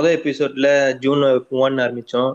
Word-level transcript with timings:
மொதல் 0.00 0.18
எபிசோட்ல 0.18 0.92
June 0.92 1.46
one 1.50 1.72
ஆரம்பிச்சோம். 1.72 2.32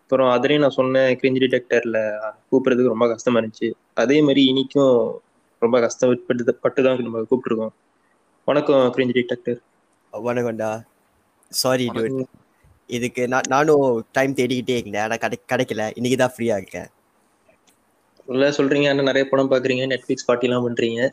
அப்புறம் 0.00 0.42
அதுலேயும் 0.42 0.58
நான் 0.58 0.70
சொன்னேன் 0.70 1.18
கிரிஞ்சி 1.18 1.40
டிடெக்டர்ல 1.40 2.18
கூப்பிடுறதுக்கு 2.52 2.86
ரொம்ப 2.86 3.08
கஷ்டமா 3.08 3.40
இருந்துச்சு. 3.40 3.72
அதே 3.94 4.20
மாதிரி 4.20 4.52
இன்னைக்கும் 4.52 5.12
ரொம்ப 5.58 5.80
கஷ்டப்பட்டு 5.80 6.54
பட்டு 6.54 6.82
தான் 6.82 7.02
நம்ம 7.02 7.20
கூப்பிட்டுருக்கோம். 7.20 7.72
வணக்கம் 8.44 8.94
கிரிஞ்சி 8.96 9.22
டிடெக்டர் 9.22 9.56
வணக்கம்டா. 10.12 10.82
சாரி 11.48 11.90
இதுக்கு 12.86 13.28
நான் 13.28 13.40
நானும் 13.48 14.06
டைம் 14.12 14.34
தேடிக்கிட்டே 14.34 14.76
இருந்தேன் 14.76 15.02
ஆனால் 15.02 15.18
கிடை 15.18 15.38
கிடைக்கல. 15.48 15.92
இன்னைக்கு 15.94 16.16
தான் 16.16 16.32
ஃப்ரீயாக 16.36 16.56
இருக்கேன். 16.56 16.86
இல்ல 18.26 18.50
சொல்றீங்க. 18.50 18.88
ஆனால் 18.88 19.04
நிறைய 19.04 19.28
படம் 19.28 19.50
பாக்குறீங்க. 19.50 19.96
நெட்ஃபிளிக்ஸ் 19.96 20.30
பார்ட்டிலாம் 20.32 20.66
பண்றீங்க. 20.68 21.10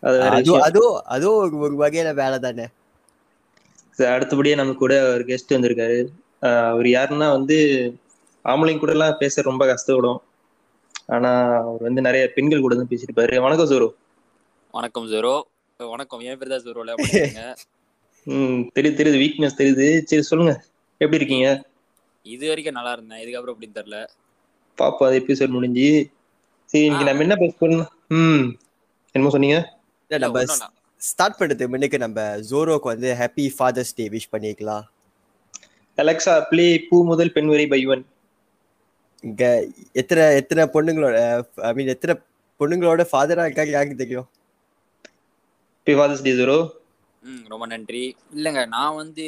அது 0.00 0.20
அதுவும். 0.20 1.02
அதுவும் 1.04 1.62
ஒரு- 1.62 1.84
வகையில 1.84 2.14
வேலை 2.14 2.38
தானே 2.38 2.66
அடுத்தபடியா 3.98 4.54
நம்ம 4.54 4.74
கூட 4.74 4.94
ஒரு 5.14 5.24
கெஸ்ட் 5.24 5.54
வந்திருக்காரு. 5.56 5.98
அவர் 6.72 6.86
யாருன்னா 6.86 7.30
வந்து 7.30 7.56
ஆம்பளைங்க 8.44 8.78
கூட 8.78 8.92
எல்லாம் 8.92 9.16
பேச 9.18 9.42
ரொம்ப 9.42 9.66
கஷ்டப்படும். 9.66 10.18
ஆனா 11.06 11.30
அவர் 11.60 11.82
வந்து 11.82 12.00
நிறைய 12.00 12.32
பெண்கள் 12.36 12.60
கூட 12.60 12.74
தான் 12.74 12.90
பேசியிருப்பாரு. 12.90 13.40
வணக்கம் 13.40 13.66
சோரு 13.66 13.88
வணக்கம் 14.74 15.06
ஜெரோ 15.06 15.34
வணக்கம். 15.80 16.20
என் 16.20 16.38
பேர் 16.38 16.48
தான் 16.48 16.64
ஜெரோல 16.66 16.94
பண்ணுங்க 16.96 17.42
ம் 18.36 18.62
தெரியுது 18.76 18.98
தெரியுது. 18.98 19.20
வீக்னஸ் 19.22 19.58
தெரியுது. 19.58 19.86
சரி 20.04 20.22
சொல்லுங்க. 20.22 20.52
எப்படி 21.00 21.18
இருக்கீங்க? 21.20 21.48
இது 22.26 22.48
வரைக்கும் 22.48 22.74
நல்லா 22.74 22.92
இருந்தேன். 22.92 23.20
இதுக்கப்புறம் 23.22 23.54
அப்படின்னு 23.54 23.78
தெரியல. 23.78 23.98
பாப்பா 24.78 25.06
அது 25.06 25.20
எபிசோட் 25.20 25.48
முடிஞ்சு. 25.48 25.86
சரி 26.70 26.84
இன்னைக்கு 26.84 27.08
நம்ம 27.08 27.22
என்ன 27.22 27.36
பேச 27.36 27.54
போறோம் 27.60 27.84
ம். 28.18 28.44
என்னமோ 29.14 29.30
சொன்னீங்க. 29.30 29.58
இல்ல, 30.10 30.18
நம்ம. 30.18 30.44
ஸ்டார்ட் 31.00 31.36
பண்ணுறதுக்கு 31.38 31.72
முன்னுக்கு 31.72 31.98
நம்ம 32.04 32.20
ஜோரோக்கு 32.50 32.92
வந்து 32.92 33.08
ஹாப்பி 33.20 33.44
ஃபாதர்ஸ் 33.56 33.96
டே 33.98 34.04
விஷ் 34.14 34.32
பண்ணிக்கலாம். 34.34 34.86
அலெக்சா 35.98 36.34
ப்ளே 36.50 36.66
பூ 36.88 36.96
முதல் 37.10 37.34
பெண் 37.36 37.50
வரை 37.52 37.66
பை 37.72 37.80
ஒன் 37.92 38.02
இங்க 39.28 39.44
எத்தனை 40.00 40.24
எத்தனை 40.40 40.64
பொண்ணுங்களோட 40.74 41.16
ஐ 41.68 41.70
மீன் 41.78 41.94
எத்தனை 41.94 42.14
பொண்ணுங்களோட 42.60 43.04
ஃபாதரா 43.12 43.46
இருக்காங்க 43.46 43.72
யாருக்கு 43.76 44.02
தெரியும்? 44.02 44.28
பே 45.86 45.94
ஃபாதர்ஸ் 46.00 46.26
டே 46.26 46.34
ஜோரோ 46.40 46.58
ம் 47.28 47.44
ரொம்ப 47.52 47.64
நன்றி. 47.72 48.02
இல்லைங்க 48.36 48.62
நான் 48.74 48.98
வந்து 49.00 49.24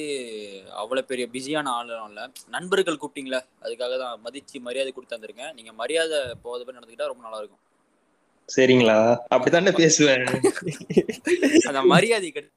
அவ்வளோ 0.81 1.03
பெரிய 1.09 1.25
பிஸியான 1.33 1.71
ஆளும் 1.79 2.11
இல்லை. 2.11 2.25
நண்பர்கள் 2.55 3.01
கூப்பிட்டீங்களே 3.01 3.41
அதுக்காக 3.65 3.97
தான் 4.03 4.21
மதிச்சு 4.27 4.59
மரியாதை 4.67 4.91
கொடுத்து 4.93 5.17
வந்திருக்கேன் 5.17 5.53
நீங்கள் 5.59 5.79
மரியாதை 5.81 6.21
போகாத 6.45 6.61
போய் 6.65 6.77
நடந்துக்கிட்டா 6.77 7.11
ரொம்ப 7.11 7.25
நல்லா 7.27 7.41
இருக்கும். 7.43 7.63
சரிங்களா? 8.57 9.17
அப்படித்தானே 9.17 9.71
பேசுவேன். 9.71 10.25
அந்த 11.67 11.83
மரியாதை 11.83 12.33
கிடை- 12.35 12.53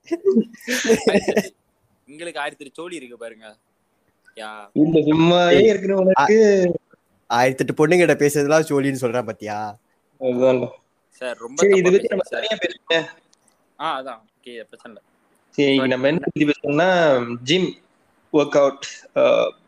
உங்களுக்கு 2.07 2.39
ஆயிரத்தி 2.39 2.65
எட்டு 2.65 2.81
சோழி 2.81 2.95
இருக்கு 2.95 3.17
பாருங்க. 3.17 3.57
இந்த 4.73 4.99
சும்மாவே 4.99 5.65
இருக்கிறவங்களுக்கு 5.73 6.73
ஆயிரத்தி 7.27 7.65
எட்டு 7.65 7.87
பொண்ணுங்கிட்ட 7.87 8.19
பேசுறதுலாம் 8.19 8.63
சோழின்னு 8.69 8.95
சொல்றான் 9.01 9.25
பாத்தியா. 9.25 9.79
சார் 11.09 11.37
ரொம்ப 11.37 11.65
சரி 11.65 11.77
இதை 11.77 11.91
பத்தி 11.91 12.07
நம்ம 12.07 12.23
பேசுறீங்க 12.23 12.37
சார். 12.39 12.45
தனியா 12.47 12.57
பேசுவோம் 12.57 13.19
ஆ 13.79 13.99
அதான். 14.01 14.21
ஓகே 14.29 14.61
பிரச்சனை 14.63 14.81
இல்லை. 14.85 15.01
சரி 15.49 15.87
நம்ம 15.87 16.07
என்ன 16.07 16.19
பத்தி 16.19 16.45
பேசணும்னா 16.45 17.25
gym 17.43 17.75
work 18.33 18.57
out 18.57 18.85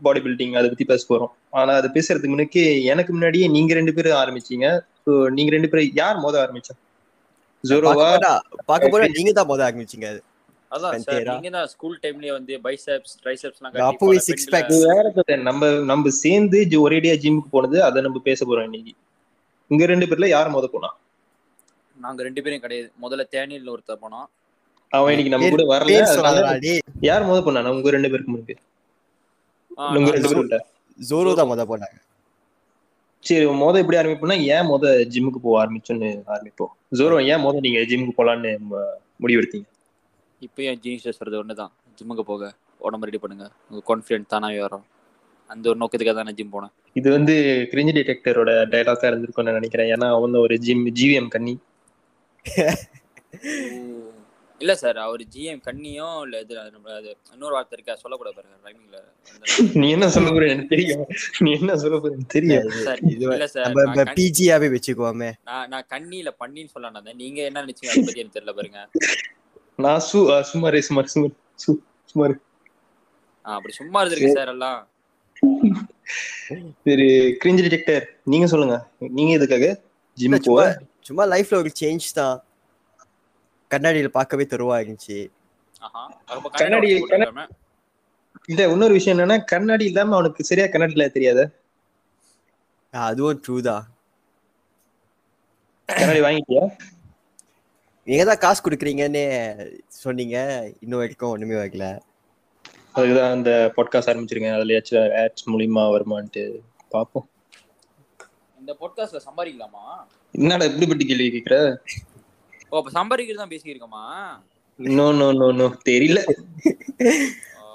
body 0.02 0.19
building 0.19 0.57
அதை 0.57 0.67
பத்தி 0.67 0.85
பேச 0.85 1.16
போறோம். 1.16 1.47
ஆனா 1.50 1.73
அது 1.73 1.88
பேசுறதுக்கு 1.88 2.09
முன்னாடி 2.09 2.83
எனக்கு 2.83 3.12
முன்னாடியே 3.12 3.47
நீங்க 3.47 3.73
ரெண்டு 3.73 3.94
பேரும் 3.94 4.18
ஆரம்பிச்சீங்க. 4.18 4.79
நீங்க 5.38 5.49
ரெண்டு 5.55 5.69
பேரும் 5.71 5.91
யார் 6.01 6.21
மோத 6.23 6.35
ஆரம்பிச்சா? 6.43 6.73
ஜோரோவா? 7.63 8.07
பார்க்க 8.69 8.93
போனா 8.93 9.07
நீங்க 9.17 9.31
தான் 9.38 9.49
முத 9.51 9.61
ஆரம்பிச்சீங்க. 9.67 10.07
அது 10.11 10.21
அதான் 10.75 10.91
சார் 10.93 10.95
கண்டேரா? 11.07 11.33
நீங்க 11.35 11.49
தான் 11.55 11.67
ஸ்கூல் 11.73 11.97
டைம்லயே 12.03 12.33
வந்து 12.38 12.53
பைசெப்ஸ் 12.66 13.13
ட்ரைசெப்ஸ்லாம் 13.23 13.75
அப்பவே 13.89 14.79
வேற. 14.91 15.38
நம்ம 15.49 15.69
நம்ம 15.91 16.13
சேர்ந்து 16.23 16.59
ஒரேடியா 16.85 17.15
ஜிம்முக்கு 17.23 17.51
போனது 17.55 17.77
அதை 17.88 18.01
நம்ம 18.07 18.21
பேச 18.29 18.39
போறோம் 18.49 18.67
இன்னைக்கு. 18.69 18.94
இங்க 19.71 19.83
ரெண்டு 19.94 20.07
பேர்ல 20.09 20.27
யார் 20.35 20.53
மோத 20.55 20.67
போனா? 20.75 20.89
நாங்க 22.05 22.19
ரெண்டு 22.27 22.41
பேரும் 22.45 22.63
கிடையாது. 22.65 22.89
முதல்ல 23.03 23.25
தேனியில் 23.35 23.71
ஒருத்தர் 23.75 24.01
போனோம் 24.05 24.27
அவன் 24.91 25.11
இன்னைக்கு 25.13 25.33
நம்ம 25.33 25.47
கூட 25.53 25.63
வரல 25.73 25.94
யார் 27.09 27.27
மோத 27.29 27.39
போனா 27.45 27.71
உங்க 27.77 27.95
ரெண்டு 27.97 28.11
பேருக்கு 28.13 28.33
முன்னாடி. 28.33 28.55
உங்க 29.99 30.11
ரெண்டு 30.15 30.29
பேரும் 30.31 30.51
ஜோரோ 30.99 31.31
தான் 31.39 31.49
முத 31.51 31.63
போனாங்க. 31.71 31.97
சரி 33.25 33.46
மோத 33.46 33.80
எப்படி 33.80 33.97
ஆரம்பிப்போம்னா 33.97 34.41
ஏன் 34.41 34.66
மோத 34.66 35.08
ஜிம்முக்கு 35.09 35.38
போக 35.41 35.66
ஆரம்பிச்சோன்னு 35.66 36.22
ஆரம்பிப்போம். 36.28 36.96
ஜோரோ 36.96 37.28
ஏன் 37.28 37.40
மோத 37.40 37.59
நீங்க 37.59 37.80
ஜிம்முக்கு 37.80 38.12
போலான்னு 38.18 38.58
ம- 38.72 38.86
முடிவெடுத்தீங்க? 39.22 39.63
இப்பயும் 40.41 40.75
ஜீனிஸ் 40.84 41.09
சொல்றது 41.09 41.44
ஒண்ணுதான். 41.44 41.72
ஜிம்முக்கு 42.02 42.19
போக 42.19 42.53
உடம்பு 42.78 43.06
ரெடி 43.06 43.18
பண்ணுங்க. 43.18 43.52
உங்க 43.69 43.96
கான்ஃபிடென்ட் 43.96 44.34
தானாவே 44.34 44.59
வரும். 44.59 44.86
அந்த 45.47 45.69
ஒரு 45.69 45.80
நோக்கத்துக்காக 45.80 46.13
தான் 46.13 46.34
ஜிம் 46.34 46.53
போனேன். 46.53 46.72
இது 46.94 47.12
வந்து 47.12 47.68
கிரிஞ்சி 47.72 47.75
டிடெக்டரோட 47.75 48.50
டைலாக்கா 48.66 49.08
இருந்திருக்கும்னு 49.09 49.52
நினைக்கிறேன். 49.52 49.96
ஏன்னா 49.96 50.07
அவன் 50.07 50.34
ஒரு 50.34 50.59
ஜிம் 50.59 50.94
ஜிவிஎம் 50.96 51.28
கன்னி 51.28 51.59
இல்ல 54.65 54.75
சார் 54.79 54.97
அவர் 55.03 55.23
ஜிஎம் 55.33 55.59
கண்ணியும் 55.65 56.19
இல்ல 56.25 56.35
இது 56.43 56.53
நம்ம 56.75 56.93
அது 56.97 57.09
இன்னொரு 57.33 57.53
வார்த்தை 57.55 57.75
இருக்கா 57.77 57.95
சொல்லக்கூடாது 57.99 58.35
பாருங்க 58.37 58.57
ரைமிங்ல 58.67 58.99
நீ 59.79 59.87
என்ன 59.95 60.07
சொல்ல 60.15 60.29
போற 60.31 60.45
எனக்கு 60.47 60.71
தெரியும். 60.73 61.03
நீ 61.43 61.49
என்ன 61.57 61.75
சொல்ல 61.81 61.97
போற 61.97 62.11
எனக்கு 62.15 62.35
தெரியும். 62.35 62.69
சார் 62.87 63.01
இது 63.11 63.25
இல்ல 63.29 63.47
சார் 63.49 64.13
பிஜியாவே 64.19 64.67
வச்சுக்குவோமே. 64.73 65.29
நான் 65.49 65.69
நான் 65.73 65.87
கண்ணியில 65.93 66.31
பண்ணின்னு 66.41 66.73
சொல்லலாம் 66.73 67.19
நீங்க 67.21 67.39
என்ன 67.49 67.63
நினைச்சீங்க 67.65 67.91
அதை 67.93 68.03
பத்தி 68.03 68.23
எனக்கு 68.23 68.37
தெரியல 68.37 68.55
பாருங்க. 68.59 68.81
நான் 69.79 70.01
சு 70.07 70.19
சுமாரே 70.51 70.81
சுமார் 70.87 71.11
சுமார் 71.13 71.33
சு 71.59 71.71
சுமார் 72.13 72.35
ஆ, 73.45 73.51
அப்படி 73.57 73.73
சும்மா 73.73 73.99
இருந்திருக்கு 74.01 74.37
சார். 74.37 74.51
எல்லாம். 74.53 74.79
சரி 76.85 77.07
கிரிஞ்சி 77.41 77.63
டிடெக்டர் 77.65 78.03
நீங்க 78.25 78.47
சொல்லுங்க. 78.47 78.75
நீங்க 79.17 79.31
எதுக்காக? 79.37 79.67
ஜிம் 80.17 80.35
போ 80.35 80.39
சும்மா 80.47 80.65
சும்மா 81.07 81.23
லைஃப்ல 81.31 81.59
ஒரு 81.61 81.71
சேஞ்ச் 81.79 82.07
தான். 82.15 82.37
கண்ணாடியில 83.69 84.07
பார்க்கவே 84.07 84.43
தெருவா 84.43 84.77
இருந்துச்சு. 84.81 85.31
கண்ணாடி- 86.51 87.49
இல்ல 88.45 88.67
இன்னொரு 88.67 88.93
விஷயம் 88.93 89.17
என்னன்னா 89.17 89.43
கண்ணாடி 89.43 89.85
இல்லாம 89.85 90.13
அவனுக்கு 90.13 90.43
சரியா 90.43 90.67
கண்ணாடில 90.67 91.09
தெரியாத? 91.09 91.49
அதுவும் 92.91 93.41
ட்ரூ 93.47 93.61
தான். 93.61 93.87
கண்ணாடி 95.85 96.19
வாங்கிட்டியா? 96.19 96.75
நீங்க 98.05 98.23
தான் 98.23 98.37
காசு 98.37 98.69
கொடுக்குறீங்கன்னு 98.69 99.23
சொன்னீங்க. 99.87 100.37
இன்னும் 100.79 100.99
வரைக்கும் 100.99 101.29
ஒண்ணுமே 101.29 101.53
வைக்கல 101.53 101.99
அதுக்குதான் 102.95 103.31
அந்த 103.31 103.73
பாட்காஸ்ட் 103.77 104.09
ஆரம்பிச்சிருக்கேன். 104.09 104.55
அதுலயாச்சும் 104.55 105.11
ஆட்ஸ் 105.15 105.49
மூலியமா 105.49 105.83
வருமான்ட்டு 105.85 106.59
பாப்போம் 106.91 107.27
இந்த 108.59 108.75
பாட்காஸ்ட்ல 108.79 109.19
சம்பாதிக்கலாமா? 109.25 110.05
என்னடா 110.31 110.65
இப்படி 110.65 110.87
பட்டி 110.87 111.05
கேள்வி 111.05 111.29
கேக்குற? 111.29 111.77
ஓ 112.75 112.80
அப்ப 112.80 112.91
சம்பாதிக்கிறது 112.96 113.41
தான் 113.41 113.53
பேசியிருக்கோமா 113.53 114.03
நோ 114.80 115.06
நோ 115.18 115.28
நோ 115.40 115.47
நோ 115.58 115.66
தெரியல. 115.88 116.19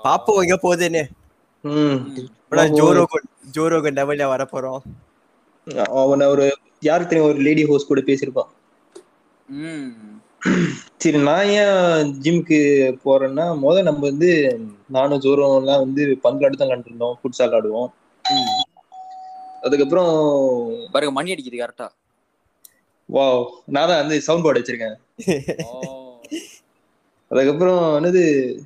பாப்போம் 0.04 0.40
எங்க 0.44 0.56
போகுதுன்னு. 0.58 1.02
ம். 1.64 1.98
ஆனா 2.50 2.62
ஜோரோகோ 2.78 3.18
ஜோரோகோ 3.54 3.90
லெவல்ல 3.96 4.24
வர 4.30 4.42
போறோம் 4.46 4.80
அவன 5.98 6.26
ஒரு 6.32 6.44
யாருக்கு 6.82 7.10
தெரியும் 7.10 7.30
ஒரு 7.30 7.40
லேடி 7.46 7.62
ஹோஸ்ட் 7.68 7.90
கூட 7.90 8.02
பேசியிருப்பான் 8.06 8.50
ம். 9.48 9.88
சரி 11.00 11.18
நான் 11.26 11.50
ஏன் 11.56 11.80
ஜிம்க்கு 12.24 12.58
போறேன்னா 13.04 13.46
முத 13.62 13.82
நம்ம 13.88 14.02
வந்து 14.08 14.30
நானும் 14.90 15.22
ஜோரம் 15.24 15.56
எல்லாம் 15.58 15.82
வந்து 15.84 16.02
பந்து 16.24 16.38
விளையாட்டு 16.38 16.60
தான் 16.60 16.68
விளையாண்டுருந்தோம் 16.68 17.16
ஃபுட்சால் 17.20 17.56
ஆடுவோம். 17.58 17.90
அதுக்கப்புறம் 19.64 20.10
பாருங்க 20.92 21.14
மணி 21.16 21.32
அடிக்குது 21.34 21.60
கரெக்டா 21.60 21.88
வாவ் 23.16 23.42
நான் 23.74 23.88
தான் 23.90 24.00
வந்து 24.02 24.16
சவுண்ட் 24.26 24.44
போர்டு 24.44 24.60
வச்சிருக்கேன். 24.60 24.96
அதுக்கப்புறம் 27.30 27.82
என்னது 27.98 28.22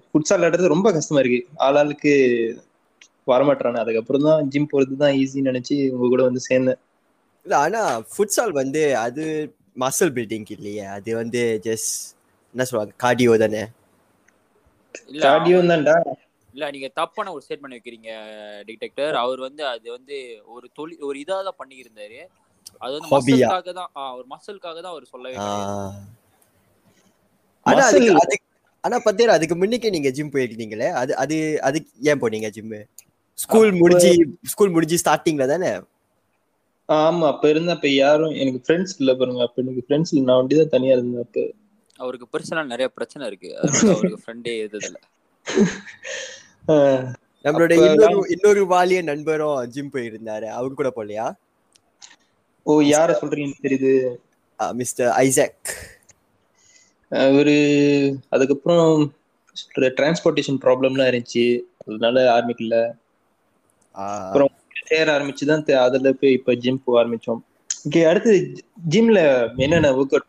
ஃபுட்சால் 0.08 0.38
விளையாடுறது 0.38 0.74
ரொம்ப 0.74 0.88
கஷ்டமா 0.96 1.20
இருக்கு. 1.22 1.40
ஆளாளுக்கு 1.66 2.12
வரமாட்டானே 3.32 3.82
அதுக்கப்புறம் 3.82 4.26
தான் 4.28 4.48
ஜிம் 4.52 4.70
போறது 4.72 4.96
தான் 5.02 5.16
ஈஸின்னு 5.20 5.50
நினைச்சு 5.50 5.76
உங்க 5.94 6.08
கூட 6.14 6.22
வந்து 6.28 6.42
சேர்ந்தேன். 6.48 6.80
இல்ல 7.46 7.54
ஆனா 7.64 7.80
ஃபுட்சால் 8.12 8.54
வந்து 8.60 8.82
அது 9.04 9.24
மசில் 9.82 10.14
பில்டிங் 10.16 10.50
இல்லையே. 10.56 10.84
அது 10.96 11.10
வந்து 11.22 11.40
ஜஸ்ட் 11.66 11.94
என்ன 12.54 12.64
சொல்லுவாங்க 12.68 12.94
கார்டியோ 13.04 13.32
தானே. 13.44 13.62
இல்ல 15.12 15.22
கார்டியோ 15.26 15.58
தான்டா. 15.72 15.96
இல்ல 16.54 16.64
நீங்க 16.74 16.88
தப்பான 16.98 17.32
ஒரு 17.36 17.42
ஸ்டேட்மெண்ட் 17.44 17.76
வைக்கிறீங்க 17.76 18.10
டிடெக்டர் 18.68 19.14
அவர் 19.22 19.40
வந்து 19.46 19.62
அது 19.74 19.86
வந்து 19.96 20.16
ஒரு 20.54 20.66
தொழில் 20.78 21.04
ஒரு 21.08 21.16
இதா 21.24 21.38
தான் 21.48 21.60
பண்ணி 21.60 21.76
இருந்தாரு 21.84 22.20
அது 22.80 22.92
வந்து? 22.96 23.10
மசலுக்காக 23.14 23.72
தான் 23.72 23.90
ஆ, 23.94 24.04
ஒரு 24.18 24.26
மசலுக்காக 24.30 24.76
தான் 24.80 24.92
அவர் 24.92 25.06
சொல்லவே. 25.06 25.36
ஆனா 27.66 27.82
அதுக்கு 27.90 28.42
ஆனா 28.84 28.96
பத்தேரா 29.04 29.34
அதுக்கு 29.36 29.56
முன்னுக்கே 29.56 29.90
நீங்க 29.92 30.10
ஜிம் 30.16 30.32
போயிருக்கீங்களே? 30.32 30.88
அது 31.00 31.12
அது 31.22 31.36
அதுக்கு 31.68 31.90
ஏன் 32.10 32.20
போனீங்க 32.22 32.48
ஜிம் 32.54 32.74
ஸ்கூல் 33.38 33.70
முடிஞ்சு 33.78 34.10
ஸ்கூல் 34.50 34.74
முடிஞ்சு 34.74 34.96
ஸ்டார்டிங்ல 35.02 35.46
தானே? 35.52 35.70
ஆமா 36.88 37.26
அப்ப 37.32 37.44
இருந்த 37.52 37.70
அப்ப 37.74 37.88
யாரும் 37.94 38.34
எனக்கு 38.40 38.60
ஃப்ரெண்ட்ஸ் 38.64 38.94
இல்ல 38.98 39.10
பாருங்க. 39.14 39.42
அப்ப 39.46 39.62
எனக்கு 39.62 39.84
ஃப்ரெண்ட்ஸ் 39.86 40.12
இல்ல. 40.12 40.24
நான் 40.26 40.40
வண்டி 40.40 40.56
தான் 40.58 40.72
தனியா 40.74 40.94
இருந்தேன் 40.96 41.24
அப்ப. 41.24 41.44
அவருக்கு 42.00 42.26
பர்சனல் 42.32 42.70
நிறைய 42.72 42.86
பிரச்சனை 42.94 43.24
இருக்கு. 43.30 43.50
அவருக்கு 43.90 44.20
ஃப்ரெண்டே 44.22 44.54
எதுல 44.64 44.96
அஹ் 46.68 47.04
நம்மளோட 47.44 47.72
அப்ப 47.72 47.86
இன்னொரு 47.88 48.20
இன்னொரு 48.34 48.62
வாலிய 48.70 49.00
நண்பரும் 49.08 49.56
ஜிம் 49.74 49.92
போயிருந்தாரு. 49.94 50.46
அவர் 50.58 50.78
கூட 50.80 50.90
போலையா 50.96 51.26
ஓ 52.64 52.80
யார 52.80 53.14
சொல்றீங்கன்னு 53.22 53.52
தெரியுது? 53.62 54.16
Mister 54.72 55.14
Isaac. 55.16 55.70
அவரு 57.10 58.18
அதுக்கப்புறம் 58.28 59.12
டிரான்ஸ்போர்ட்டேஷன் 59.74 60.60
ப்ராப்ளம்லாம் 60.60 61.22
இருந்துச்சு. 61.22 61.60
அதனால 61.86 62.40
ஆரம்பிக்கல. 62.40 62.90
அப்புறம் 63.92 64.48
சேர 64.86 65.18
ஆரம்பிச்சுதான் 65.18 65.62
தெ- 65.62 65.72
அதுல 65.72 66.12
போய் 66.12 66.32
இப்ப 66.32 66.54
ஜிம் 66.54 66.82
போக 66.84 67.04
ஆரம்பிச்சோம். 67.04 67.40
ஓகே 67.90 68.06
அடுத்து 68.08 68.52
ஜிம்ல 68.90 69.50
என்னென்ன 69.56 69.90
ஒர்க் 69.90 70.20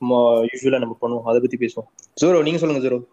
அவுட் 0.00 0.52
யூஸ்வலா 0.52 0.78
நம்ம 0.78 0.96
பண்ணுவோம்? 1.00 1.22
அதை 1.24 1.40
பத்தி 1.40 1.56
பேசுவோம். 1.56 1.88
ஜோரோ 2.22 2.42
நீங்க 2.42 2.58
சொல்லுங்க 2.58 2.88
ஜோரோ. 2.88 3.04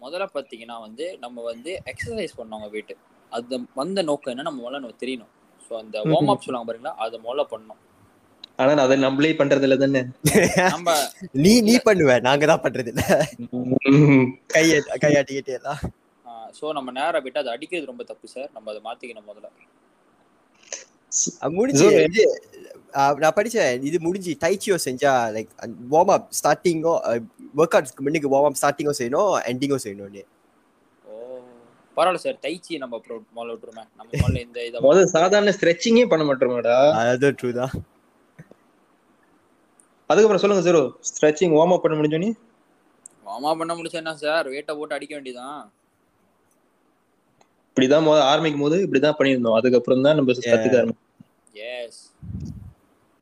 முதல்ல 0.00 0.26
பார்த்தீங்கன்னா 0.34 0.80
வந்து 0.80 1.18
நம்ம 1.18 1.42
வந்து 1.42 1.82
எக்ஸசைஸ் 1.84 2.28
பண்ணவங்க 2.36 2.70
வெயிட் 2.70 2.96
அது 3.30 3.60
வந்த 3.74 4.02
நோக்கம் 4.02 4.36
என்ன? 4.36 4.42
நம்ம 4.42 4.68
முதல்ல 4.68 4.72
நம்ம 4.72 4.94
தெரியணும். 5.00 5.28
அந்த 5.78 5.98
வார்ம் 6.10 6.32
அப் 6.32 6.44
சொல்லுவாங்க 6.44 6.68
பாருங்களா 6.68 6.92
அதை 7.04 7.16
முதல்ல 7.20 7.44
பண்ணணும். 7.52 7.80
ஆனா 8.58 8.82
அதை 8.86 8.96
நம்மளே 9.04 9.32
பண்றது 9.38 9.66
இல்ல 9.66 9.76
தானே? 9.82 10.00
நம்ம 10.66 10.88
நீ 11.42 11.52
நீ 11.68 11.74
பண்ணுவ 11.86 12.16
நாங்க 12.26 12.44
தான் 12.50 12.64
பண்றது 12.64 12.90
இல்ல. 12.92 13.02
கைய 14.54 14.72
கையாட்டிக்கிட்டே 15.04 15.54
எல்லாம். 15.58 15.80
ஸோ 16.58 16.72
நம்ம 16.76 16.90
நேரம் 16.96 17.24
விட்டு 17.24 17.42
அதை 17.42 17.52
அடிக்கிறது 17.54 17.90
ரொம்ப 17.90 18.04
தப்பு 18.08 18.28
சார். 18.32 18.50
நம்ம 18.56 18.70
அதை 18.72 18.80
மாத்திக்கணும் 18.86 19.28
முதல்ல. 19.30 19.48
முடிஞ்சு. 21.58 21.86
நான் 23.22 23.36
படிச்சேன். 23.36 23.82
இது 23.88 23.98
முடிஞ்சு 24.06 24.30
டைச்சியோ 24.44 24.76
செஞ்சா 24.86 25.12
லைக் 25.34 25.50
வார்ம் 25.92 26.12
அப் 26.14 26.28
ஸ்டார்டிங்கோ 26.38 26.94
ஒர்க் 27.60 27.76
அவுட்ஸ்க்கு 27.76 28.04
முன்னுக்கு 28.06 28.32
வார்ம் 28.34 28.48
அப் 28.50 28.60
ஸ்டார்டிங்கோ 28.60 28.94
செய்யணும் 29.00 29.32
எண்டிங்கோ 29.50 29.78
செய்யணும்னு. 29.84 30.22
பரவாயில்ல 32.00 32.24
சார். 32.24 32.38
தைச்சி 32.44 32.74
நம்ம 32.82 32.94
முதல்ல 33.36 33.54
விட்டுருமே. 33.54 33.84
நம்ம 33.98 34.10
முதல்ல 34.20 34.42
இந்த 34.46 34.58
இதை 34.68 34.78
முதல்ல 34.86 35.08
சாதாரண 35.16 35.54
ஸ்ட்ரெச்சிங்கே 35.58 36.04
பண்ண 36.12 36.24
மாட்டோமாடா. 36.28 36.76
அதுவும் 37.14 37.38
ட்ரூ 37.40 37.50
தான். 37.60 37.74
அதுக்கப்புறம் 40.10 40.42
சொல்லுங்க 40.42 40.64
ஜோரோ 40.66 40.84
ஸ்ட்ரெச்சிங் 41.08 41.52
வார்ம் 41.56 41.74
அப் 41.74 41.82
பண்ண 41.82 41.96
முடிஞ்சோனே? 41.98 42.30
வாமா 43.26 43.50
பண்ண 43.58 43.72
முடிச்சா 43.78 44.00
என்ன 44.02 44.14
சார் 44.22 44.46
வேட்டை 44.54 44.72
போட்டு 44.78 44.96
அடிக்க 44.96 45.12
வேண்டியதான் 45.16 45.60
இப்படிதான் 47.70 48.04
முதல்ல 48.06 48.24
ஆரம்பிக்கும் 48.30 48.64
போது 48.64 48.76
இப்படிதான் 48.84 49.16
பண்ணியிருந்தோம். 49.18 49.56
அதுக்கப்புறம் 49.58 50.04
தான் 50.06 50.16
நம்ம 50.18 50.34
கத்துக்க 50.46 50.80
ஆரம்பிச்சோம். 50.80 51.06
எஸ் 51.74 52.00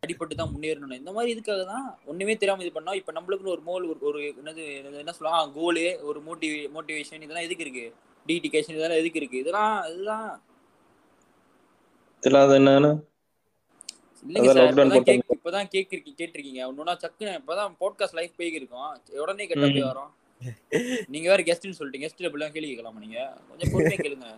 அடிப்பட்டு 0.02 0.34
தான் 0.40 0.50
முன்னேறணும் 0.52 0.98
இந்த 1.00 1.12
மாதிரி 1.16 1.30
இதுக்காக 1.34 1.62
தான் 1.72 1.86
ஒண்ணுமே 2.10 2.34
தெரியாம 2.40 2.62
இது 2.64 2.72
பண்ணோம். 2.76 2.98
இப்போ 3.00 3.12
நம்மளுக்குன்னு 3.16 3.54
ஒரு 3.56 3.62
மோல் 3.68 3.88
ஒரு 3.92 4.00
ஒரு 4.10 4.20
என்னது 4.40 4.64
என்ன 5.02 5.14
சொல்லலாம் 5.18 5.52
கோலு 5.56 5.84
ஒரு 6.10 6.20
மோட்டிவே 6.28 6.60
மோட்டிவேஷன் 6.76 7.24
இதெல்லாம் 7.26 7.46
எதுக்கு 7.48 7.66
இருக்கு? 7.66 7.86
டிடிகேஷன் 8.28 8.76
இதெல்லாம் 8.78 9.00
எதுக்கு 9.02 9.20
இருக்கு? 9.20 9.38
இதெல்லாம் 9.38 9.86
இதுதான் 9.92 10.32
இதெல்லாம் 12.22 12.50
என்னன்னா? 12.50 12.92
இல்லைங்க 14.28 14.52
சார் 14.52 14.74
இப்பதான். 14.74 15.02
கேக் 15.02 15.34
இப்பதான் 15.34 15.68
கேக்கு 15.72 16.14
கேட்டிருக்கீங்க. 16.20 16.60
ஒன்னொன்னா 16.70 16.94
சக்குன்னு 17.02 17.34
இப்பதான் 17.40 17.74
பாட்காஸ்ட் 17.80 18.18
லைஃப் 18.18 18.38
போய்க்கிருக்கோம் 18.38 19.20
உடனே 19.24 19.46
கேட்டா 19.46 19.66
போய் 19.66 19.88
வரோம்? 19.90 20.12
நீங்க 21.08 21.36
வேற 21.36 21.42
கெஸ்ட்னு 21.42 21.78
சொல்லிட்டீங்க. 21.78 22.06
கெஸ்ட் 22.06 22.26
இப்படிலாம் 22.28 22.54
கேள்வி 22.56 22.68
கேட்கலாமா 22.68 22.98
நீங்க? 22.98 23.18
கொஞ்சம் 23.48 23.70
பொறுமையா 23.72 23.98
கேளுங்க. 24.06 24.30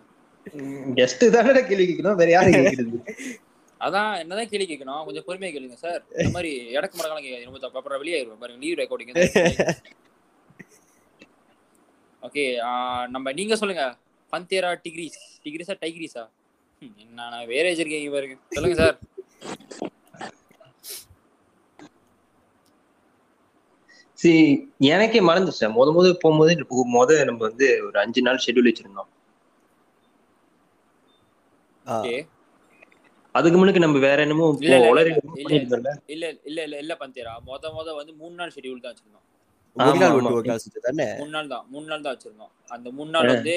கெஸ்ட் 0.99 1.31
தானே 1.31 1.63
கேள்வி 1.67 1.87
கேட்கணும். 1.89 2.15
வேற 2.15 2.31
யாரு 2.31 2.51
கேட்கறது? 2.51 2.99
அதான் 3.87 4.19
என்னதான் 4.19 4.49
கேள்வி 4.49 4.67
கேட்கணும். 4.71 5.05
கொஞ்சம் 5.05 5.27
பொறுமையா 5.27 5.51
கேளுங்க 5.55 5.79
சார். 5.85 6.03
இந்த 6.19 6.31
மாதிரி 6.31 6.51
இடக்கு 6.79 6.99
மடக்கெல்லாம் 6.99 7.25
கேட்காது 7.27 7.45
ரொம்ப 7.45 7.59
தப்பு. 7.59 7.79
அப்புறம் 7.79 7.99
வெளியே 7.99 8.17
ஆயிருவோம் 8.19 8.41
பாருங்க. 8.41 8.67
லீவ் 8.67 8.79
ரெக்கார்டிங் 8.79 9.75
ஓகே 12.23 12.45
நம்ம 13.15 13.33
நீங்க 13.33 13.55
சொல்லுங்க. 13.61 13.85
பந்தேரா 14.33 14.71
டிகிரிஸ் 14.85 15.17
டிகிரிஸா 15.45 15.75
டைகிரிஸா 15.83 16.25
என்ன 17.03 17.21
வேற 17.51 17.65
வச்சிருக்கீங்க 17.71 18.11
பாருங்க. 18.13 18.37
சொல்லுங்க 18.55 18.77
சார் 18.81 18.97
சரி 24.19 24.43
எனக்கே 24.89 25.21
மறந்துச்சு 25.23 25.71
முத 25.77 25.89
முத 25.97 26.13
போகும்போது 26.19 26.55
இப்போ 26.59 26.85
முத 26.95 27.19
நம்ம 27.29 27.43
வந்து 27.49 27.69
ஒரு 27.87 27.99
அஞ்சு 28.05 28.23
நாள் 28.27 28.43
ஷெட்யூல் 28.45 28.71
வச்சிருந்தோம். 28.71 29.11
ஓகே 31.87 32.15
அதுக்கு 33.35 33.59
முன்னுக்கு 33.59 33.83
நம்ம 33.83 34.01
வேற 34.05 34.19
என்னமோ 34.27 34.47
இல்ல, 34.57 34.73
இல்ல, 34.73 34.89
உளறி 34.91 35.13
இல்ல, 35.13 35.17
இல்ல. 35.43 35.43
பண்ணிருந்தோம்ல 35.45 35.93
இல்ல 36.13 36.25
இல்ல 36.49 36.59
இல்ல 36.63 36.77
இல்ல 36.83 36.95
பந்தேரா 37.03 37.35
மொத 37.47 37.73
மொத 37.75 37.95
வந்து 37.99 38.13
மூணு 38.17 38.35
நாள் 38.41 38.55
ஷெட்யூல் 38.55 38.83
தான் 38.83 38.93
வச்சிருந்தோம். 38.93 39.27
ஒரு 39.77 39.95
நாள் 39.95 40.09
ஆமா, 40.09 40.15
விட்டு 40.15 40.29
ஆமா. 40.29 40.39
ஒரு 40.39 40.49
நாள் 40.49 40.63
செஞ்சு 40.63 40.81
தானே 40.83 41.07
மூணு 41.19 41.33
நாள் 41.33 41.49
தான் 41.49 41.65
மூணு 41.71 41.87
நாள் 41.87 42.03
தான் 42.03 42.15
வச்சிருந்தோம். 42.15 42.53
அந்த 42.69 42.89
மூணு 42.91 43.11
நாள் 43.11 43.31
வந்து 43.33 43.57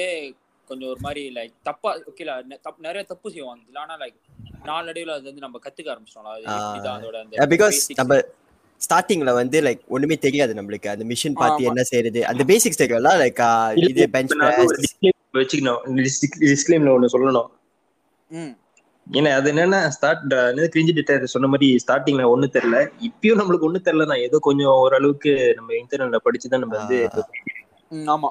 கொஞ்சம் 0.68 0.90
ஒரு 0.90 1.00
மாதிரி 1.00 1.22
லைக் 1.34 1.54
தப்பா 1.62 1.90
ஓகேல 2.10 2.34
தப்பு 2.62 2.86
நிறைய 2.86 3.02
தப்பு 3.04 3.32
செய்வோம் 3.32 3.54
அதுல 3.56 3.80
ஆனா 3.80 3.96
லைக் 3.98 4.16
நாளடைவுல 4.66 5.16
அது 5.16 5.28
வந்து 5.30 5.44
நம்ம 5.44 5.58
கத்துக்க 5.64 5.92
ஆரம்பிச்சிட்டோம் 5.92 6.30
அது 6.32 6.46
ஆ. 6.48 6.56
இப்படிதான் 6.58 6.96
அதோட 6.98 7.16
அந்த 7.24 7.48
பிகாஸ். 7.52 7.80
நம்ம 7.94 8.18
ஸ்டார்டிங்ல 8.80 9.32
வந்து 9.34 9.58
லைக் 9.62 9.82
ஒண்ணுமே 9.88 10.16
தெரியாது 10.18 10.52
நம்மளுக்கு. 10.54 10.88
அந்த 10.88 11.04
மிஷின் 11.10 11.36
பார்த்து. 11.36 11.68
என்ன 11.70 11.82
செய்யறது 11.84 12.22
அந்த 12.26 12.42
பேசிக்ஸ் 12.44 12.80
தெரியல 12.80 13.12
லைக் 13.22 13.42
இது 13.84 14.06
பெஞ்ச் 14.10 14.34
வச்சுக்கணும். 15.34 15.80
டிஸ்க்ளைம்ல 16.44 16.90
ஒண்ணு 16.96 17.14
சொல்லணும். 17.14 17.48
ம். 18.30 18.52
ஏன்னா 19.06 19.30
அது 19.34 19.48
என்னன்னா 19.52 19.80
ஸ்டார்ட் 19.94 20.22
கிரிஞ்சி 20.72 20.92
டிட்டர் 20.96 21.32
சொன்ன 21.32 21.48
மாதிரி 21.48 21.68
ஸ்டார்டிங்ல 21.82 22.24
ஒண்ணு 22.30 22.46
தெரியல. 22.54 22.78
இப்பயும் 23.08 23.40
நம்மளுக்கு 23.40 23.68
ஒண்ணு 23.68 23.86
தெரியல 23.86 24.06
நான் 24.10 24.24
ஏதோ 24.24 24.38
கொஞ்சம் 24.42 24.72
ஓரளவுக்கு 24.76 25.32
நம்ம 25.58 25.72
இன்டர்நெட்ல 25.80 26.20
படிச்சுதான் 26.26 26.62
நம்ம 26.64 26.76
வந்து 26.80 26.98
ஆமா. 28.10 28.30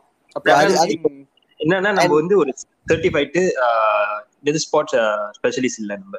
என்னன்னா 1.60 1.92
நம்ம 1.98 2.14
வந்து 2.22 2.36
ஒரு 2.42 2.52
சர்டிஃபைட்டு 2.88 3.42
இது 4.44 4.62
ஸ்பாட்ஸ் 4.64 4.96
ஸ்பெஷலிஸ்ட் 5.38 5.82
இல்ல 5.82 5.94
நம்ம. 5.98 6.16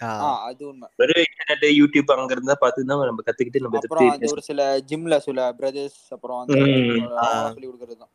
ஆ, 0.00 0.08
அது 0.46 0.62
உண்மை. 0.66 0.86
வெறும் 1.00 1.22
இன்டர்நெட் 1.24 1.66
யூடியூப் 1.78 2.10
அங்க 2.14 2.32
இருந்தா 2.32 2.56
பார்த்து 2.62 2.86
தான் 2.90 3.02
நம்ம 3.10 3.22
கத்துக்கிட்டு 3.26 3.62
நம்ம 3.62 3.78
அப்புறம் 3.80 4.08
ஒரு 4.30 4.42
சில 4.42 4.62
ஜிம்ல 4.90 5.16
சில 5.24 5.46
பிரதர்ஸ் 5.52 6.00
அப்புறம். 6.12 6.40
சொல்லி 6.48 7.66
கொடுக்கறது 7.66 7.96
தான். 7.96 8.12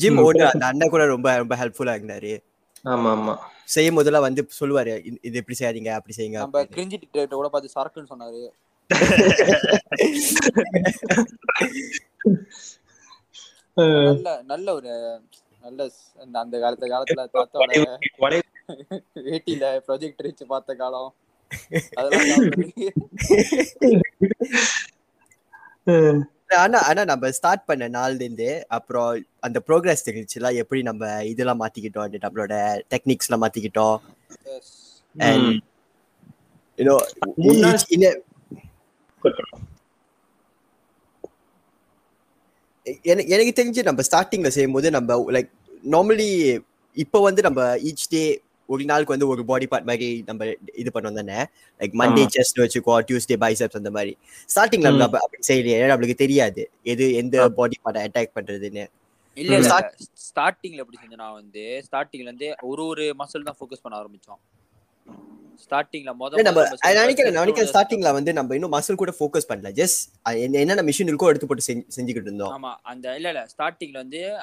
ஜிம். 0.00 0.18
ஓனர் 0.24 0.50
அந்த 0.50 0.66
அண்ணன் 0.68 0.92
கூட 0.92 1.04
ரொம்ப 1.08 1.28
ரொம்ப 1.38 1.56
ஹெல்ப்ஃபுல்லா 1.56 1.94
இருந்தாரு. 1.98 2.32
ஆமா 2.86 3.10
ஆமா 3.12 3.34
செய்யும் 3.64 3.94
போதெல்லாம் 3.94 4.22
வந்து 4.22 4.48
சொல்லுவாரு 4.60 4.92
"இது- 5.04 5.34
இப்படி 5.34 5.56
செய்யாதீங்க 5.58 5.88
அப்படி 5.88 6.14
செய்யுங்க 6.16 6.38
நம்ம 6.38 6.62
கிரிஞ்சி 6.64 6.96
டிக்டேட்டர் 7.02 7.40
கூட 7.40 7.48
பார்த்து 7.48 7.74
சரக்குன்னு 7.74 8.12
சொன்னாரு. 8.12 8.42
நல்ல 13.76 14.42
நல்ல 14.42 14.74
ஒரு 14.74 14.90
நல்ல 15.62 15.88
அந்த- 16.18 16.38
அந்த 16.38 16.58
காலத்து 16.58 16.86
காலத்துல 16.86 17.26
தாத்தாவோட 17.32 17.96
வளைவு- 18.18 18.42
வேட்டியில 19.24 19.64
ப்ரொஜெக்ட் 19.88 20.22
வச்சு 20.22 20.46
பார்த்த 20.46 20.74
காலம். 20.74 21.14
அதெல்லாம். 21.94 22.50
ஆனா 26.54 26.78
ஆனா 26.82 27.04
நம்ம 27.04 27.30
ஸ்டார்ட் 27.30 27.64
பண்ண 27.64 27.88
நாள்ல 27.88 28.14
இருந்து 28.14 28.66
அப்புறம் 28.68 29.10
அந்த 29.40 29.62
ப்ரோக்ரஸ் 29.68 30.06
தெரிஞ்சுல 30.06 30.54
எப்படி 30.54 30.82
நம்ம 30.82 31.22
இதெல்லாம் 31.24 31.60
மாத்திக்கிட்டோம் 31.60 32.02
அந்த 32.02 32.18
நம்மளோட 32.22 32.54
டெக்னிக்ஸ் 32.90 33.28
எல்லாம் 33.28 33.44
மாத்திக்கிட்டோம். 33.44 33.96
எனக்கு 43.04 43.32
எனக்கு 43.32 43.62
தெரிஞ்சு 43.62 43.82
நம்ம 43.82 44.02
ஸ்டார்டிங்ல 44.02 44.48
செய்யும்போது 44.48 44.90
நம்ம 44.90 45.32
லைக் 45.32 45.50
நார்மலி 45.84 46.28
இப்போ 46.96 47.20
வந்து 47.20 47.42
நம்ம 47.42 47.60
ஈச் 47.82 48.10
டே 48.10 48.22
ஒரு 48.68 48.84
நாளுக்கு 48.84 49.14
வந்து 49.14 49.28
ஒரு 49.28 49.42
பாடி 49.44 49.66
பார்ட் 49.66 49.88
மாதிரி 49.90 50.08
நம்ம 50.26 50.46
இது 50.74 50.90
பண்ணோம் 50.94 51.18
தானே? 51.20 51.38
லைக் 51.80 51.94
மண்டே 52.00 52.24
செஸ்ட் 52.36 52.60
வச்சுக்கோ 52.62 52.94
டியூஸ்டே 53.08 53.36
பைசப்ஸ் 53.44 53.80
அந்த 53.80 53.90
மாதிரி. 53.90 54.12
ஸ்டார்டிங்ல. 54.54 54.92
நம்ம 54.96 55.18
அப்படி 55.24 55.42
செய்யலையே 55.48 55.78
ஏன்னா 55.78 55.90
நம்மளுக்கு 55.92 56.22
தெரியாது. 56.24 56.64
எது 56.92 57.06
எந்த. 57.14 57.48
பாடி 57.60 57.78
பார்ட்டை 57.84 58.04
அட்டாக் 58.06 58.36
பண்றதுன்னு. 58.38 58.84
இல்ல 59.36 59.60
ஸ்டார்டிங்ல 60.24 60.82
எப்படி 60.82 60.98
செஞ்சேன் 61.02 61.22
நான் 61.24 61.38
வந்து 61.40 61.62
ஸ்டார்டிங்ல 61.86 62.28
இருந்தே 62.28 62.50
ஒரு 62.62 62.82
ஒரு 62.86 63.04
மசில் 63.20 63.48
தான் 63.48 63.58
ஃபோக்கஸ் 63.60 63.82
பண்ண 63.82 63.94
ஆரம்பிச்சோம். 64.02 64.40
ஸ்டார்டிங்ல 65.70 66.10
முதல்ல 66.10 66.42
நம்ம 66.42 66.42
நம்ம 66.42 66.62
நான் 66.62 66.92
நினைக்கிறேன் 66.92 67.32
நினைக்கிறேன் 67.32 67.70
ஸ்டார்டிங்ல 67.72 68.12
வந்து 68.12 68.32
நம்ம 68.32 68.54
இன்னும் 68.54 68.72
மசில் 68.72 68.94
கூட 68.94 69.14
ஃபோக்கஸ் 69.20 69.50
பண்ணல. 69.52 69.70
ஜஸ்ட் 69.72 70.38
என்னென்ன 70.40 70.74
மிஷின் 70.74 71.10
இருக்கோ 71.10 71.26
எடுத்து 71.26 71.46
போட்டு 71.46 71.72
செஞ்சு- 71.72 71.86
செஞ்சுக்கிட்டு 71.96 72.22
இருந்தோம். 72.22 72.62
ஆமா 72.62 72.74
அந்த 72.82 73.14
இல்ல 73.14 73.28
இல்ல 73.28 73.46
ஸ்டார்டிங்ல 73.58 73.92
வந்து 73.92 74.36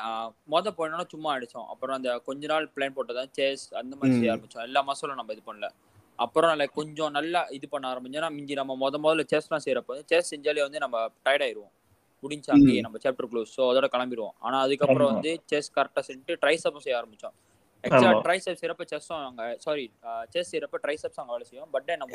மொத 0.51 0.67
போனோம்னா 0.77 1.07
சும்மா 1.07 1.37
அடிச்சோம். 1.37 1.65
அப்புறம் 1.67 1.95
அந்த 1.95 2.17
கொஞ்ச 2.17 2.47
நாள் 2.47 2.71
பிளான் 2.75 2.95
போட்டதான் 2.95 3.31
சேஸ் 3.37 3.73
அந்த 3.73 3.95
மாதிரி 3.95 4.11
செய்ய. 4.11 4.35
ஆரம்பிச்சோம். 4.35 4.61
எல்லா 4.61 4.81
மசிலும் 4.81 5.15
நம்ம 5.15 5.33
இது 5.33 5.53
பண்ணல. 5.53 5.69
அப்புறம் 6.15 6.59
லைக் 6.59 6.71
கொஞ்சம் 6.73 7.11
நல்லா 7.11 7.47
இது 7.49 7.69
பண்ண 7.69 7.93
ஆரம்பிச்சோம்னா 7.93 8.31
மிஞ்சி 8.31 8.53
நம்ம 8.53 8.77
முத 8.79 8.93
முதல்ல 8.93 9.23
செஸ்லாம் 9.33 9.59
செய்யறப்ப 9.65 10.01
செஸ் 10.05 10.35
செஞ்சாலே 10.35 10.59
வந்து 10.59 10.79
நம்ம 10.79 11.05
டயர்ட் 11.25 11.43
ஆயிருவோம். 11.47 11.71
முடிஞ்சு 12.19 12.53
அங்கேயே 12.53 12.79
நம்ம 12.79 12.97
சாப்டர் 13.03 13.27
க்ளோஸ் 13.31 13.51
ஸோ 13.57 13.61
அதோட 13.61 13.87
கிளம்பிடுவோம். 13.91 14.29
ஆனா 14.39 14.59
அதுக்கப்புறம். 14.59 15.13
வந்து 15.13 15.41
செஸ் 15.45 15.71
கரெக்டா 15.75 15.99
செஞ்சுட்டு 16.07 16.35
ட்ரைசப்பும் 16.41 16.77
செய்ய 16.77 17.03
ஆரம்பிச்சோம். 17.03 17.50
ஆக்சுவலா 17.83 18.09
ஆமா. 18.09 18.21
ட்ரைசப் 18.25 18.59
செய்யறப்ப 18.59 18.85
செஸ்ஸும் 18.89 19.23
அங்க 19.27 19.43
சாரி 19.59 19.85
செஸ் 20.33 20.49
செய்யறப்ப 20.51 20.79
ட்ரைசப்ஸ் 20.83 21.19
அங்க 21.21 21.31
வேலை 21.33 21.45
செய்யும். 21.49 21.69
பட் 21.71 21.89
நம்ம 22.01 22.11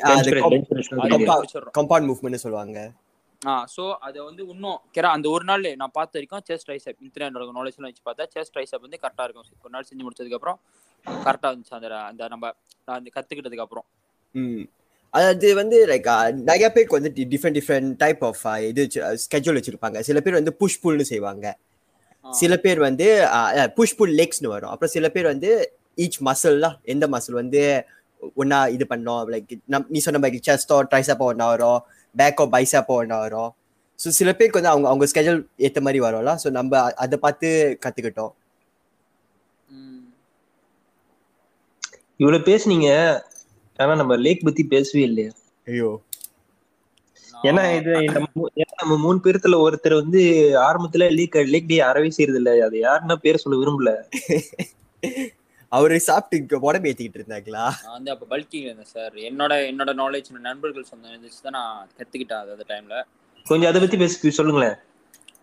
கம்பவுண்ட் 1.77 2.07
மூவ்மெண்ட் 2.09 2.43
சொல்லுவாங்க. 2.45 2.79
ஆ 3.41 3.53
ஸோ 3.73 3.83
அதை 4.05 4.19
வந்து 4.27 4.43
இன்னும் 4.53 4.79
கிரா 4.95 5.09
அந்த 5.15 5.27
ஒரு 5.29 5.45
நாள் 5.49 5.65
நான் 5.81 5.93
பார்த்த 5.97 6.17
வரைக்கும் 6.17 6.43
செஸ்ட் 6.47 6.69
ரைஸ் 6.71 6.87
அப் 6.89 7.01
இன்டர்நெட் 7.05 7.35
நாலேஜ்லாம் 7.57 7.89
வச்சு 7.89 8.03
பார்த்தா 8.07 8.25
செஸ்ட் 8.35 8.57
ரைஸ் 8.59 8.73
அப் 8.75 8.85
வந்து 8.85 8.99
கரெக்டாக 9.03 9.27
இருக்கும். 9.27 9.59
ஒரு 9.65 9.73
நாள் 9.75 9.87
செஞ்சு 9.89 10.05
முடிச்சதுக்கப்புறம் 10.05 10.57
கரெக்டாக 11.25 11.51
இருந்துச்சு. 11.51 11.75
அந்த 11.77 11.89
அந்த 12.07 12.29
நம்ம 12.33 12.45
நான் 12.87 12.97
அந்த 12.97 13.11
கற்றுக்கிட்டதுக்கு 13.15 13.65
அப்புறம் 13.65 13.87
ம். 14.35 14.63
அது 15.13 15.49
வந்து 15.55 15.77
லைக் 15.91 16.07
நிறைய 16.41 16.67
பேருக்கு 16.69 16.97
வந்து 16.97 17.11
டிஃப்ரெண்ட் 17.33 17.57
டிஃப்ரெண்ட் 17.59 17.91
டைப் 18.01 18.23
ஆஃப் 18.23 18.41
இது 18.69 18.83
ஸ்கெட்யூல் 19.23 19.59
வச்சிருப்பாங்க. 19.59 19.99
சில 20.01 20.19
பேர் 20.21 20.39
வந்து 20.39 20.53
புஷ் 20.61 20.81
புல்னு 20.83 21.05
செய்வாங்க. 21.11 21.45
சில 22.33 22.53
பேர் 22.57 22.79
வந்து 22.79 23.07
புஷ் 23.75 23.95
புல் 23.95 24.15
லெக்ஸ்னு 24.19 24.47
வரும். 24.47 24.71
அப்புறம் 24.71 24.93
சில 24.95 25.09
பேர் 25.09 25.25
வந்து 25.25 25.51
ஈச் 25.97 26.19
மசில்லாம் 26.27 26.75
எந்த 26.83 27.07
மசில் 27.07 27.33
வந்து 27.33 27.61
ஒன்னா 28.37 28.59
இது 28.75 28.85
பண்ணோம். 28.89 29.23
லைக் 29.33 29.51
நீ 29.89 29.99
சொன்ன 29.99 30.19
மாதிரி 30.19 30.39
செஸ்டோ 30.47 30.77
ட்ரைஸப்போ 30.91 31.25
ஒன்றா 31.31 31.47
வரும். 31.47 31.79
பேக்கோ 32.15 32.45
பைஸாப்போ 32.55 32.95
ஒன்றா 33.01 33.19
வரும். 33.19 33.51
ஸோ 33.99 34.07
சில 34.09 34.29
பேருக்கு 34.33 34.59
வந்து 34.59 34.73
அவங்க 34.73 34.87
அவங்க 34.87 35.05
ஸ்கெட்யூல் 35.05 35.41
ஏற்ற 35.57 35.81
மாதிரி 35.81 35.99
வரும்ல. 36.05 36.33
ஸோ 36.43 36.49
நம்ம 36.49 36.71
அதை 37.03 37.17
பார்த்து 37.19 37.47
கற்றுக்கிட்டோம் 37.85 38.33
ம். 39.67 40.03
இவ்வளவு 42.19 42.47
பேசுனீங்க. 42.49 42.89
ஆனா 43.79 43.95
நம்ம 43.95 44.15
லேக் 44.17 44.45
பத்தி 44.45 44.63
பேசவே 44.67 45.03
இல்லையா. 45.03 45.31
ஐயோ. 45.67 45.89
ஏன்னா 47.43 47.63
இது 47.77 47.91
நம்ம 48.81 48.95
மூணு 49.03 49.17
பேர்த்துல 49.23 49.57
ஒருத்தர் 49.65 50.01
வந்து 50.01 50.21
ஆரம்பத்துல 50.67 51.07
லேக் 51.17 51.37
லேக் 51.53 51.71
டே 51.71 51.79
அறவே 51.87 52.09
செய்யறது 52.17 52.39
இல்ல 52.41 52.53
அது 52.67 52.77
யாருன்னா 52.79 53.17
பேர் 53.25 53.43
சொல்ல 53.43 53.59
விரும்பல. 53.61 53.91
அவரு 55.71 55.95
சாப்பிட்டு 56.05 56.37
இங்க 56.41 56.57
உடம்பு 56.67 56.89
ஏற்றிக்கிட்டு 56.89 57.19
இருந்தாங்களா 57.19 57.63
நான் 57.77 57.95
வந்து 57.95 58.11
அப்போ 58.13 58.25
பல்கிங் 58.29 58.65
இருந்தேன் 58.67 58.91
சார் 58.93 59.15
என்னோட 59.29 59.53
என்னோட 59.69 59.91
நாலேஜ் 60.01 60.29
நண்பர்கள் 60.45 60.89
சொன்ன 60.91 61.09
இருந்துச்சு 61.11 61.41
தான் 61.41 61.57
நான் 61.57 61.89
கற்றுக்கிட்டேன் 61.97 62.41
அது 62.43 62.53
அந்த 62.55 62.65
டைமில் 62.69 63.01
கொஞ்சம் 63.45 63.69
அதை 63.69 63.79
பத்தி 63.81 63.97
பேசி 64.01 64.31
சொல்லுங்களேன். 64.37 64.77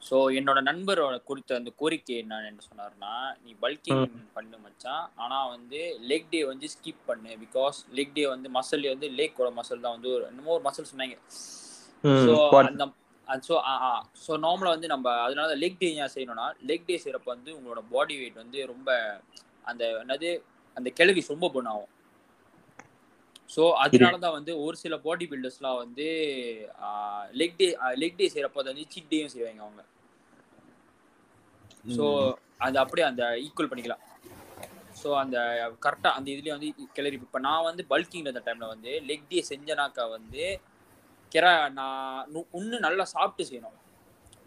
ஸோ 0.08 0.16
என்னோட 0.38 0.58
நண்பரோட 0.68 1.16
குறித்த 1.28 1.58
அந்த 1.58 1.70
கோரிக்கை 1.80 2.16
என்ன 2.22 2.40
என்ன 2.48 2.62
சொன்னாருன்னா 2.66 3.12
நீ 3.44 3.52
பல்கிங் 3.62 4.02
பண்ணு 4.36 4.56
மச்சான். 4.64 5.04
ஆனால் 5.22 5.50
வந்து 5.54 5.80
லெக் 6.10 6.30
டே 6.32 6.40
வந்து 6.50 6.66
ஸ்கிப் 6.74 7.04
பண்ணு. 7.10 7.32
பிகாஸ் 7.44 7.78
லெக் 7.98 8.16
டே 8.18 8.24
வந்து 8.34 8.50
மசில் 8.56 8.92
வந்து 8.92 9.08
லேக்கோட 9.18 9.50
மசில் 9.58 9.84
தான் 9.86 9.96
வந்து 9.96 10.10
ஒரு 10.16 10.24
என்னமோ 10.30 10.54
ஒரு 10.56 10.64
மசில் 10.68 10.90
சொன்னாங்க. 10.92 11.16
ஸோ 12.24 12.34
ஸோ 14.24 14.32
நார்மலாக 14.44 14.74
வந்து 14.76 14.90
நம்ம 14.92 15.06
அதனால 15.26 15.50
லெக் 15.62 15.80
டே 15.82 15.88
ஏன் 16.02 16.12
செய்யணும்னா 16.14 16.46
லெக் 16.70 16.88
டே 16.88 16.96
செய்கிறப்ப 17.04 17.28
வந்து 17.34 17.50
உங்களோட 17.58 17.80
பாடி 17.92 18.14
வெயிட் 18.20 18.42
வந்து 18.42 18.58
ரொம்ப 18.72 18.88
அந்த 19.70 19.84
என்னது 20.02 20.30
அந்த 20.76 20.88
கிளவி 20.98 21.22
ரொம்ப 21.32 21.48
burn 21.54 21.68
ஆகும். 21.72 21.90
ஸோ 23.50 23.62
அதனால 23.84 24.14
தான் 24.24 24.36
வந்து 24.36 24.52
ஒரு 24.64 24.76
சில 24.82 24.94
பாடி 25.06 25.24
பில்டர்ஸ்லாம் 25.30 25.80
வந்து 25.82 26.06
லெக் 27.40 27.58
டே 27.60 27.68
லெக் 28.02 28.18
டே 28.20 28.26
செய்கிறப்ப 28.34 28.62
வந்து 28.62 28.86
சீட் 28.94 29.10
டேயும் 29.12 29.32
செய்வாங்க 29.34 29.62
அவங்க. 29.66 29.82
ஸோ 31.96 32.04
அது 32.66 32.76
அப்படியே 32.82 33.06
அந்த 33.10 33.24
ஈக்குவல் 33.46 33.70
பண்ணிக்கலாம். 33.70 34.02
ஸோ 35.00 35.08
அந்த 35.22 35.36
கரெக்டாக 35.84 36.16
அந்த 36.18 36.28
இதுலேயே 36.34 36.54
வந்து 36.56 36.68
கிளறி 36.96 37.18
இப்போ 37.20 37.40
நான் 37.48 37.66
வந்து 37.68 37.82
பல்கிங் 37.92 38.30
அந்த 38.32 38.42
டைமில் 38.46 38.72
வந்து 38.74 38.92
லெக் 39.10 39.28
டே 39.32 39.40
செஞ்சனாக்கா 39.50 40.04
வந்து 40.16 40.44
கிரா 41.34 41.52
நான் 41.78 42.28
இன்னும் 42.58 42.84
நல்லா 42.86 43.04
சாப்பிட்டு 43.14 43.48
செய்யணும். 43.50 43.78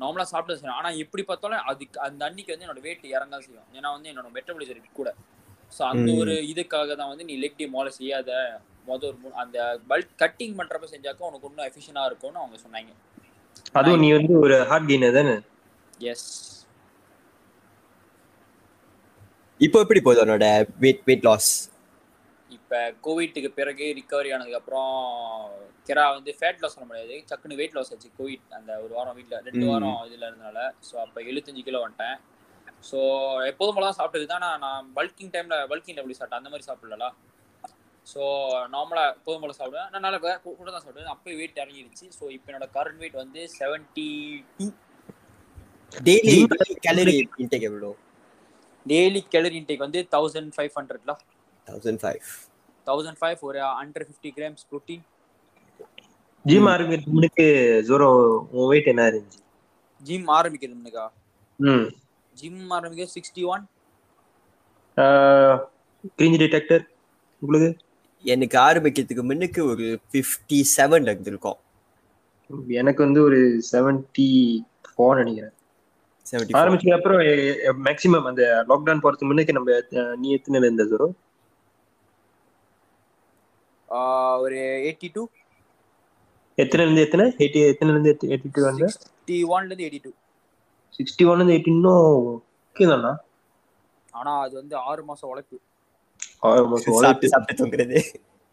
நார்மலாக 0.01 0.29
சாப்பிட்டு 0.31 0.57
செய்யணும். 0.59 0.79
ஆனால் 0.79 0.99
எப்படி 1.03 1.23
பார்த்தாலும் 1.29 1.65
அதுக்கு 1.71 1.97
அந்த 2.07 2.21
அன்னைக்கு 2.27 2.53
வந்து 2.53 2.65
என்னோட 2.67 2.81
வெயிட் 2.87 3.05
இறங்க 3.15 3.39
செய்யும். 3.45 3.67
ஏன்னா 3.77 3.89
வந்து 3.95 4.09
என்னோட 4.11 4.29
மெட்டபாலிசம் 4.37 4.97
கூட. 4.99 5.11
ஸோ 5.75 5.81
அந்த. 5.91 6.09
ஒரு 6.21 6.33
இதுக்காக 6.51 6.89
தான் 6.99 7.11
வந்து 7.11 7.27
நீ 7.29 7.35
லெக் 7.43 7.59
டே 7.61 7.67
மோல 7.75 7.87
செய்யாத 7.99 8.31
மொதல் 8.89 9.15
ஒரு 9.27 9.33
அந்த 9.43 9.57
பல்க் 9.89 10.13
கட்டிங் 10.21 10.57
பண்ணுறப்ப 10.59 10.87
செஞ்சாக்க 10.93 11.29
உனக்கு 11.29 11.47
இன்னும் 11.49 11.67
எஃபிஷியனாக 11.69 12.09
இருக்கும்னு 12.09 12.41
அவங்க 12.43 12.57
சொன்னாங்க. 12.65 12.91
அதுவும் 13.79 14.03
நீ 14.03 14.09
வந்து 14.17 14.33
ஒரு 14.45 14.57
ஹார்ட் 14.69 14.87
கெய்னர் 14.89 15.17
தானே? 15.19 15.35
எஸ் 16.11 16.27
இப்போ 19.65 19.77
எப்படி 19.83 20.01
போகுது 20.05 20.23
உன்னோட 20.23 20.47
வெயிட் 20.83 21.03
வெயிட் 21.09 21.27
லாஸ் 21.27 21.51
இப்போ 22.55 22.79
கோவிட்டுக்கு 23.05 23.49
பிறகு 23.57 23.85
ரிகவரி 23.97 24.29
ஆனதுக்கப்புறம் 24.35 24.91
கிரா 25.87 26.03
வந்து 26.15 26.31
ஃபேட் 26.37 26.61
லாஸ் 26.63 26.75
பண்ண 26.75 26.85
முடியாது. 26.89 27.15
சக்குன்னு 27.29 27.57
வெயிட் 27.59 27.75
லாஸ் 27.77 27.91
ஆச்சு. 27.93 28.09
கோவிட் 28.19 28.55
அந்த 28.57 28.71
ஒரு 28.83 28.93
வாரம் 28.97 29.15
வீட்டில் 29.17 29.43
ரெண்டு. 29.47 29.63
வாரம் 29.71 29.99
இதில் 30.07 30.27
இருந்தனால 30.29 30.59
ஸோ 30.87 30.95
அப்போ 31.03 31.19
எழுபத்தஞ்சு 31.29 31.63
கிலோ 31.67 31.81
வந்துட்டேன். 31.83 32.17
ஸோ 32.89 32.99
எப்போதும் 33.51 33.75
போல 33.77 33.87
தான் 33.89 33.99
சாப்பிட்டது 33.99 34.27
தான் 34.33 34.43
நான் 34.45 34.63
நான் 34.65 34.87
பல்கிங் 34.97 35.31
டைமில் 35.35 35.67
பல்கிங் 35.71 35.99
எப்படி 36.01 36.17
சாப்பிட்டேன்? 36.19 36.41
அந்த 36.41 36.51
மாதிரி 36.53 36.67
சாப்பிடல 36.69 37.07
ஸோ 38.07 38.21
நார்மலாக 38.73 39.13
எப்போதும் 39.15 39.43
போல 39.43 39.55
சாப்பிடுவேன். 39.59 39.89
நான் 39.93 40.05
நல்லா 40.05 40.19
கூட 40.59 40.69
தான் 40.73 40.83
சாப்பிடுவேன். 40.83 41.13
அப்போயே 41.15 41.37
வெயிட் 41.41 41.61
இறங்கிடுச்சு 41.63 42.05
ஸோ 42.17 42.25
இப்போ 42.35 42.51
என்னோட 42.51 42.67
கரண்ட் 42.77 43.01
வெயிட் 43.03 43.21
வந்து 43.23 43.41
seventy 43.59 44.09
two 44.59 44.67
daily 45.91 46.37
calorie 46.85 47.17
intake 47.43 47.67
எவ்வளோ? 47.69 47.91
டெய்லி 48.85 49.21
கேலரி 49.33 49.57
இன்டேக் 49.61 49.85
வந்து 49.87 50.01
தௌசண்ட் 50.15 50.53
ஃபைவ் 50.55 50.75
ஹண்ட்ரட்ல 50.79 51.13
தௌசண்ட் 51.67 52.01
ஃபைவ் 52.03 52.21
தௌசண்ட் 52.87 53.19
ஃபைவ் 53.21 53.39
ஒரு 53.49 53.59
hundred 53.79 54.07
fifty 54.09 54.31
grams 54.37 54.65
protein 54.71 55.03
gym 56.45 56.67
ஆரம்பிக்கிறதுக்கு 56.73 57.15
முன்னுக்கு 57.15 57.45
ஜோரோ 57.87 58.07
உன் 58.57 58.67
வெயிட் 58.71 58.91
என்ன 58.91 59.05
இருந்துச்சு? 59.09 59.41
ஜிம் 60.01 60.27
ஆரம்பிக்கிறது 60.37 60.77
முன்னுக்கா? 60.79 61.05
ம். 61.59 61.87
ஜிம் 62.35 62.71
ஆரம்பிக்க 62.77 63.05
சிக்ஸ்டி 63.15 63.43
ஒன் 63.53 63.63
கிரிஞ்சி 66.19 66.37
டிடெக்டர் 66.43 66.83
உங்களுக்கு? 67.41 67.69
எனக்கு 68.25 68.57
ஆரம்பிக்கிறதுக்கு 68.67 69.23
முன்னுக்கு 69.29 69.61
ஒரு 69.71 69.85
ஃபிஃப்டி 70.11 70.59
செவன் 70.77 71.07
இருந்திருக்கும். 71.09 71.59
எனக்கு 72.79 73.01
வந்து 73.05 73.19
ஒரு 73.27 73.39
செவன்டி 73.71 74.29
ஃபோர் 74.89 75.19
நினைக்கிறேன் 75.21 75.53
ஆரம்பிச்சதுக்கு 76.59 76.97
அப்புறம் 76.97 77.19
மேக்ஸிமம் 77.87 78.27
அந்த 78.29 78.43
லாக்டவுன் 78.69 79.03
போறதுக்கு 79.03 79.29
முன்னுக்கு 79.29 79.57
நம்ம 79.57 79.79
நீ 80.21 80.27
எத்தனை 80.37 80.61
இருந்த 80.61 80.85
ஜோரோ? 80.91 81.07
ஒரு 84.43 84.57
எயிட்டி 84.87 85.09
டூ 85.15 85.23
எத்தனை? 86.57 86.83
இருந்து 86.85 87.03
எத்தனை 87.05 87.25
எயிட்டி 87.41 87.59
எத்தனை 87.71 87.91
இருந்து 87.93 88.11
எயிட்டி 88.31 88.49
டூ 88.55 88.61
வந்து? 88.69 88.87
சிக்ஸ்டி 88.95 89.37
ஒன்லேருந்து 89.53 89.85
எயிட்டி 89.87 90.01
டூ 90.05 90.11
சிக்ஸ்டி 90.97 91.25
ஒன் 91.29 91.39
இருந்து 91.39 91.55
எயிட்டி 91.55 91.71
இன்னும் 91.75 92.05
ஓகே 92.69 92.87
தானா? 92.91 93.11
ஆனால் 94.13 94.41
அது 94.45 94.53
வந்து 94.61 94.75
ஆறு 94.89 95.01
மாதம் 95.09 95.31
உழைப்பு. 95.33 95.57
ஆறு 96.49 96.63
மாசம் 96.71 96.95
உழைப்பு. 96.97 97.31
சாப்பிட்டு 97.33 97.59
தூங்குறது. 97.61 97.99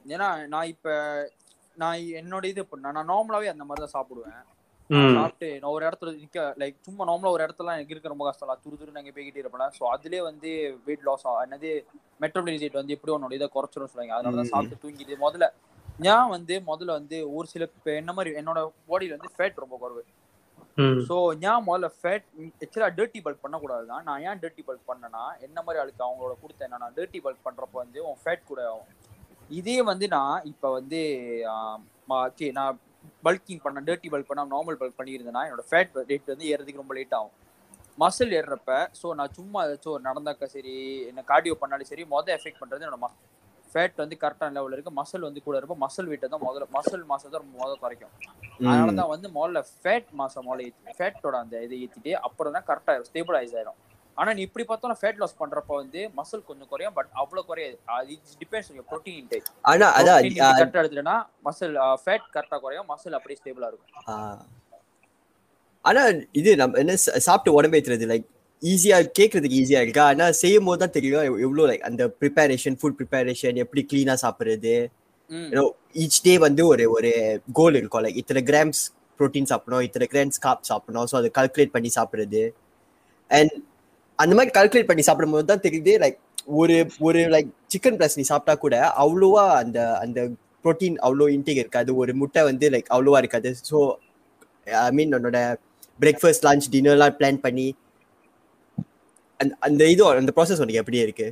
ஏன்னா 0.05 0.29
நான் 0.55 0.71
இப்போ 0.75 0.93
நான் 1.83 2.01
என்னோட 2.21 2.45
இது 2.53 2.63
பண்ண 2.73 2.93
நான் 2.97 3.11
நார்மலாகவே 3.13 3.53
அந்த 3.53 3.65
மாதிரி 3.69 3.85
தான் 3.85 3.97
சாப்பிடுவேன். 3.97 4.43
சாப்பிட்டு 4.91 5.49
நான் 5.61 5.75
ஒரு 5.75 5.85
இடத்துல 5.89 6.11
நிற்க 6.17 6.41
லைக் 6.61 6.75
சும்மா 6.87 7.05
நார்மலாக 7.11 7.35
ஒரு 7.37 7.45
இடத்துல 7.47 7.75
எனக்கு 7.77 7.95
இருக்க 7.95 8.13
ரொம்ப 8.13 8.25
கஷ்டம் 8.27 8.63
துரு 8.65 8.77
துரு 8.81 8.97
நாங்கள் 8.97 9.15
போய்கிட்டே 9.17 9.43
இருப்பேன். 9.43 9.73
ஸோ 9.79 9.85
அதுலேயே 9.93 10.23
வந்து 10.23 10.51
வெயிட் 10.87 11.07
லாஸ் 11.09 11.25
ஆகும் 11.29 11.45
என்னது 11.47 11.71
மெட்ரோபிலிசேட் 12.21 12.81
வந்து 12.81 12.95
எப்படி 12.97 13.15
உன்னோட 13.15 13.39
இதை 13.39 13.49
குறைச்சிடும் 13.55 13.93
சொல்லுவாங்க. 13.93 14.17
அதனால 14.17 14.37
தான் 14.37 14.49
ம். 14.49 14.55
சாப்பிட்டு 14.55 14.83
தூங்கிட்டு 14.83 15.17
முதல்ல 15.25 15.49
நான் 16.01 16.33
வந்து 16.37 16.55
முதல்ல 16.69 16.99
வந்து 16.99 17.17
ஒரு 17.37 17.47
சில 17.53 17.67
என்ன 18.01 18.13
மாதிரி 18.13 18.31
என்னோட 18.41 18.61
பாடியில் 18.89 19.17
வந்து 19.17 19.35
ஃபேட் 19.35 19.63
ரொம்ப 19.65 19.77
குறைவு. 19.83 20.05
ஸோ 21.09 21.17
ஏன் 21.49 21.65
முதல்ல 21.67 21.89
ஃபேட் 21.99 22.25
ஆக்சுவலாக 22.63 22.93
டர்ட்டி 22.97 23.21
பல்க் 23.27 23.45
பண்ணக்கூடாது 23.45 23.85
தான். 23.93 24.05
நான் 24.09 24.23
ஏன் 24.29 24.41
டர்ட்டி 24.43 24.63
பல்க் 24.69 24.89
பண்ணேன்னா 24.91 25.25
என்ன 25.47 25.59
மாதிரி 25.67 25.81
ஆளுக்கு 25.83 26.07
அவங்களோட 26.07 26.35
கொடுத்த 26.41 26.67
என்னன்னா 26.69 26.89
டர்ட்டி 26.97 27.21
பல்க் 27.27 27.47
பண்ணுறப்போ 27.47 27.79
வந்து 27.85 28.01
உன் 28.09 28.21
ஃபேட் 28.23 28.49
கூட 28.51 28.63
ஆகும். 28.71 28.89
இதே 29.51 29.79
வந்து 29.91 30.07
நான் 30.17 30.45
இப்போ 30.53 30.69
வந்து 30.79 31.01
ஓகே 32.17 32.49
நான் 32.53 32.81
பல்கிங் 33.27 33.63
பண்ண 33.65 33.81
டர்ட்டி 33.89 34.09
பல்க் 34.15 34.31
பண்ண 34.31 34.45
நார்மல் 34.55 34.79
பல்க் 34.83 34.99
பண்ணியிருந்தேன்னா 35.01 35.43
என்னோட 35.49 35.65
ஃபேட் 35.71 35.95
ரேட் 36.11 36.33
வந்து 36.33 36.49
ஏறதுக்கு 36.53 36.83
ரொம்ப 36.83 36.95
லேட் 36.99 37.17
ஆகும். 37.19 37.35
மசில் 38.03 38.35
ஏறுறப்ப 38.39 38.73
ஸோ 39.01 39.07
நான் 39.19 39.35
சும்மா 39.39 39.59
ஏதாச்சும் 39.67 40.05
நடந்தாக்கா 40.09 40.47
சரி 40.55 40.75
என்ன 41.11 41.25
கார்டியோ 41.31 41.55
பண்ணாலும் 41.63 41.91
சரி 41.93 42.05
மொதல் 42.15 42.35
எஃபெக்ட் 42.37 42.61
பண்ணுறது 42.63 42.87
என்னோட 42.87 43.11
ஃபேட் 43.73 44.03
வந்து 44.03 44.17
கரெக்டான 44.23 44.55
லெவலில் 44.57 44.75
இருக்கு. 44.77 44.93
மசில் 44.99 45.25
வந்து 45.27 45.41
கூட 45.47 45.55
இருப்போம் 45.61 45.81
மசில் 45.85 46.09
வெயிட்டை 46.11 46.29
தான் 46.35 46.43
முதல்ல 46.47 46.67
மசில் 46.77 47.07
மாசம் 47.13 47.33
தான் 47.35 47.47
முதல்ல 47.55 47.77
குறைக்கும். 47.85 48.13
அதனால 48.69 48.93
தான் 49.01 49.11
வந்து 49.15 49.29
முதல்ல 49.37 49.61
ஃபேட் 49.81 50.11
மாசம் 50.21 50.45
முதல்ல 50.49 50.67
ஏற்றி 50.69 50.95
ஃபேட்டோட 50.99 51.37
அந்த 51.45 51.63
இதை 51.67 51.79
ஏற்றிட்டு 51.85 52.13
அப்புறம் 52.27 52.55
தான் 52.57 52.67
கரெக்டாக 52.71 53.07
ஸ்டேபிளைஸ் 53.09 53.55
ஆயிடும் 53.59 53.81
ஆனா 54.19 54.33
நீ 54.33 54.43
இப்படி 54.43 54.65
பார்த்தாலும் 54.65 54.99
ஃபேட் 55.01 55.17
லாஸ் 55.17 55.39
பண்றப்ப 55.41 55.73
வந்து 55.75 56.01
மசில் 56.17 56.45
கொஞ்சம் 56.45 56.69
குறையும் 56.69 56.95
பட் 56.95 57.09
அவ்வளவு 57.13 57.47
குறையாது. 57.47 57.77
அது 57.95 58.13
டிபெண்ட்ஸ் 58.43 58.69
ஆன் 58.73 58.85
ப்ரோட்டீன் 58.91 59.17
இன்டேக் 59.23 59.49
ஆனா 59.63 59.87
அதான் 59.99 60.29
கரெக்டா 60.59 60.83
எடுத்துட்டா 60.83 61.17
மசில் 61.45 61.75
ஃபேட் 62.05 62.29
கரெக்டா 62.37 62.59
குறையும் 62.61 62.89
மசில் 62.89 63.17
அப்படியே 63.19 63.39
ஸ்டேபிளா 63.41 63.69
இருக்கும். 63.71 64.45
ஆனா 65.85 66.03
இது 66.33 66.51
நம்ம 66.57 66.79
என்ன 66.79 66.93
சாப்பிட்டு 67.27 67.57
உடம்பு 67.57 67.79
ஏத்துறது? 67.79 68.07
லைக் 68.13 68.29
ஈஸியா 68.63 68.99
கேட்கறதுக்கு 69.19 69.59
ஈஸியா 69.63 69.81
இருக்கா? 69.81 70.05
ஆனா 70.07 70.27
செய்யும் 70.33 70.65
போது 70.65 70.79
தான் 70.79 70.91
தெரியும் 70.91 71.25
எவ்- 71.29 71.41
எவ்வளவு 71.41 71.69
லைக் 71.69 71.85
அந்த 71.89 72.03
ப்ரிப்பரேஷன் 72.21 72.77
ஃபுட் 72.81 72.97
ப்ரிப்பரேஷன் 72.99 73.57
எப்படி 73.57 73.83
கிளீனா 73.91 74.15
சாப்பிடுறது. 74.23 74.75
ஈச் 75.95 76.23
டே 76.23 76.39
வந்து 76.39 76.67
ஒரு 76.67 76.85
ஒரு 76.91 77.11
கோல் 77.53 77.75
இருக்கும். 77.75 78.03
லைக் 78.03 78.17
இத்தனை 78.17 78.43
கிராம்ஸ் 78.43 78.81
ப்ரோட்டீன் 79.19 79.51
சாப்பிடணும் 79.53 79.85
இத்தனை 79.85 80.07
கிராம்ஸ் 80.13 80.41
காப் 80.41 80.63
சாப்பிடணும். 80.63 81.07
ஸோ 81.13 81.17
அதை 81.17 81.31
கால்குலேட் 81.39 81.75
பண்ணி 81.77 81.91
சாப்பிடுறது. 81.95 82.43
அண்ட் 83.31 83.53
அந்த 84.19 84.33
மாதிரி 84.37 84.53
கால்குலேட் 84.57 84.91
பண்ணி 84.91 85.05
சாப்பிடும்போது 85.09 85.51
தான் 85.51 85.65
தெரியுது 85.67 85.93
லைக் 86.05 86.19
ஒரு 86.61 86.75
ஒரு 87.07 87.21
லைக் 87.35 87.51
சிக்கன் 87.75 87.99
பிளஸ் 87.99 88.19
நீ 88.19 88.25
சாப்பிட்டா 88.31 88.55
கூட 88.65 88.75
அவ்வளோவா 89.03 89.45
அந்த 89.63 89.79
அந்த 90.05 90.21
ப்ரோட்டீன் 90.65 90.99
அவ்வளோ 91.07 91.25
இன்டேக் 91.37 91.63
இருக்காது. 91.63 91.91
ஒரு 92.03 92.13
முட்டை 92.21 92.43
வந்து 92.51 92.67
லைக் 92.75 92.93
அவ்வளோவா 92.95 93.19
இருக்காது. 93.23 93.51
ஸோ 93.71 93.79
ஐ 94.83 94.91
மீன் 94.99 95.17
உன்னோட 95.19 95.39
பிரேக்ஃபாஸ்ட் 96.01 96.47
லஞ்ச் 96.49 96.69
டின்னர்லாம் 96.75 97.17
பிளான் 97.19 97.41
பண்ணி 97.47 97.67
அந்த 99.41 99.53
அந்த 99.67 99.83
இது 99.95 100.03
அந்த 100.23 100.35
ப்ராசஸ் 100.37 100.63
உனக்கு 100.65 100.83
எப்படி 100.83 101.01
இருக்கு? 101.07 101.27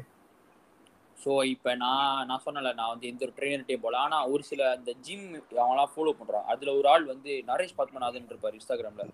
ஸோ 1.19 1.33
இப்போ 1.55 1.71
நான் 1.83 2.23
நான் 2.29 2.45
சொன்னல 2.47 2.73
நான் 2.79 2.93
வந்து 2.93 3.11
எந்த 3.11 3.23
ஒரு 3.27 3.35
ட்ரெயினர்கிட்டையும் 3.37 3.85
போகல. 3.85 4.01
ஆனால் 4.07 4.29
ஒரு 4.33 4.43
சில 4.51 4.63
அந்த 4.77 4.93
ஜிம் 5.07 5.27
அவங்களாம் 5.63 5.93
ஃபாலோ 5.93 6.15
பண்ணுறான் 6.21 6.49
அதில் 6.53 6.77
ஒரு 6.79 6.89
ஆள் 6.95 7.05
வந்து 7.13 7.35
நரேஷ் 7.51 7.79
பத்மநாதன் 7.81 8.31
இருப்பார் 8.33 8.57
இன்ஸ்டாகிராமில் 8.59 9.13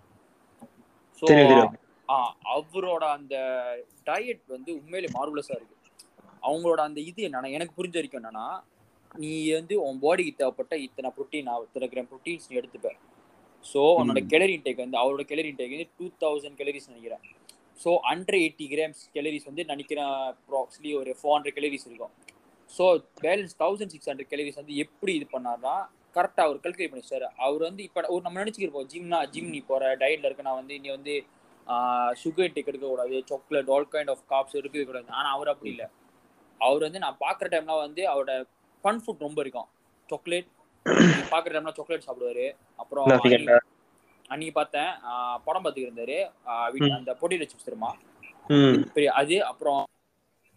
ஸோ. 1.23 1.27
அவரோட 2.55 3.05
அந்த 3.19 3.35
டயட் 4.09 4.45
வந்து 4.55 4.71
உண்மையிலே 4.79 5.09
மார்வலஸாக 5.17 5.59
இருக்கு. 5.59 5.77
அவங்களோட 6.49 6.81
அந்த 6.89 6.99
இது 7.11 7.21
என்னன்னா 7.29 7.51
எனக்கு 7.57 7.77
புரிஞ்ச 7.79 7.97
வரைக்கும் 7.99 8.21
என்னன்னா 8.23 8.47
நீ 9.23 9.33
வந்து 9.59 9.75
உன் 9.87 10.01
பாடிக்கு 10.05 10.33
தேவைப்பட்ட 10.41 10.75
இத்தனை 10.87 11.09
ப்ரோட்டீன் 11.17 11.49
இத்தனை 11.67 11.87
கிராம் 11.93 12.09
ப்ரோட்டீன்ஸ் 12.13 12.49
நீ 12.51 12.57
எடுத்துப்ப. 12.61 12.91
ஸோ 13.65 13.81
உன்னோட 14.01 14.21
கெலரி 14.33 14.53
இன்டேக் 14.59 14.85
வந்து 14.85 14.99
அவரோட 15.03 15.23
கெலரி 15.31 15.49
இன்டேக் 15.53 15.75
வந்து 15.77 15.91
டூ 15.99 16.07
தௌசண்ட் 16.25 16.59
கெலரிஸ் 16.61 16.91
நினைக்கிறேன். 16.93 17.23
So 17.83 17.91
hundred 18.09 18.41
eighty 18.45 18.67
grams 18.73 19.03
calories 19.17 19.49
வந்து 19.51 19.65
நினைக்கிறேன் 19.73 20.15
ப்ராக்ஸ்லி 20.51 20.93
ஒரு 21.01 21.11
ஃபோர் 21.21 21.35
ஹண்ட்ரட் 21.37 21.57
கெலரிஸ் 21.59 21.87
இருக்கும். 21.91 22.13
So 22.71 22.85
balance 23.25 23.55
thousand 23.63 23.93
six 23.95 24.11
hundred 24.11 24.31
calories 24.33 24.61
வந்து 24.61 24.75
எப்படி 24.85 25.13
இது 25.19 25.27
பண்ணார்னா 25.35 25.75
கரெக்டாக 26.17 26.47
அவர் 26.49 26.63
கல்குலேட் 26.65 26.93
பண்ணிச்சார் 26.93 27.27
அவர் 27.47 27.63
வந்து 27.69 27.83
இப்போ 27.89 28.01
ஒரு 28.15 28.23
நம்ம 28.27 28.41
நினச்சிக்கிருப்போம் 28.43 28.89
ஜிம்னா 28.93 29.19
ஜிம் 29.35 29.51
நீ 29.55 29.61
போகிற 29.71 29.91
டயட்டில் 30.03 30.29
இருக்க 30.29 30.49
நான் 30.49 30.61
வந்து 30.63 30.77
நீ 30.85 30.89
வந்து 30.97 31.15
சுகர் 32.25 32.51
டேக் 32.51 32.67
எடுக்கக்கூடாது 32.67 33.23
chocolate 33.27 33.71
all 33.71 33.89
kind 33.93 34.11
of 34.11 34.49
carbs 34.49 34.85
கூடாது 34.85 35.05
ஆனால் 35.09 35.33
அவர் 35.33 35.49
அப்படி 35.49 35.71
இல்லை. 35.71 35.87
அவர் 36.59 36.81
வந்து 36.81 36.99
நான் 36.99 37.17
பார்க்குற 37.21 37.43
டைம்லாம் 37.43 37.79
வந்து 37.79 38.05
அவரோட 38.05 38.45
ஃபன் 38.85 38.99
ஃபுட் 39.07 39.19
ரொம்ப 39.19 39.41
இருக்கும். 39.41 39.67
சாக்லேட் 40.07 40.47
பார்க்குற 41.31 41.53
டைம்லாம் 41.53 41.75
சாக்லேட் 41.75 42.05
சாப்பிடுவாரு. 42.07 42.57
அப்புறம். 42.77 43.07
அன்னைக்கு- 43.29 44.51
பார்த்தேன் 44.53 44.89
படம் 45.45 45.65
பார்த்துக்கிட்டு 45.65 45.69
இருந்தாரு 45.69 46.33
அந்த 46.91 47.17
பொடியில் 47.21 47.49
சிப்ஸ் 47.49 47.65
தெரியுமா? 47.65 47.97
பெரிய 48.93 49.13
அது 49.13 49.45
அப்புறம் 49.45 49.85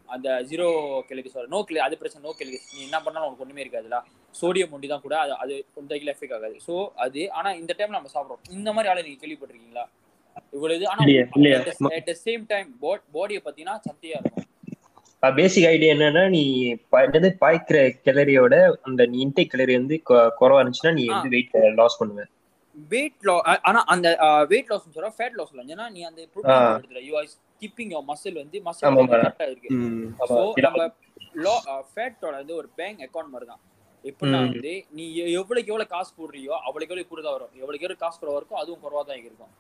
அந்த 0.06 0.30
ஜீரோ 0.50 0.68
கெலரிஸ் 1.10 1.34
வரும் 1.34 1.50
நோ 1.50 1.64
கிளி 1.64 1.80
அது 1.80 1.98
பிரச்சனை 1.98 2.30
நோ 2.30 2.36
கெலரிஸ் 2.40 2.76
நீ 2.76 2.84
என்ன 2.84 3.02
பண்ணாலும் 3.02 3.28
உனக்கு 3.28 3.44
ஒண்ணுமே 3.44 3.64
இருக்காதுல 3.66 4.02
சோடியம் 4.42 4.70
ஒண்டி 4.70 4.88
தான் 4.88 5.02
கூட 5.02 5.20
அது 5.20 5.34
அது 5.36 5.66
கொஞ்சம் 5.76 5.98
எஃபெக்ட் 5.98 6.36
ஆகாது. 6.36 6.58
ஸோ 6.68 6.88
அது 6.96 7.32
ஆனா 7.32 7.52
இந்த 7.52 7.76
டைம்ல 7.78 7.90
நம்ம 7.90 8.10
சாப்பிடுறோம். 8.14 8.52
இந்த 8.52 8.74
மாதிரி 8.74 8.94
ஆளை 8.94 9.04
நீங்க 9.04 9.28
கேள்விப்பட்டிருக்கீங்களா? 9.28 9.86
இவ்வளவு 10.54 10.78
இது. 10.78 10.88
ஆனா 10.88 11.02
இல்லையே, 11.04 11.24
இல்லையே. 11.32 11.58
அட் 11.92 12.08
த 12.08 12.16
சேம் 12.24 12.44
டைம் 12.50 12.70
பாடியை 13.14 13.42
பார்த்தீங்கன்னா 13.42 13.78
சத்தியா 13.86 14.18
இருக்கும். 14.20 14.48
பேசிக் 15.24 15.66
ஐடியா 15.68 15.94
என்னன்னா 15.94 16.22
நீ 16.30 16.42
என்னது 17.02 17.30
பாய்க்கிற 17.42 17.78
கிளரியோட 18.06 18.56
அந்த 18.82 19.02
நீ 19.06 19.18
இன்டேக் 19.26 19.52
கிளரி 19.54 19.74
வந்து 19.78 19.96
குறைவா 20.40 20.60
இருந்துச்சுன்னா 20.60 20.94
நீ 20.94 21.04
வந்து 21.12 21.30
வெயிட் 21.30 21.52
லாஸ் 21.78 22.00
பண்ணுவ. 22.00 22.24
வெயிட் 22.90 23.26
லா 23.28 23.36
ஆனா 23.70 23.80
அந்த 23.94 24.08
வெயிட் 24.50 24.70
லாஸ் 24.72 24.86
சொல்ற 24.88 25.10
ஃபேட் 25.16 25.38
லாஸ் 25.38 25.52
இல்லை 25.54 25.66
ஏன்னா 25.76 25.88
நீ 25.90 26.02
அந்த. 26.04 26.22
Protein 26.34 26.62
எடுத்துல 26.74 27.02
you 27.08 27.14
are 27.18 27.28
keeping 27.62 27.92
your 27.94 28.06
muscle 28.08 28.40
வந்து 28.42 28.60
மசில் 28.68 28.88
ஆமா, 28.90 29.02
ஆமா. 29.02 29.12
கரெக்டா 29.16 29.46
இருக்கு. 29.48 29.70
சில- 30.54 30.66
நம்ம 30.68 30.88
லோ 31.44 31.56
ஃபேட்டோட 31.92 32.34
வந்து 32.36 32.56
ஒரு 32.56 32.70
பேங்க் 32.76 33.02
அக்கௌண்ட் 33.06 33.34
மாதிரி 33.34 33.50
தான் 33.52 33.62
எப்படின்னா. 34.04 34.40
வந்து 34.46 34.72
நீ 34.92 35.04
எவ்வளவுக்கு 35.36 35.72
எவ்வளவு 35.74 35.90
காசு 35.90 36.12
போடுறியோ 36.18 36.54
அவ்வளவுக்கு 36.62 36.94
எவ்வளவு 36.94 37.12
கூட 37.12 37.22
தான் 37.22 37.36
வரும். 37.38 37.54
எவ்வளவுக்கு 37.56 37.86
எவ்வளவு 37.86 38.04
காசு 38.04 38.18
குறைவா 38.22 38.38
இருக்கும் 38.38 38.62
அதுவும் 38.62 38.82
குறைவா 38.84 39.04
தான் 39.06 39.22
இருக்கும் 39.22 39.52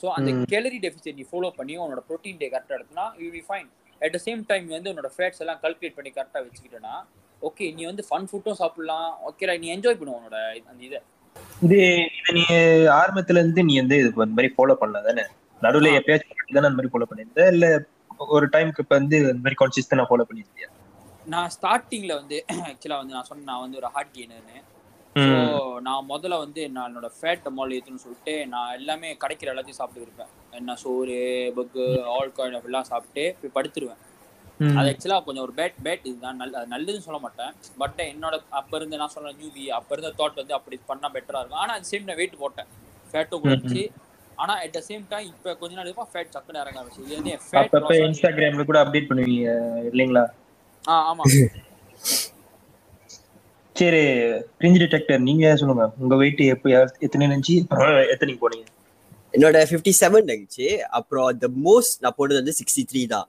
ஸோ 0.00 0.06
அந்த. 0.16 0.30
கேலரி 0.52 0.78
டெபிசிட் 0.84 1.18
நீ 1.18 1.26
ஃபாலோ 1.30 1.50
பண்ணி 1.58 1.74
உன்னோட 1.84 2.02
ப்ரோட்டீன் 2.08 2.40
டே 2.42 2.48
கரெக்டாக 2.52 2.78
எடுத்தனா 2.78 3.06
you 3.22 3.28
be 3.36 3.42
fine 3.48 3.68
at 4.00 4.14
the 4.14 4.20
same 4.26 4.42
time 4.50 4.66
வந்து 4.74 4.90
உன்னோட 4.92 5.10
ஃபேட்ஸ் 5.14 5.42
எல்லாம் 5.44 5.60
கல்குலேட் 5.64 5.96
பண்ணி 5.98 6.12
கரெக்டாக 6.16 6.42
வச்சுக்கிட்டேன்னா 6.46 6.94
ஓகே 7.42 7.66
நீ 7.76 7.82
வந்து 7.88 8.04
ஃபன் 8.06 8.28
ஃபுட்டும் 8.30 8.58
சாப்பிடலாம். 8.60 9.10
ஓகே 9.28 9.56
நீ 9.62 9.68
என்ஜாய் 9.74 9.98
பண்ணுவோம் 9.98 10.18
உன்னோட 10.20 10.38
அந்த 10.70 10.80
இதை. 10.88 11.00
இது 11.62 11.76
இதை 12.18 12.32
நீ 12.38 12.42
ஆரம்பத்துல 13.00 13.40
இருந்து 13.42 13.62
நீ 13.68 13.74
வந்து 13.80 13.96
இது 14.02 14.10
மாதிரி 14.30 14.50
ஃபாலோ 14.56 14.74
பண்ணல 14.80 15.02
தானே? 15.08 15.24
நடுவுல. 15.62 15.92
எப்பயாச்சும் 15.98 16.56
தானே 16.56 16.66
அந்த 16.66 16.78
மாதிரி 16.78 16.92
ஃபாலோ 16.92 17.08
பண்ணிருந்த 17.10 17.44
இல்ல 17.54 17.66
ஒரு 18.34 18.46
டைம்க்கு 18.54 18.82
இப்ப 18.84 18.94
வந்து 18.98 19.16
இந்த 19.24 19.42
மாதிரி 19.42 19.58
கான்சிஸ்டன்டா 19.60 20.06
ஃபாலோ 20.08 20.26
பண்ணிருந்தியா 20.28 20.68
நான் 21.26 21.50
ஸ்டார்டிங்ல 21.54 22.12
வந்து 22.20 22.36
ஆக்சுவலா 22.68 22.98
வந்து 23.00 23.16
நான் 23.16 23.28
சொன்னேன் 23.28 23.48
நான் 23.50 23.62
வந்து 23.64 23.78
ஒரு 23.80 23.88
ஹார்ட் 23.94 24.12
கெய்னர்னு 24.14 24.58
ஸோ 25.24 25.34
நான் 25.86 26.08
முதல்ல 26.10 26.38
வந்து 26.42 26.62
நான் 26.74 26.88
என்னோட 26.90 27.08
ஃபேட் 27.16 27.46
மால் 27.56 27.74
ஏற்றுன்னு 27.76 28.04
சொல்லிட்டு 28.04 28.34
நான் 28.54 28.74
எல்லாமே 28.78 29.08
கிடைக்கிற 29.22 29.52
எல்லாத்தையும் 29.52 29.80
சாப்பிட்டு 29.80 30.06
இருப்பேன். 30.06 30.30
என்ன 30.58 30.76
சோறு 30.82 31.16
பக்கு 31.58 31.84
ஆல் 32.16 32.34
காயின் 32.36 32.58
எல்லாம் 32.60 32.90
சாப்பிட்டு 32.90 33.24
போய் 33.40 33.56
படுத்துருவேன். 33.56 34.02
அது 34.78 34.88
ஆக்சுவலாக 34.92 35.22
கொஞ்சம் 35.26 35.44
ஒரு 35.46 35.54
பேட் 35.58 35.76
பேட் 35.86 36.06
இதுதான். 36.10 36.38
நல்ல 36.42 36.54
அது 36.60 36.72
நல்லதுன்னு 36.74 37.06
சொல்ல 37.06 37.20
மாட்டேன். 37.24 37.52
பட் 37.82 38.00
என்னோட 38.12 38.36
அப்போ 38.60 38.76
இருந்து 38.80 39.00
நான் 39.02 39.14
சொல்ல 39.16 39.32
நியூபி 39.40 39.64
அப்போ 39.78 39.92
இருந்த 39.96 40.10
தாட் 40.20 40.40
வந்து 40.42 40.56
அப்படி 40.58 40.78
பண்ணால் 40.90 41.14
பெட்டராக 41.16 41.42
இருக்கும். 41.42 41.62
ஆனால் 41.64 41.76
அது 41.78 41.90
சேம் 41.92 42.08
நான் 42.10 42.20
வெயிட் 42.22 42.42
போட்டேன். 42.42 42.70
ஃபேட்டும் 43.10 43.44
குறைச்சி 43.44 43.82
ஆனால் 44.38 44.60
அட் 44.64 44.74
த 44.74 44.80
சேம் 44.88 45.04
டைம் 45.12 45.28
இப்போ 45.32 45.52
கொஞ்ச 45.60 45.72
நாள் 45.78 45.88
இருக்கும் 45.88 46.10
ஃபேட் 46.12 46.34
சக்கன 46.34 46.60
இறங்க 46.64 46.80
ஆரம்பிச்சு 46.80 47.04
இது 47.06 47.16
வந்து 47.18 47.32
ஃபேட் 47.46 47.62
அப்பப்ப 47.62 47.94
இன்ஸ்டாகிராம்ல 48.06 48.66
கூட 48.70 48.80
அப்டேட் 48.84 49.08
பண்ணுவீங்க 49.10 49.46
இல்லைங்களா? 49.90 50.24
ஆ 50.84 50.96
ஆமாம் 51.10 51.32
சரி 53.78 54.00
கிரிஞ்ச் 54.60 54.80
டிடெக்டர் 54.82 55.20
நீங்க 55.28 55.46
சொல்லுங்க 55.60 55.84
உங்க 56.02 56.14
வெயிட் 56.20 56.40
எப்ப 56.54 56.70
எத்தனை 57.06 57.26
இருந்துச்சு 57.26 57.56
எத்தனை 58.14 58.32
போனீங்க? 58.42 58.66
என்னோட 59.34 59.58
ஃபிஃப்டி 59.70 59.92
செவன் 60.00 60.28
இருந்துச்சு. 60.28 60.66
அப்புறம் 60.98 61.28
த 61.42 61.48
மோஸ்ட் 61.66 61.96
நான் 62.04 62.16
போட்டது 62.16 62.40
வந்து 62.40 62.54
சிக்ஸ்டி 62.60 62.82
த்ரீ 62.90 63.02
தான். 63.14 63.28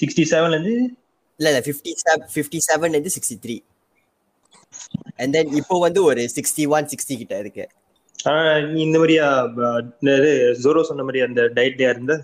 சிக்ஸ்டி 0.00 0.24
செவன்ல 0.32 0.56
இருந்து? 0.56 0.74
இல்ல 1.40 1.48
இல்ல 1.52 1.60
ஃபிஃப்டி 1.66 1.92
ஃபிஃப்டி 2.36 2.60
செவன் 2.68 2.94
இருந்து 2.96 3.14
சிக்ஸ்டி 3.16 3.36
த்ரீ 3.44 3.56
அண்ட் 5.20 5.32
தென் 5.36 5.52
இப்போ 5.60 5.76
வந்து 5.86 6.00
ஒரு 6.10 6.22
சிக்ஸ்டி 6.36 6.64
ஒன் 6.76 6.88
சிக்ஸ்டி 6.92 7.14
கிட்ட 7.22 7.34
இருக்கு. 7.44 7.64
இந்த 8.84 8.96
மாதிரியா 9.00 9.26
ஜோரோ 10.64 10.82
சொன்ன 10.90 11.04
மாதிரி 11.08 11.20
அந்த 11.28 11.40
டயட்லயா 11.56 11.90
இருந்த? 11.94 12.14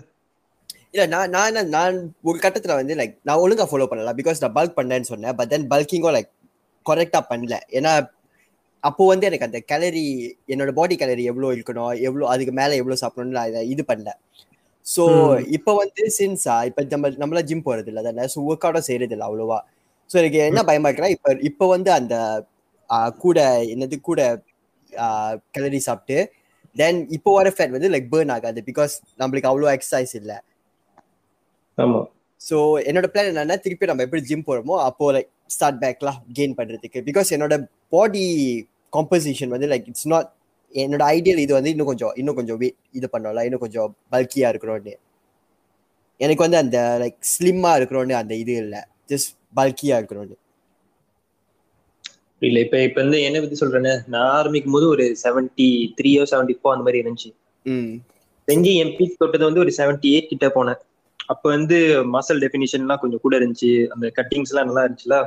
இல்ல 0.93 1.05
நான் 1.13 1.31
நான் 1.35 1.69
நான் 1.75 1.95
ஒரு 2.29 2.37
கட்டத்துல 2.43 2.75
வந்து 2.79 2.93
லைக் 2.99 3.15
நான் 3.27 3.41
ஒழுங்கா 3.43 3.65
ஃபாலோ 3.71 3.87
பண்ணல. 3.91 4.13
பிகாஸ் 4.19 4.41
நான் 4.43 4.55
பல்க் 4.57 4.77
பண்ணேன்னு 4.79 5.11
சொன்னேன். 5.11 5.35
பட் 5.39 5.51
தென் 5.53 5.67
பல்கிங்கும் 5.73 6.15
லைக் 6.17 6.31
கரெக்டா 6.89 7.21
பண்ணல. 7.31 7.55
ஏன்னா 7.77 7.93
அப்போ 8.83 9.03
வந்து 9.11 9.27
எனக்கு 9.27 9.47
அந்த 9.47 9.59
கேலரி 9.71 10.03
என்னோட 10.53 10.71
பாடி 10.79 10.95
கேலரி 11.01 11.23
எவ்வளோ 11.31 11.47
இருக்கணும் 11.55 11.93
எவ்வளோ 12.07 12.25
அதுக்கு 12.33 12.53
மேல 12.59 12.75
எவ்வளோ 12.81 12.97
சாப்பிடணும்னு 13.01 13.37
நான் 13.39 13.69
இதை 13.73 13.83
பண்ணல. 13.91 14.11
ஸோ. 14.85 15.03
இப்போ 15.57 15.71
வந்து 15.81 16.01
சின்ஸா 16.17 16.55
இப்போ 16.69 16.81
நம்ம 16.93 17.09
நம்மள 17.21 17.41
ஜிம் 17.49 17.67
போறது 17.67 17.89
இல்லை 17.91 18.03
தானே 18.07 18.25
ஸோ 18.33 18.39
ஒர்க் 18.49 18.65
அவுட்டும் 18.67 18.87
செய்யறது 18.89 19.15
இல்லை 19.15 19.27
அவ்வளோவா. 19.29 19.59
ஸோ 20.09 20.15
எனக்கு 20.21 20.39
என்ன 20.49 20.61
பயமா 20.69 20.89
இருக்குன்னா 20.89 21.13
இப்போ 21.15 21.29
இப்போ 21.49 21.67
வந்து 21.75 21.91
அந்த 21.99 22.15
கூட 23.23 23.39
என்னது 23.73 23.95
கூட 24.09 24.21
கேலரி 25.55 25.79
சாப்பிட்டு 25.87 26.17
தென் 26.75 26.99
இப்போ 27.17 27.31
வர 27.37 27.49
ஃபேட் 27.55 27.75
வந்து 27.75 27.89
லைக் 27.93 28.11
பேர்ன் 28.13 28.33
ஆகாது 28.35 28.61
பிகாஸ் 28.69 28.93
நம்மளுக்கு 29.21 29.49
அவ்வளோ 29.51 29.69
எக்ஸசைஸ் 29.75 30.13
இல்லை. 30.21 30.37
ஸோ 32.41 32.57
என்னோட 32.89 33.07
பிளான் 33.13 33.31
என்னன்னா 33.31 33.57
திருப்பி 33.65 33.89
நம்ம 33.91 34.03
எப்படி 34.07 34.23
ஜிம் 34.29 34.47
போறோமோ 34.49 34.75
அப்போ 34.89 35.05
லைக் 35.15 35.29
ஸ்டார்ட் 35.45 35.83
பேக்லாம் 35.83 36.21
கெயின் 36.33 36.53
பண்றதுக்கு. 36.57 37.01
பிகாஸ் 37.05 37.25
என்னோட 37.29 37.67
பாடி 37.89 38.23
காம்போசிஷன் 38.93 39.47
வந்து 39.47 39.67
லைக் 39.67 39.87
இட்ஸ் 39.87 40.07
நாட் 40.07 40.31
என்னோட 40.73 41.03
ஐடியல் 41.11 41.37
இது 41.37 41.53
வந்து 41.53 41.69
இன்னும் 41.69 41.85
கொஞ்சம் 41.85 42.13
இன்னும் 42.15 42.35
கொஞ்சம் 42.35 42.61
weight 42.61 42.75
இது 42.91 43.09
பண்ணல 43.13 43.43
இன்னும் 43.43 43.59
கொஞ்சம் 43.59 43.95
பல்கியா 44.11 44.49
இருக்கணும்னு. 44.51 44.93
எனக்கு 46.17 46.41
வந்து 46.41 46.57
அந்த 46.57 46.97
லைக் 47.01 47.43
ஸ்லிம்மா 47.43 47.81
இருக்கணும்னு 47.81 48.11
அந்த 48.11 48.35
இது 48.35 48.55
இல்லை. 48.55 48.79
ஜஸ்ட் 49.07 49.37
பல்கியா 49.55 49.99
இருக்கணும்னு. 50.01 50.35
இல்ல 52.39 52.59
இப்ப 52.59 52.83
இப்ப 52.83 53.01
வந்து 53.01 53.21
என்ன 53.21 53.39
பத்தி 53.39 53.65
சொல்றேன்னு 53.65 54.07
நான் 54.07 54.29
ஆரம்பிக்கும் 54.29 54.73
போது 54.73 54.87
ஒரு 54.87 55.15
செவன்டி 55.23 55.93
த்ரீயோ 56.01 56.23
செவன்டி 56.31 56.53
ஃபோர் 56.53 56.75
அந்த 56.75 56.83
மாதிரி 56.83 57.01
இருந்துச்சு. 57.01 57.33
ம். 57.63 57.93
எங்கே 58.45 58.75
என் 58.75 58.87
பீக் 58.87 59.17
தொட்டது 59.17 59.43
வந்து 59.43 59.59
ஒரு 59.59 59.73
செவன்டி 59.77 60.05
எயிட் 60.05 60.27
கிட்ட 60.27 60.47
போனேன். 60.47 60.77
அப்ப 61.29 61.43
வந்து 61.49 61.77
மசல் 62.13 62.41
டெஃபினிஷன்லாம் 62.43 63.01
கொஞ்சம் 63.01 63.23
கூட 63.23 63.33
இருந்துச்சு. 63.39 63.71
அந்த 63.93 64.07
கட்டிங்ஸ் 64.17 64.53
எல்லாம் 64.53 64.69
நல்லா 64.69 64.85
இருந்துச்சுல. 64.85 65.17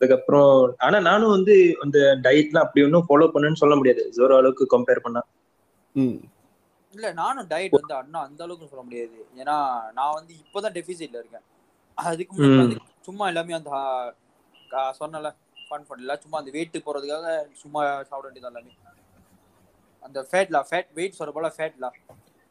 அதுக்கப்புறம் 0.00 0.50
ஆனா 0.80 0.98
நானும் 1.02 1.34
வந்து 1.34 1.54
அந்த 1.82 1.98
டயட்லாம் 2.24 2.64
அப்படி 2.64 2.84
ஒன்றும் 2.84 3.06
ஃபாலோ 3.06 3.28
பண்ணேன்னு 3.30 3.62
சொல்ல 3.62 3.76
முடியாது. 3.76 4.04
ஜோரோ 4.16 4.36
அளவுக்கு 4.40 4.66
கம்பேர் 4.74 5.04
பண்ணா. 5.04 5.22
இல்ல 6.94 7.06
நானும் 7.14 7.48
டயட் 7.48 7.78
வந்து 7.78 7.94
அண்ணா 7.98 8.18
அந்த 8.26 8.40
அளவுக்கு 8.44 8.68
சொல்ல 8.68 8.82
முடியாது. 8.82 9.10
ஏன்னா 9.36 9.56
நான் 9.92 10.16
வந்து 10.18 10.32
இப்போதான் 10.42 10.76
டெபிசிட்ல 10.76 11.22
இருக்கேன். 11.22 11.46
அதுக்கு 11.98 12.34
முன்னாடி 12.40 12.74
சும்மா 13.06 13.24
எல்லாமே 13.28 13.56
அந்த 13.56 13.70
சொன்னல 15.00 15.30
ஃபன் 15.62 15.88
பண்ணல 15.88 16.14
சும்மா 16.22 16.38
அந்த 16.40 16.52
வெயிட் 16.56 16.78
போறதுக்காக 16.86 17.26
சும்மா 17.62 17.80
சாப்பிட 18.02 18.26
வேண்டியது 18.26 18.50
எல்லாமே. 18.50 18.72
அந்த 20.02 20.18
ஃபேட்லா 20.28 20.60
ஃபேட் 20.68 20.90
வெயிட் 20.92 21.18
சொல்ற 21.18 21.32
போல 21.32 21.50
ஃபேட்லா 21.56 21.90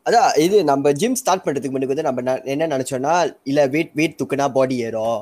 அதான் 0.05 0.29
இது 0.45 0.57
நம்ம 0.69 0.91
ஜிம் 1.01 1.17
ஸ்டார்ட் 1.21 1.43
பண்றதுக்கு 1.45 1.73
முன்னாடி 1.73 1.91
வந்து 1.91 2.05
நம்ம 2.07 2.21
என்ன 2.53 2.67
நினைச்சோம்னா 2.73 3.13
இல்ல 3.51 3.59
வெயிட் 3.75 3.93
வெயிட் 3.99 4.17
தூக்குனா 4.19 4.47
பாடி 4.57 4.77
ஏறும். 4.87 5.21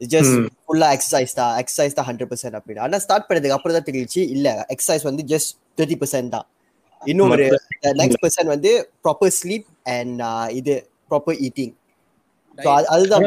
ஜஸ்ட். 0.00 0.36
ஃபுல்லா 0.66 0.88
எக்ஸசைஸ் 0.96 1.34
தான். 1.40 1.54
எக்ஸசைஸ் 1.62 1.96
தான் 1.98 2.06
ஹண்ட்ரட் 2.10 2.30
பர்சன்ட் 2.32 2.56
அப்படின்னு. 2.58 2.82
ஆனா 2.86 3.00
ஸ்டார்ட் 3.04 3.26
பண்ணதுக்கு 3.28 3.56
அப்புறம் 3.56 3.76
தான் 3.78 3.88
தெரிஞ்சிச்சு 3.88 4.22
இல்ல 4.36 4.48
எக்ஸசைஸ் 4.74 5.04
வந்து 5.10 5.24
ஜஸ்ட் 5.32 5.50
தேர்ட்டி 5.78 5.98
பர்சன்ட் 6.02 6.32
தான். 6.36 6.46
இன்னும் 7.00 7.32
ஒரு 7.34 7.44
நெக்ஸ்ட் 8.00 8.22
பர்சன்ட் 8.24 8.52
வந்து 8.54 8.70
ப்ராப்பர் 9.04 9.34
ஸ்லீப் 9.40 9.68
அண்ட் 9.96 10.22
இது 10.60 10.74
ப்ராப்பர் 11.10 11.38
ஈட்டிங் 11.48 11.74
அதுதான். 12.94 13.22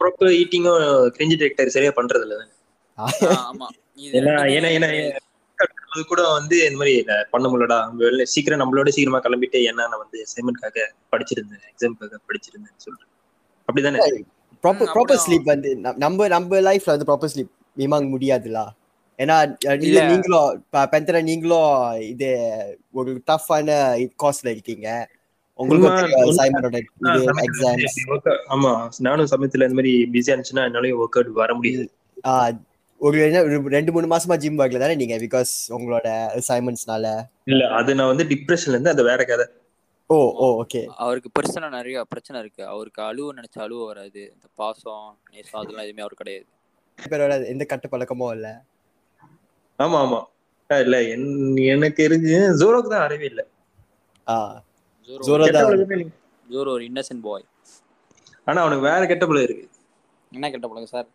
ப்ராப்பர் 0.00 0.32
ஈட்டிங்கும் 0.40 0.82
கிரிஞ்சி 1.16 1.36
டிரெக்டர் 1.42 1.74
சரியா 1.76 1.92
பண்றது 2.00 2.24
இல்ல 2.26 2.36
ஏன்னா 4.18 4.32
ஏன்னா 4.76 4.88
அது 5.56 6.04
கூட 6.04 6.32
வந்து 6.32 6.64
இந்த 6.64 6.76
மாதிரி 6.76 7.04
பண்ண 7.30 7.48
முடியலடா. 7.48 7.92
வெளில 7.98 8.22
சீக்கிரம் 8.22 8.60
நம்மளோட 8.60 8.88
சீக்கிரமா 8.88 9.22
கிளம்பிட்டு 9.22 9.56
ஏன்னா 9.56 9.72
நான் 9.72 9.98
வந்து 9.98 10.24
அசைன்மெண்ட்காக 10.24 10.78
படிச்சிருந்தேன் 11.12 11.64
எக்ஸாம்க்காக 11.74 12.16
படிச்சிருந்தேன் 12.28 12.76
சொல்றேன். 12.76 13.08
அப்படிதானே? 13.72 14.24
Proper 14.62 14.90
proper. 14.94 15.18
ஸ்லீப் 15.28 15.42
வந்து 15.42 15.76
நம்ம 15.76 16.26
நம்ம 16.28 16.60
லைஃப்ல 16.60 16.98
வந்து 16.98 17.12
ப்ராப்பர் 17.12 17.30
ஸ்லீப் 17.34 17.50
மிமாங் 17.78 18.16
முடியாதுல? 18.16 18.66
ஏன்னா 19.18 19.56
இல்ல. 19.82 20.06
நீங்களும் 20.06 20.64
பெந்தர 20.72 21.22
நீங்களும் 21.22 22.00
இது 22.00 22.38
ஒரு 22.92 23.22
டஃப்பான 23.26 23.68
கோர்ஸ்ல 24.22 24.48
இருக்கீங்க. 24.48 25.08
out- 26.14 26.44
ஆமா 28.48 28.88
நானும் 28.98 29.26
சமயத்துல 29.30 29.68
இந்த 29.68 29.68
மாதிரி 29.68 30.08
பிஸியா 30.12 30.28
இருந்துச்சுன்னா 30.28 30.66
என்னாலயும் 30.68 30.94
ஒர்க் 30.94 31.18
அவுட் 31.18 31.32
வர 31.32 31.54
முடியாது. 31.54 31.90
ஒரு 33.00 33.16
ரெண்டு 33.68 33.92
மூணு 33.92 34.06
மாசமா 34.06 34.36
ஜிம் 34.36 34.58
வரல 34.58 34.78
தானே 34.78 34.94
நீங்க? 34.94 35.16
பிகாஸ் 35.16 35.52
உங்களோட 35.68 36.06
அசைன்மெண்ட்ஸ்னால 36.36 37.06
இல்ல 37.46 37.62
அது 37.70 37.94
நான் 37.94 38.06
வந்து 38.06 38.24
டிப்ரெஷன்ல 38.24 38.74
இருந்து 38.74 38.90
அது 38.90 39.02
வேற 39.04 39.24
கதை. 39.24 39.46
ஓ 40.10 40.16
ஓ 40.36 40.46
ஓகே 40.62 40.80
அவருக்கு 40.96 41.30
பர்சனலா 41.36 41.68
நிறைய 41.70 42.04
பிரச்சனை 42.04 42.40
இருக்கு. 42.40 42.62
அவருக்கு 42.66 43.02
அழுவ 43.02 43.32
நினைச்ச 43.34 43.56
அழுவ 43.58 43.86
வராது. 43.86 44.22
இந்த 44.34 44.46
பாசம் 44.54 45.04
நேசம் 45.30 45.60
அதெல்லாம் 45.60 45.84
எதுவுமே 45.84 46.02
அவருக்கு 46.02 46.22
கிடையாது. 46.24 46.46
பேரோட 46.98 47.46
எந்த 47.46 47.64
கட்டு 47.64 47.88
பழக்கமும் 47.88 48.32
இல்ல? 48.32 48.48
ஆமா 49.78 49.98
ஆமா. 50.04 50.20
இல்ல 50.70 50.96
என்- 51.10 51.34
எனக்கு 51.66 52.02
இருக்கு. 52.04 52.30
ஜோரோக்கு 52.60 52.88
தான் 52.88 53.00
அறிவே 53.00 53.26
இல்ல. 53.26 53.42
ஆ. 54.26 54.36
ஜோரோ 55.08 55.44
தான். 55.50 56.08
ஜோரோ 56.46 56.70
ஒரு 56.70 56.84
இன்னசென்ட் 56.84 57.22
பாய் 57.22 57.46
ஆனா 58.46 58.60
அவனுக்கு 58.60 58.84
வேற 58.84 59.06
கெட்ட 59.06 59.24
பழக்கம் 59.26 59.48
இருக்கு. 59.48 59.66
என்ன 60.32 60.50
கெட்ட 60.50 60.66
பழக்கம் 60.66 60.94
சார் 60.94 61.08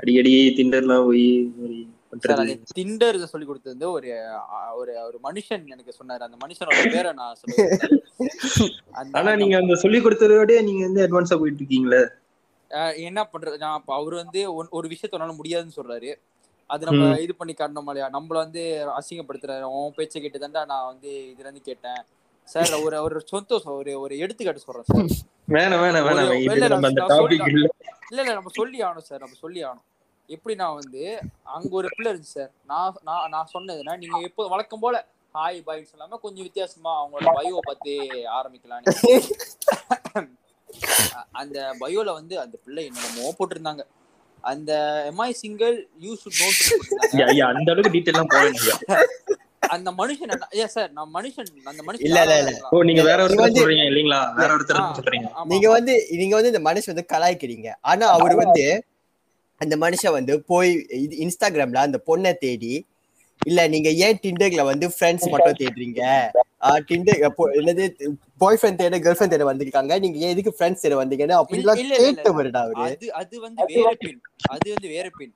அடிக்கடி 0.00 0.32
திண்டர்லாம் 0.58 1.06
போய் 1.06 1.26
டிண்டர் 2.70 3.16
சொல்லி 3.32 3.46
கொடுத்தது 3.46 3.72
வந்து 3.74 3.88
ஒரு 3.96 4.08
ஒரு 4.80 4.92
ஒரு 5.08 5.18
மனுஷன் 5.26 5.64
எனக்கு 5.74 5.92
சொன்னாரு. 5.98 6.22
அந்த 6.26 6.36
மனுஷனோட 6.42 6.70
பேரை 6.96 7.12
நான் 7.20 7.38
சொல்லுவேன் 7.40 7.74
ஆனா 9.18 9.32
நீங்க 9.42 9.56
அந்த 9.60 9.74
சொல்லி 9.82 9.98
கொடுத்ததோட 10.00 10.54
நீங்க 10.68 10.82
வந்து 10.88 11.04
அட்வான்ஸா 11.06 11.38
போயிட்டு 11.40 11.62
இருக்கீங்களே 11.62 12.02
என்ன 13.06 13.20
பண்றது? 13.30 13.56
நான் 13.64 13.86
அவர் 13.98 14.14
வந்து 14.22 14.40
ஒரு 14.78 14.86
விஷயத்தனால 14.92 15.34
முடியாதுன்னு 15.38 15.78
சொல்றாரு. 15.78 16.10
அது 16.70 16.84
நம்ம. 16.88 17.06
இது 17.24 17.32
பண்ணி 17.38 17.54
காட்டணும் 17.54 17.88
இல்லையா? 17.88 18.08
நம்மள 18.16 18.36
வந்து 18.44 18.62
அசிங்கப்படுத்துறாரு. 18.98 19.64
உன் 19.76 19.96
பேச்சை 19.96 20.20
கேட்டு 20.20 20.42
தாண்டா 20.44 20.62
நான் 20.72 20.90
வந்து 20.90 21.10
இதுல 21.30 21.46
இருந்து 21.46 21.68
கேட்டேன். 21.68 22.02
சார் 22.48 22.74
ஒரு 22.86 22.96
ஒரு 23.06 23.22
சொந்த 23.32 23.50
ஒரு 23.78 23.92
ஒரு 24.04 24.14
எடுத்துக்காட்டு 24.24 24.64
சொல்றேன் 24.66 24.88
சார். 24.90 25.10
வேணாம் 25.48 25.82
வேணாம் 25.84 26.06
வேணாம். 26.08 26.30
இல்ல. 26.46 26.66
இல்ல 28.12 28.34
நம்ம 28.34 28.52
சொல்லி 28.60 28.78
ஆகணும் 28.86 29.08
சார். 29.08 29.22
நம்ம 29.24 29.38
சொல்லி 29.44 29.60
ஆகணும். 29.64 29.86
எப்படி 30.30 30.54
நான் 30.54 30.74
வந்து 30.74 31.02
அங்க 31.48 31.68
ஒரு 31.70 31.88
பிள்ளை 31.90 32.10
இருந்துச்சு 32.12 32.36
சார். 32.36 32.50
நான் 32.66 32.98
நான் 33.02 33.28
நான் 33.28 33.52
சொன்னதுன்னா 33.54 33.96
நீங்க 33.98 34.18
எப்போ 34.22 34.48
வழக்கம் 34.48 34.80
போல 34.80 34.96
ஹாய் 35.34 35.58
பாய்ன்னு 35.66 35.90
சொல்லாம 35.90 36.18
கொஞ்சம் 36.20 36.42
வித்தியாசமா 36.42 36.92
அவங்களோட 37.00 37.32
பயோவை 37.36 37.62
பார்த்து 37.62 37.92
ஆரம்பிக்கலாம்னு. 38.36 38.94
அ- 41.12 41.26
அந்த 41.32 41.56
பயோல 41.80 42.12
வந்து 42.12 42.40
அந்த 42.40 42.56
பிள்ளை 42.64 42.84
என்னமோ 42.86 43.32
போட்டிருந்தாங்க. 43.38 43.82
அந்த 44.44 44.72
MI 45.10 45.30
single 45.36 45.74
you 45.98 46.12
should 46.20 46.38
not 46.40 46.60
அந்த 47.50 47.70
அளவுக்கு 47.72 47.94
டீட்டெயிலாம் 47.94 48.30
போவேன் 48.30 48.60
அந்த 49.68 49.90
மனுஷன் 49.92 50.24
என்ன 50.26 50.46
ஏ 50.54 50.66
சார் 50.66 50.92
நான் 50.92 51.10
மனுஷன் 51.14 51.50
அந்த 51.64 51.80
மனுஷன் 51.82 52.06
இல்ல, 52.06 52.20
இல்ல, 52.22 52.36
இல்ல. 52.38 52.52
ஓ 52.70 52.82
நீங்க 52.82 53.02
வேற 53.02 53.18
ஒருத்தர் 53.24 53.58
சொல்றீங்க 53.58 53.84
இல்லீங்களா? 53.90 54.20
வேற 54.34 54.50
ஒருத்தர் 54.56 54.80
சொல்றீங்க. 54.98 55.28
நீங்க 55.44 55.68
வந்து 55.70 55.94
நீங்க 56.12 56.34
வந்து 56.34 56.52
இந்த 56.54 56.62
மனுஷன் 56.64 56.92
வந்து 56.92 57.10
கலாய்க்கிறீங்க. 57.12 57.68
ஆனா 57.82 58.06
அவர் 58.16 58.34
வந்து 58.36 58.64
அந்த 59.60 59.74
மனுஷன் 59.76 60.16
வந்து 60.18 60.34
போய் 60.42 60.70
இது 61.04 61.14
இன்ஸ்டாகிராம்ல 61.24 61.80
அந்த 61.86 61.98
பொண்ணை 62.06 62.32
தேடி 62.44 62.72
இல்ல 63.46 63.60
நீங்க 63.68 63.90
ஏன் 64.04 64.18
டிண்டர்ல 64.22 64.62
வந்து 64.64 64.86
ஃப்ரெண்ட்ஸ் 64.88 65.28
மட்டும் 65.32 65.58
தேடுறீங்க? 65.60 66.00
டிண்டர் 66.88 67.20
என்னது 67.60 67.84
பாய் 68.38 68.58
ஃப்ரெண்ட் 68.60 68.80
தேட 68.80 68.98
கேர்ள் 68.98 69.18
ஃப்ரெண்ட் 69.18 69.34
தேட 69.34 69.44
வந்திருக்காங்க. 69.52 69.92
நீங்க 70.04 70.18
ஏன் 70.24 70.32
எதுக்கு 70.34 70.52
ஃப்ரெண்ட்ஸ் 70.58 70.82
தேட 70.84 70.96
வந்தீங்கன்னு 71.02 71.38
அப்படிலாம். 71.42 71.80
கேட்டவருடா 72.04 72.60
அவரு. 72.64 72.82
அது 72.86 73.06
அது 73.12 73.40
வந்து 73.40 73.64
வேற 73.74 73.92
பெண். 73.98 74.20
அது 74.48 74.66
வந்து 74.70 74.88
வேற 74.88 75.06
பெண். 75.18 75.32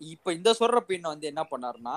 இப்ப 0.00 0.32
இந்த 0.32 0.50
சொல்ற 0.60 0.78
பெண் 0.90 1.10
வந்து 1.12 1.26
என்ன 1.26 1.42
பண்ணாருன்னா 1.50 1.96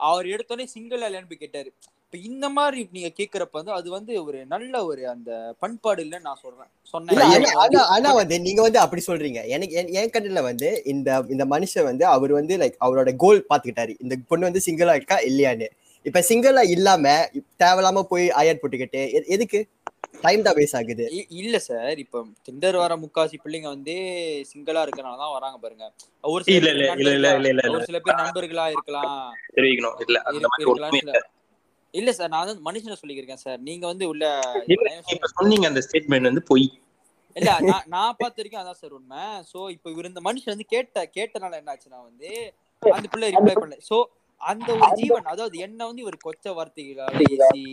அவர் 0.00 0.26
எடுத்தோடனே 0.26 0.66
சிங்கிள் 0.74 1.06
போய் 1.30 1.42
கேட்டாரு. 1.44 1.72
இப்ப 2.12 2.28
இந்த 2.28 2.48
மாதிரி 2.48 2.88
நீங்க 2.92 3.10
கேக்குறப்ப 3.16 3.48
வந்து 3.52 3.72
அது 3.72 3.90
வந்து 3.90 4.24
ஒரு 4.24 4.46
நல்ல 4.46 4.84
ஒரு 4.84 5.08
அந்த 5.08 5.54
பண்பாடு 5.58 6.04
இல்லைன்னு 6.04 6.20
நான் 6.20 6.38
சொல்றேன். 6.42 6.66
சொன்னேன். 6.82 7.78
ஆனா 7.78 8.12
வந்து 8.14 8.40
நீங்க 8.40 8.62
வந்து 8.62 8.78
அப்படி 8.78 9.02
சொல்றீங்க. 9.06 9.46
எனக்கு 9.46 9.88
என்- 9.90 10.16
கண்ணுல 10.16 10.42
வந்து 10.42 10.82
இந்த 10.84 11.24
இந்த 11.28 11.44
மனுஷன் 11.44 11.82
வந்து 11.82 12.06
அவர் 12.06 12.32
வந்து 12.32 12.56
லைக் 12.56 12.74
அவரோட 12.80 13.16
கோல் 13.16 13.46
பாத்துக்கிட்டாரு. 13.54 13.94
இந்த 13.98 14.16
பொண்ணு 14.28 14.44
வந்து 14.44 14.60
சிங்கிளா 14.66 14.94
இருக்கா 14.94 15.18
இல்லையான்னு. 15.18 15.66
இப்ப 16.02 16.24
சிங்கிளா 16.28 16.68
இல்லாம 16.68 17.28
தேவையில்லாம 17.58 18.02
போய் 18.02 18.28
ஆயர் 18.28 18.58
போட்டுக்கிட்டு 18.62 19.24
எதுக்கு? 19.26 19.66
டைம் 20.20 20.42
தான் 20.42 20.54
வேஸ்ட் 20.54 20.76
ஆகுது. 20.76 21.26
இல்ல 21.28 21.58
சார். 21.58 21.98
இப்ப 21.98 22.26
திண்டர் 22.50 22.76
வர 22.76 22.96
முக்காசி 22.96 23.34
பிள்ளைங்க 23.44 23.62
வந்து 23.62 23.92
சிங்கிளா 24.54 24.84
இருக்கனால 24.84 25.16
தான் 25.16 25.32
வராங்க 25.32 25.58
பாருங்க. 25.58 25.92
ஒரு 26.22 26.44
சில 26.44 26.56
இல்ல, 26.56 26.70
பேர் 26.70 26.80
இல்ல, 26.80 26.92
இல்ல, 26.92 27.10
இல்ல, 27.10 27.28
நண்பர்களா- 27.28 27.34
இல்ல, 27.34 27.48
இல்ல, 27.48 27.60
இல்ல. 27.64 27.76
ஒரு 27.76 27.84
சில 27.84 27.98
பேர் 27.98 28.14
நண்பர்களா 28.14 28.70
இருக்கலாம். 28.70 29.34
தெரிவிக்கணும். 29.56 30.02
இல்ல. 30.90 31.20
இல்ல 31.94 32.10
சார் 32.16 32.30
நான் 32.32 32.42
வந்து 32.44 32.66
மனுஷனை 32.66 32.96
சொல்லிக்கிறேன் 32.98 33.42
சார். 33.44 33.60
நீங்க 33.68 33.84
வந்து 33.86 34.04
உள்ள 34.10 34.24
சொன்னீங்க 35.34 35.66
அந்த 35.70 35.82
ஸ்டேட்மெண்ட் 35.86 36.30
வந்து 36.30 36.44
பொய். 36.50 36.66
இல்ல 37.36 37.50
நான் 37.66 37.88
நான் 37.94 38.16
பார்த்த 38.20 38.40
வரைக்கும் 38.40 38.62
அதான் 38.62 38.80
சார் 38.80 38.96
உண்மை. 38.96 39.22
சோ 39.50 39.58
இப்போ 39.74 39.88
இவர் 39.92 40.10
இந்த 40.10 40.22
மனுஷன் 40.26 40.54
வந்து 40.54 40.68
கேட்ட 40.72 41.04
கேட்டனால 41.16 41.58
என்ன 41.60 41.72
ஆச்சுன்னா 41.74 42.00
வந்து 42.08 42.30
அந்த 42.82 43.06
பிள்ளை 43.12 43.28
ரிப்ளை 43.34 43.54
பண்ணல. 43.54 43.78
சோ 43.90 43.96
அந்த 44.40 44.68
ஒரு 44.76 44.90
ஜீவன் 45.00 45.30
அதாவது 45.32 45.56
என்ன 45.66 45.80
வந்து 45.88 46.04
இவர் 46.04 46.24
கொச்ச 46.24 46.46
வார்த்தைகளால 46.58 47.16
ஏசி 47.36 47.64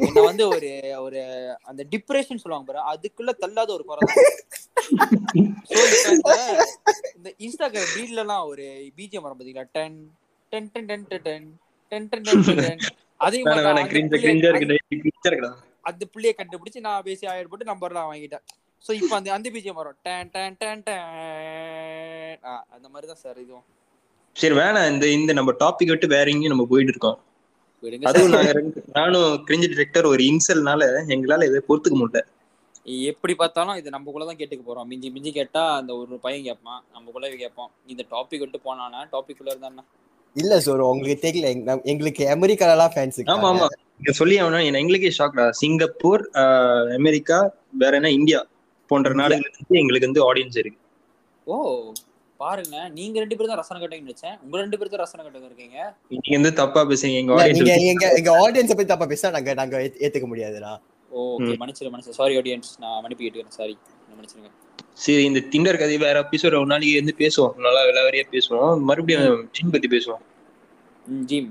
என்ன 0.00 0.20
வந்து 0.26 0.44
ஒரு 0.54 0.70
ஒரு 1.04 1.20
அந்த 1.68 1.82
டிப்ரெஷன் 1.92 2.40
சொல்லுவாங்க 2.42 2.68
பாரு 2.70 2.88
அதுக்குள்ள 2.92 3.32
தள்ளாத 3.42 3.70
ஒரு 3.76 3.84
குறை 3.84 4.00
இந்த 6.08 6.32
இந்த 7.16 7.28
இன்ஸ்டாகிராம் 7.44 7.92
ரீல்ல 7.96 8.22
எல்லாம் 8.24 8.48
ஒரு 8.50 8.64
பிஜிஎம் 8.96 9.26
வரும் 9.26 9.38
பாத்தீங்களா? 9.38 9.68
டென் 9.76 9.98
டென் 10.52 10.68
டென் 10.74 10.88
டென் 10.90 11.24
டென் 11.28 11.46
அதே 13.16 13.42
அந்த 15.80 16.06
பிள்ளைய- 16.14 16.32
கண்டுபிடிச்சு 16.36 16.80
நான் 16.80 17.02
பேசி 17.02 17.26
ஆயிரம் 17.26 17.50
போட்டு 17.50 17.74
நம்பர்லாம் 17.74 18.14
வாங்கிட்டேன். 18.14 18.40
சோ 18.88 18.92
இப்போ 18.92 19.16
அந்த 19.16 19.32
அந்த 19.32 19.50
பிஜிஎம் 19.50 19.72
வரும். 19.72 19.96
டேன் 20.02 20.28
டேன் 20.30 20.56
டேன் 20.58 20.82
டேன். 20.82 22.38
அந்த 22.42 22.88
மாதிரி 22.88 23.06
தான் 23.06 23.20
சார் 23.22 23.40
இதுவும். 23.40 23.62
சரி 24.32 24.54
வேணாம் 24.54 24.92
இந்த 24.92 25.08
இந்த 25.08 25.32
நம்ம 25.32 25.52
டாபிக் 25.52 25.86
விட்டு 25.86 26.06
வேற 26.06 26.30
எங்கேயும் 26.30 26.56
நம்ம 26.56 26.66
போயிட்டு 26.70 26.90
இருக்கோம். 26.90 27.22
அதுவும் 28.02 28.30
நாங்க 28.30 28.62
நானும் 28.92 29.44
கிரிஞ்சு 29.46 29.68
டிரெக்டர் 29.70 30.06
ஒரு 30.06 30.22
இன்சல்னால 30.22 31.02
எங்களால 31.08 31.44
இதை 31.44 31.62
பொறுத்துக்க 31.68 32.02
முடியல. 32.02 32.22
எப்படி 32.82 33.34
பார்த்தாலும் 33.34 33.76
இது 33.76 33.90
நம்மக்குள்ள 33.90 34.26
தான் 34.26 34.36
கேட்டுக்க 34.36 34.60
போறோம். 34.66 34.84
மிஞ்சி 34.84 35.10
மிஞ்சி 35.10 35.32
கேட்டா 35.32 35.76
அந்த 35.76 35.96
ஒரு 35.96 36.18
பையன் 36.18 36.42
கேட்பான். 36.42 36.84
நம்மக்குள்ள 36.94 37.36
கேட்போம். 37.36 37.70
இந்த 37.86 38.04
டாபிக் 38.10 38.38
விட்டு 38.38 38.60
போனானா 38.64 39.06
டாபிக் 39.12 39.38
உள்ள 39.38 39.54
இருந்தா 39.54 39.84
இல்ல 40.36 40.60
சார் 40.60 40.80
உங்களுக்கு 40.84 41.26
தெரியல. 41.26 41.48
எங்க- 41.48 41.82
எங்களுக்கு 41.84 42.24
அமெரிக்கால 42.28 42.70
எல்லாம் 42.70 42.92
ஃபேன்ஸ் 42.94 43.18
ஆமா 43.34 43.48
ஆமா. 43.50 43.66
இங்க 43.98 44.12
சொல்லி 44.12 44.40
ஆகணும் 44.40 44.78
எங்களுக்கே 44.80 45.12
ஷாக்டா 45.18 45.44
சிங்கப்பூர் 45.60 46.22
அமெரிக்கா 46.96 47.38
வேற 47.74 47.92
என்ன 47.96 48.10
இந்தியா 48.10 48.40
போன்ற 48.90 49.10
நாடுகள்ல 49.14 49.48
இருந்து 49.50 49.80
எங்களுக்கு 49.82 50.08
வந்து 50.08 50.24
ஆடியன்ஸ் 50.28 50.58
இருக்கு. 50.58 50.80
ஓ 51.46 51.56
பாருங்க. 52.40 52.88
நீங்க 52.88 53.18
ரெண்டு 53.18 53.36
பேரும் 53.36 53.48
தான் 53.48 53.58
ரசனை 53.58 53.80
கட்டங்க 53.80 54.04
நினைச்சேன். 54.04 54.36
உங்க 54.42 54.56
ரெண்டு 54.56 54.78
பேரும் 54.78 54.92
தான் 54.92 55.00
ரசனை 55.00 55.24
கட்டங்க 55.24 55.46
இருக்கீங்க. 55.46 55.78
நீங்க 56.08 56.30
வந்து 56.30 56.52
தப்பா 56.52 56.80
பேசுறீங்க. 56.82 57.18
எங்க 57.18 57.32
நீங்க 57.32 57.42
ஆடியன்ஸ் 57.44 57.90
எங்க 57.92 58.06
எங்க 58.16 58.30
ஆடியன்ஸ் 58.44 58.72
பத்தி 58.72 58.84
தப்பா 58.84 59.06
பேசினா 59.06 59.30
நாங்க 59.30 59.54
நாங்க 59.54 59.76
ஏத்து- 59.78 60.00
ஏத்துக்க 60.00 60.26
முடியாதுடா. 60.26 60.72
ஓகே 61.10 61.52
மன்னிச்சிரு 61.60 61.90
மன்னிச்சிரு 61.90 62.18
சாரி 62.20 62.36
ஆடியன்ஸ் 62.36 62.70
நான் 62.78 63.00
மன்னிப்பு 63.02 63.24
கேட்டுக்கிறேன். 63.24 63.56
சாரி 63.60 63.74
மன்னிச்சிருங்க. 64.10 64.50
சரி 64.94 65.24
இந்த 65.24 65.40
டிண்டர் 65.52 65.78
கதை 65.78 65.96
வேற 65.98 66.16
எபிசோட் 66.22 66.56
ஒரு 66.58 66.66
நாளைக்கு 66.66 67.00
வந்து 67.00 67.14
பேசுவோம். 67.18 67.54
நல்லா 67.58 67.80
விளாவரியா 67.82 68.24
பேசுவோம். 68.30 68.72
மறுபடியும் 68.80 69.48
சின் 69.52 69.70
பத்தி 69.70 69.88
பேசுவோம். 69.88 70.22
ம், 71.04 71.24
ஜிம் 71.24 71.50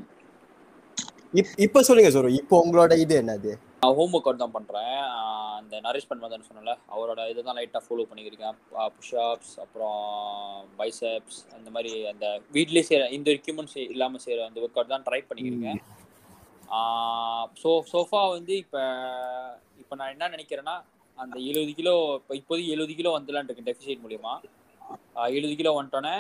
இப்- 1.34 1.56
இப்ப 1.58 1.82
சொல்லுங்க 1.84 2.10
சோரு 2.12 2.30
இப்போ 2.40 2.56
உங்களோட 2.64 2.94
இது 2.98 3.14
என்னது? 3.22 3.52
நான் 3.82 3.96
ஹோம் 3.96 4.14
ஒர்க் 4.14 4.28
அவுட் 4.28 4.42
தான் 4.42 4.52
பண்றேன். 4.52 4.98
அந்த 5.58 5.76
நரிஷ்மெண்ட் 5.86 6.24
வந்தேன்னு 6.24 6.48
சொன்னல 6.50 6.74
அவரோட 6.94 7.22
இதுதான் 7.30 7.58
லைட்டா 7.58 7.80
ஃபாலோ 7.86 8.04
பண்ணியிருக்கேன் 8.10 8.58
புஷ்அப்ஸ் 8.96 9.54
அப்புறம் 9.60 9.98
பைசெப்ஸ் 10.78 11.40
அந்த 11.56 11.70
மாதிரி 11.70 11.92
அந்த 12.08 12.26
வீட்லயே 12.54 12.84
செய்யற 12.90 13.08
இந்த 13.12 13.32
எக்யூப்மெண்ட்ஸ் 13.32 13.78
இல்லாம 13.86 14.22
செய்யற 14.26 14.46
அந்த 14.48 14.62
ஒர்க் 14.62 14.80
அவுட் 14.80 14.94
தான் 14.96 15.06
ட்ரை 15.08 15.22
பண்ணியிருக்கேன் 15.30 15.82
ஸோ 17.62 17.72
சோஃபா 17.92 18.22
வந்து 18.32 18.54
இப்போ 18.58 18.82
இப்போ 19.80 19.96
நான் 19.96 20.14
என்ன 20.14 20.30
நினைக்கிறேன்னா 20.30 20.76
அந்த 21.18 21.38
எழுபது 21.50 21.74
கிலோ 21.80 21.94
இப்போ 22.20 22.34
இப்போதைக்கு 22.40 22.74
எழுபது 22.76 22.94
கிலோ 23.00 23.12
வந்துலான் 23.18 23.48
இருக்கு 23.48 23.68
டெஃபிசிட் 23.70 24.04
மூலியமா. 24.06 24.34
எழுபது 25.38 25.56
கிலோ 25.60 25.72
வந்துட்டோன்னே 25.78 26.16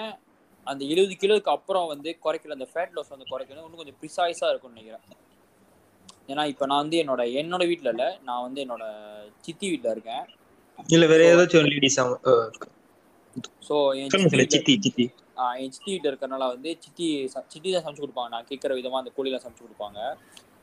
அந்த 0.67 0.81
எழுபது 0.93 1.15
கிலோக்கு 1.21 1.51
அப்புறம் 1.55 1.87
வந்து 1.93 2.09
குறைக்கல 2.25 2.57
அந்த 2.57 2.67
ஃபேட் 2.71 2.93
லாஸ் 2.97 3.13
வந்து 3.15 3.27
குறைக்கணும் 3.31 3.65
இன்னும் 3.65 3.81
கொஞ்சம் 3.81 3.97
ப்ரிசைஸாக 4.01 4.51
இருக்கும்னு 4.51 4.75
நினைக்கிறேன். 4.75 5.05
ஏன்னா 6.31 6.43
இப்போ 6.51 6.65
நான் 6.69 6.83
வந்து 6.83 6.97
என்னோட 7.03 7.21
என்னோட 7.41 7.63
வீட்டில் 7.71 7.91
இல்லை 7.93 8.09
நான் 8.27 8.45
வந்து 8.45 8.59
என்னோட 8.65 8.83
சித்தி 9.45 9.65
வீட்டில் 9.71 9.93
இருக்கேன். 9.95 10.23
இல்ல 10.89 11.05
வேற 11.11 11.23
ஏதாச்சும் 11.31 11.69
லேடிஸ் 11.73 11.99
ஸோ 13.67 13.75
என் 13.99 14.09
சித்தி 14.53 14.73
சித்தி 14.85 15.05
என் 15.61 15.71
சித்தி 15.75 15.89
வீட்டு 15.93 16.09
இருக்கறனால 16.11 16.47
வந்து 16.53 16.69
சித்தி 16.83 17.05
சித்தி 17.53 17.69
தான் 17.69 17.83
சமைச்சு 17.85 18.03
கொடுப்பாங்க. 18.03 18.31
நான் 18.35 18.49
கேட்குற 18.49 18.73
விதமா 18.79 18.99
அந்த 19.01 19.11
கோழிலாம் 19.17 19.43
சமைச்சு 19.45 19.65
கொடுப்பாங்க. 19.65 19.99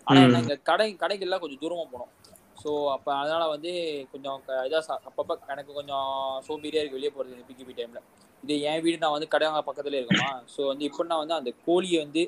ஆனா 0.07 0.19
ம். 0.19 0.27
என்ன 0.27 0.41
இங்க 0.45 0.57
கடை 0.69 0.87
கடைகள்லாம் 1.03 1.43
கொஞ்சம் 1.43 1.63
தூரமா 1.65 1.85
போனோம். 1.93 2.13
ஸோ 2.61 2.71
அப்ப 2.95 3.09
அதனால 3.17 3.43
வந்து 3.53 3.71
கொஞ்சம் 4.13 4.39
க- 4.47 4.65
இதா 4.67 4.81
சா- 4.87 5.01
அப்பப்ப 5.09 5.37
எனக்கு 5.53 5.73
கொஞ்சம் 5.73 6.09
சோம்பேறியா 6.47 6.81
இருக்கு 6.83 6.99
வெளியே 6.99 7.13
இந்த 7.31 7.47
பிகிபி 7.51 7.75
டைம்ல 7.79 8.01
இது 8.43 8.55
என் 8.69 8.83
வீடு 8.85 9.03
நான் 9.03 9.15
வந்து 9.15 9.29
கடை 9.33 9.47
பக்கத்துல 9.69 9.99
இருக்குமா? 9.99 10.29
ஸோ 10.55 10.61
வந்து 10.69 10.85
இப்போ 10.89 11.05
நான் 11.09 11.23
வந்து 11.23 11.39
அந்த 11.39 11.51
கோழியை 11.67 11.99
வந்து 12.05 12.23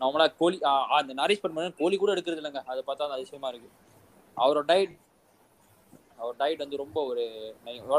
நார்மலா 0.00 0.26
கோழி 0.40 0.56
அந்த 0.96 1.12
நரிஷ் 1.20 1.42
பண்ண 1.42 1.70
கோழி 1.80 1.96
கூட 1.96 2.10
எடுக்கிறது 2.14 2.40
இல்லைங்க. 2.42 2.62
அதை 2.70 2.80
பார்த்தா 2.82 3.06
அந்த 3.06 3.16
அதிசயமா 3.18 3.48
இருக்கு. 3.52 3.70
அவரோட 4.36 4.64
டயட் 4.70 4.94
அவர் 6.18 6.36
டயட் 6.40 6.62
வந்து 6.64 6.82
ரொம்ப 6.82 6.98
ஒரு 7.04 7.24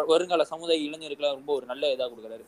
வருங்கால 0.09 0.45
சமுதாய 0.49 0.85
இளைஞருக்குலாம் 0.85 1.37
ரொம்ப 1.37 1.51
ஒரு 1.57 1.65
நல்ல 1.65 1.91
இதா 1.93 2.07
கொடுக்குறாரு. 2.09 2.45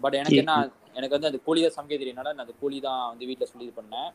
பட் 0.00 0.16
எனக்கு 0.18 0.40
என்ன 0.42 0.52
எனக்கு 0.94 1.14
வந்து 1.16 1.30
அந்த 1.30 1.40
கோழி 1.46 1.60
தான் 1.62 1.76
சமைக்க 1.76 1.96
தெரியனால 1.96 2.30
நான் 2.30 2.46
அந்த 2.46 2.56
கோழி 2.60 2.78
தான் 2.80 3.02
வந்து 3.10 3.28
வீட்டில் 3.30 3.50
சொல்லி 3.50 3.66
இது 3.66 3.78
பண்ணேன். 3.78 4.10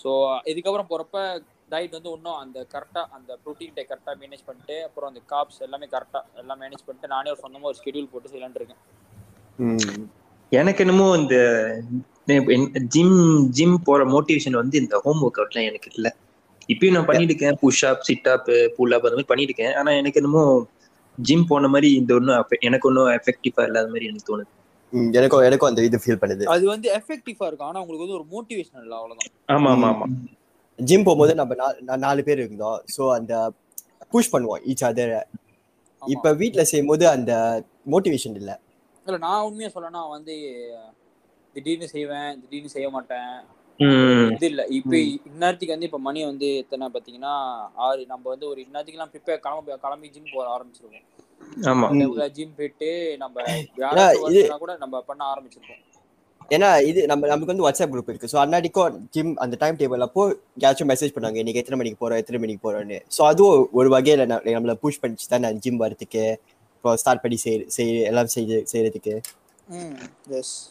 ஸோ 0.00 0.10
இதுக்கப்புறம் 0.50 0.90
போகிறப்ப 0.90 1.18
டயட் 1.74 1.96
வந்து 1.96 2.12
இன்னும் 2.16 2.40
அந்த 2.40 2.58
கரெக்டாக 2.74 3.06
அந்த 3.16 3.38
ப்ரோட்டீன் 3.44 3.76
டை 3.76 3.84
கரெக்டாக 3.84 4.16
மேனேஜ் 4.22 4.44
பண்ணிட்டு 4.48 4.76
அப்புறம் 4.86 5.10
அந்த 5.10 5.22
காப்ஸ் 5.32 5.62
எல்லாமே 5.66 5.88
கரெக்டாக 5.94 6.40
எல்லாம் 6.42 6.60
மேனேஜ் 6.62 6.84
பண்ணிட்டு 6.86 7.14
நானே 7.14 7.30
ஒரு 7.30 7.42
சொந்தமாக 7.44 7.70
ஒரு 7.70 7.78
ஸ்கெடியூல் 7.80 8.10
போட்டு 8.12 8.60
இருக்கேன். 8.60 8.82
ம். 9.64 10.04
எனக்கு 10.52 10.82
என்னமோ 10.84 11.06
இந்த 11.20 11.36
ஜிம் 12.94 13.16
ஜிம் 13.56 13.76
போற 13.86 14.02
மோட்டிவேஷன் 14.12 14.60
வந்து 14.60 14.76
இந்த 14.82 15.00
ஹோம் 15.04 15.22
ஒர்க் 15.24 15.40
அவுட்லாம் 15.40 15.68
எனக்கு 15.70 15.88
இல்ல. 15.94 16.08
இப்பயும் 16.68 16.94
நான் 16.96 17.08
பண்ணிட்டு 17.08 17.32
இருக்கேன் 17.32 17.58
புஷ் 17.62 17.84
அப் 17.88 18.04
சிட் 18.06 18.28
அப் 18.28 18.46
புல் 18.76 18.94
அப் 18.96 19.06
அந்த 19.06 19.16
மாதிரி 19.16 19.30
பண்ணிட்டு 19.30 19.52
இருக்கேன் 19.52 19.74
ஆனா 19.80 19.90
எனக்கு 20.00 20.20
என்னமோ 20.20 20.44
ஜிம் 21.18 21.48
போன 21.50 21.68
மாதிரி 21.68 21.88
இந்த 21.98 22.12
ஒன்றும் 22.14 22.36
எனக்கு 22.60 22.88
ஒன்றும் 22.88 23.10
எஃபெக்டிவா 23.16 23.64
இல்லாத 23.68 23.90
மாதிரி 23.90 24.08
எனக்கு 24.10 24.28
தோணுது. 24.30 24.50
ம், 24.92 25.10
எனக்கும் 25.18 25.44
எனக்கும் 25.48 25.70
அந்த 25.70 25.82
இது 25.88 26.00
ஃபீல் 26.02 26.20
பண்ணுது. 26.22 26.44
அது 26.54 26.64
வந்து 26.72 26.88
எஃபெக்டிவாக 26.98 27.48
இருக்கும். 27.48 27.68
ஆனால் 27.68 27.82
உங்களுக்கு 27.82 28.06
வந்து 28.06 28.18
ஒரு 28.20 28.26
மோட்டிவேஷன் 28.32 28.82
இல்லை 28.84 28.96
அவ்வளோதான் 28.98 29.32
ஆமா 29.54 29.70
ஆமா 29.74 29.88
ஆமா. 29.94 30.06
ஜிம் 30.78 31.06
போகும்போது 31.06 31.32
நம்ம 31.40 31.54
நாலு 32.04 32.20
பேர் 32.26 32.44
இருந்தோம். 32.44 32.78
ஸோ 32.94 33.02
அந்த 33.18 33.34
புஷ் 34.12 34.32
பண்ணுவோம் 34.34 34.62
ஈச் 34.70 34.86
அதர் 34.88 35.14
இப்ப 36.02 36.32
வீட்ல 36.40 36.62
செய்யும்போது 36.70 37.04
அந்த 37.16 37.32
மோட்டிவேஷன் 37.92 38.38
இல்ல. 38.40 38.52
இல்லை 39.06 39.18
நான் 39.26 39.44
உண்மையாக 39.48 39.74
சொல்லனா 39.76 40.02
வந்து 40.16 40.34
திடீர்னு 41.56 41.88
செய்வேன் 41.94 42.30
திடீர்னு 42.42 42.74
செய்ய 42.74 42.88
மாட்டேன். 42.90 43.34
இது 44.34 44.46
இல்ல. 44.50 44.62
இப்ப 44.78 44.92
இந்நேரத்துக்கு 45.30 45.74
வந்து 45.74 45.88
இப்ப 45.88 46.00
மணி 46.08 46.20
வந்து 46.24 46.48
எத்தனை 46.62 46.88
பாத்தீங்கன்னா 46.94 47.34
ஆறு. 47.86 48.02
நம்ம 48.12 48.24
வந்து 48.32 48.46
ஒரு 48.52 48.60
இந்நேரத்துக்குலாம் 48.64 49.12
ப்ரிப்பேர் 49.14 49.42
கிளம்பி 49.46 49.78
கிளம்பி 49.84 50.10
ஜிம் 50.14 50.34
போக 50.34 50.46
ஆரம்பிச்சிருக்கோம் 50.56 51.06
ஆமா. 51.70 51.88
ஜிம் 52.36 52.54
போயிட்டு 52.58 52.90
நம்ம 53.22 53.36
கூட 54.62 54.72
நம்ம 54.84 55.02
பண்ண 55.10 55.22
ஆரம்பிச்சிருக்கோம் 55.32 55.82
ஏன்னா 56.50 56.68
இது 56.82 57.00
நம்ம 57.06 57.26
நமக்கு 57.26 57.52
வந்து 57.52 57.64
வாட்ஸ்அப் 57.64 57.92
குரூப் 57.92 58.10
இருக்கு. 58.10 58.30
ஸோ 58.32 58.38
அன்னாடிக்கும் 58.42 58.96
ஜிம் 59.10 59.32
அந்த 59.36 59.54
டைம் 59.60 59.78
டேபிள் 59.78 60.04
அப்போ 60.06 60.22
யாராச்சும் 60.62 60.90
மெசேஜ் 60.92 61.14
பண்ணாங்க 61.14 61.38
இன்னைக்கு 61.42 61.60
எத்தனை 61.62 61.78
மணிக்கு 61.80 61.98
போறோம்? 62.00 62.20
எத்தனை 62.22 62.40
மணிக்கு 62.40 62.64
போறோம்னு? 62.66 62.98
ஸோ 63.16 63.22
அதுவும் 63.30 63.62
ஒரு 63.72 63.88
வகையில 63.94 64.24
நம்மள 64.48 64.74
புஷ் 64.82 65.00
பண்ணிச்சு 65.02 65.28
தான் 65.28 65.44
நான் 65.44 65.60
ஜிம் 65.64 65.80
வரதுக்கு 65.84 66.24
இப்போ 66.76 66.96
ஸ்டார்ட் 67.02 67.22
பண்ணி 67.22 67.38
செய் 67.44 67.64
செய் 67.76 67.92
எல்லாம் 68.02 68.30
செய்ய 68.34 68.60
செய்யறதுக்கு 68.72 69.14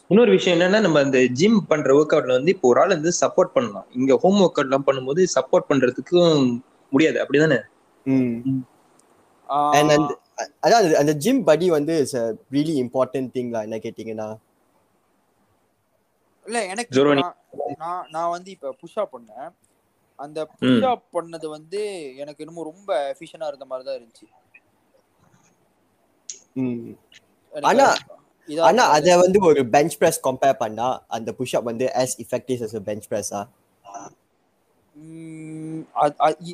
இன்னொரு 0.09 0.31
விஷயம் 0.31 0.55
என்னன்னா 0.57 0.79
நம்ம 0.81 0.99
அந்த 0.99 1.19
ஜிம் 1.39 1.59
பண்ற 1.69 1.93
ஒர்க் 1.95 2.13
அவுட்ல 2.15 2.37
வந்து 2.37 2.53
இப்போ 2.55 2.67
ஒரு 2.71 2.79
ஆள் 2.81 2.95
வந்து 2.95 3.11
சப்போர்ட் 3.21 3.53
பண்ணலாம். 3.55 3.87
இங்க 3.95 4.17
ஹோம் 4.23 4.39
ஒர்க் 4.41 4.57
அவுட் 4.57 4.69
எல்லாம் 4.69 4.87
பண்ணும்போது 4.87 5.21
சப்போர்ட் 5.35 5.69
பண்றதுக்கும் 5.69 6.35
முடியாது. 6.91 7.17
அப்படிதானே 7.23 7.59
அதான் 10.63 10.81
அந்த- 10.81 10.99
அந்த 10.99 11.13
ஜிம் 11.23 11.43
படி 11.43 11.65
வந்து 11.71 11.95
ரியலி 12.51 12.75
இம்பார்ட்டன்ட் 12.83 13.33
திங்லாம் 13.35 13.65
என்ன 13.67 13.79
கேட்டீங்கன்னா 13.83 14.27
இல்ல 16.45 16.57
எனக்கு. 16.65 16.93
நான் 17.79 18.07
நான் 18.09 18.29
வந்து 18.29 18.49
இப்ப 18.51 18.73
புஷ் 18.81 18.97
அப் 18.97 19.13
பண்ணேன். 19.13 19.49
அந்த 20.19 20.39
புஷ் 20.53 20.87
அப் 20.89 21.07
பண்ணது 21.13 21.47
வந்து 21.49 21.81
எனக்கு 22.17 22.43
என்னமோ 22.43 22.63
ரொம்ப 22.63 22.89
எஃபிஷியனா 23.11 23.47
இருந்த 23.47 23.65
மாதிரி 23.65 23.85
தான் 23.87 23.97
இருந்துச்சு. 23.99 24.27
ஆனா- 27.53 27.87
இதா 28.49 28.63
ஆனா. 28.67 28.83
அத 28.95 29.17
வந்து 29.17 29.39
ஒரு 29.49 29.61
பெஞ்ச் 29.69 29.97
பிரஸ் 29.97 30.19
கம்பேர் 30.23 30.57
பண்ணா 30.57 30.87
அந்த 31.09 31.29
புஷ் 31.33 31.55
அப் 31.55 31.69
வந்து 31.69 31.85
as 31.95 32.11
effective 32.23 32.61
as 32.65 32.73
a 32.75 32.83
bench 32.89 33.05
press 33.09 33.29
ஆ? 33.33 33.41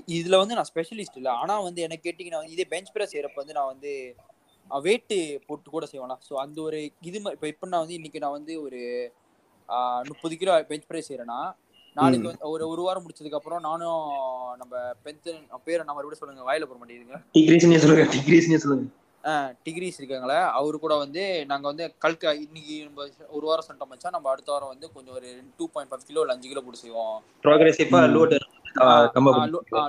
இதுல 0.10 0.36
வந்து 0.42 0.56
நான் 0.56 0.70
ஸ்பெஷலிஸ்ட் 0.70 1.18
இல்ல. 1.18 1.30
ஆனா 1.42 1.60
வந்து 1.60 1.82
எனக்கு 1.82 2.06
கேட்டீங்கன்னா 2.06 2.40
வந்து 2.40 2.52
இதே 2.52 2.66
பெஞ்ச் 2.70 2.92
பிரஸ் 2.92 3.14
செய்யறப்ப 3.14 3.36
வந்து 3.36 3.54
நான் 3.54 3.72
வந்து 3.74 3.92
வெயிட் 4.72 5.14
போட்டு 5.48 5.70
கூட 5.70 5.86
செய்வேன் 5.86 6.22
ஸோ 6.28 6.36
அந்த 6.42 6.62
ஒரு 6.62 6.78
இது 7.02 7.18
இப்ப 7.34 7.48
இப்ப 7.48 7.68
நான் 7.68 7.84
வந்து 7.84 7.94
இன்னைக்கு 7.94 8.20
நான் 8.20 8.38
வந்து 8.38 8.54
ஒரு 8.62 8.80
முப்பது 10.10 10.36
கிலோ 10.38 10.54
பெஞ்ச் 10.70 10.88
பிரஸ் 10.88 11.10
செய்யறேன்னா 11.10 11.40
நாளைக்கு 11.96 12.30
வந்து 12.30 12.50
ஒரு 12.50 12.64
ஒரு 12.70 12.82
வாரம் 12.82 13.04
முடிச்சதுக்கு 13.04 13.40
அப்புறம் 13.40 13.62
நானும் 13.62 14.04
நம்ம 14.62 14.74
பென்த் 15.06 15.30
பேரை 15.66 15.84
நம்ம 15.84 16.02
கூட 16.02 16.18
சொல்லுங்க. 16.20 16.44
வாயில 16.44 16.68
போட 16.68 16.80
மாட்டேங்குதுங்க. 16.80 17.20
டிகிரிஸ்னே 17.36 17.80
சொல்லுங்க 17.84 18.06
டிகிரிஸ்னே 18.14 18.60
சொல்லுங்க. 18.64 18.88
டிகிரிஸ் 19.66 20.00
இருக்காங்களே 20.00 20.38
அவரு 20.58 20.78
கூட 20.78 20.94
வந்து 20.98 21.22
நாங்க 21.50 21.66
வந்து 21.72 21.86
கல்கா 22.04 22.30
இன்னைக்கு 22.44 22.76
நம்ம 22.86 23.08
ஒரு 23.30 23.46
வாரம் 23.50 23.68
சென்டம் 23.68 23.92
வச்சா 23.94 24.10
நம்ம 24.10 24.30
அடுத்த 24.34 24.50
வாரம் 24.52 24.72
வந்து 24.74 24.88
கொஞ்சம் 24.94 25.16
ஒரு 25.16 25.30
டூ 25.58 25.66
பாயிண்ட் 25.74 25.92
ஃபைவ் 25.92 26.08
கிலோ 26.10 26.22
இல்லை 26.24 26.36
அஞ்சு 26.36 26.50
கிலோ 26.50 26.62
போட்டு 26.62 26.84
செய்வோம். 26.84 27.18
ப்ரோக்ரஸிவா 27.44 28.02
ம். 28.04 28.14
லோட். 28.16 28.36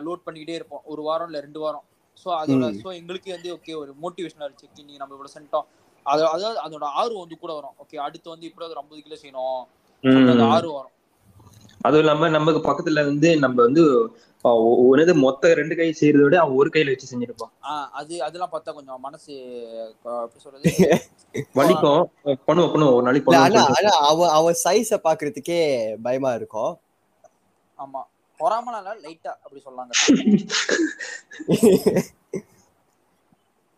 லோட் 0.07 0.25
பண்ணிக்கிட்டே 0.27 0.59
இருப்போம். 0.59 0.83
ஒரு 0.85 1.03
வாரம் 1.03 1.29
இல்ல 1.31 1.40
ரெண்டு 1.40 1.61
வாரம். 1.61 1.85
சோ 2.16 2.29
அதோட. 2.38 2.64
சோ 2.81 2.88
எங்களுக்கு 3.01 3.29
வந்து 3.35 3.51
ஓகே 3.57 3.75
ஒரு 3.83 3.93
மோட்டிவேஷனா 4.03 4.47
இருந்துச்சு 4.47 4.69
இன்னைக்கு 4.75 5.03
நம்ம 5.03 5.14
இவ்வளவு 5.16 5.35
சென்ட்டோம் 5.37 5.66
அது 6.11 6.23
அதாவது 6.29 6.59
அதோட 6.64 6.85
ஆர்வம் 7.01 7.23
வந்து 7.23 7.38
கூட 7.38 7.53
வரும். 7.59 7.77
ஓகே 7.83 7.96
அடுத்து 8.07 8.33
வந்து 8.33 8.49
இப்படி 8.49 8.66
ஒரு 8.68 8.81
ஐம்பது 8.83 9.03
கிலோ 9.03 9.20
செய்யணும் 9.20 9.62
ஆர்வம் 10.51 10.79
வரும். 10.79 10.94
அதுவும் 11.81 12.03
இல்லாம 12.03 12.29
நமக்கு 12.35 12.61
பக்கத்துல 12.66 13.03
வந்து 13.07 13.29
நம்ம 13.44 13.57
வந்து 13.66 13.83
ஒருது 14.87 15.12
மொத்த 15.23 15.53
ரெண்டு 15.59 15.75
கை 15.77 15.87
செய்யறத 15.92 16.25
விட 16.25 16.37
அவன் 16.42 16.59
ஒரு 16.61 16.68
கையில 16.75 16.92
வச்சு 16.92 17.09
செஞ்சிருப்பான். 17.11 17.51
ஆஹ் 17.66 17.88
அது 17.99 18.14
அதெல்லாம் 18.27 18.53
பார்த்தா 18.53 18.75
கொஞ்சம் 18.77 19.01
மனசு 19.01 19.33
சொல்றது? 20.37 20.64
வலிக்கும். 21.59 22.03
பண்ணுவோம் 22.46 22.73
பண்ணுவோம். 22.73 22.94
ஒரு 22.96 23.05
நாளைக்கு 23.07 23.37
ஆனா 23.79 23.92
அவ 24.09 24.29
அவ 24.38 24.53
சைஸ 24.62 24.99
பாக்குறதுக்கே 25.07 25.61
பயமா 26.07 26.31
இருக்கும். 26.38 26.73
ஆமா. 27.79 28.03
பொறாமலாம் 28.40 29.03
லைட்டா 29.05 29.33
அப்படி 29.44 29.61
சொல்லாங்க. 29.61 29.92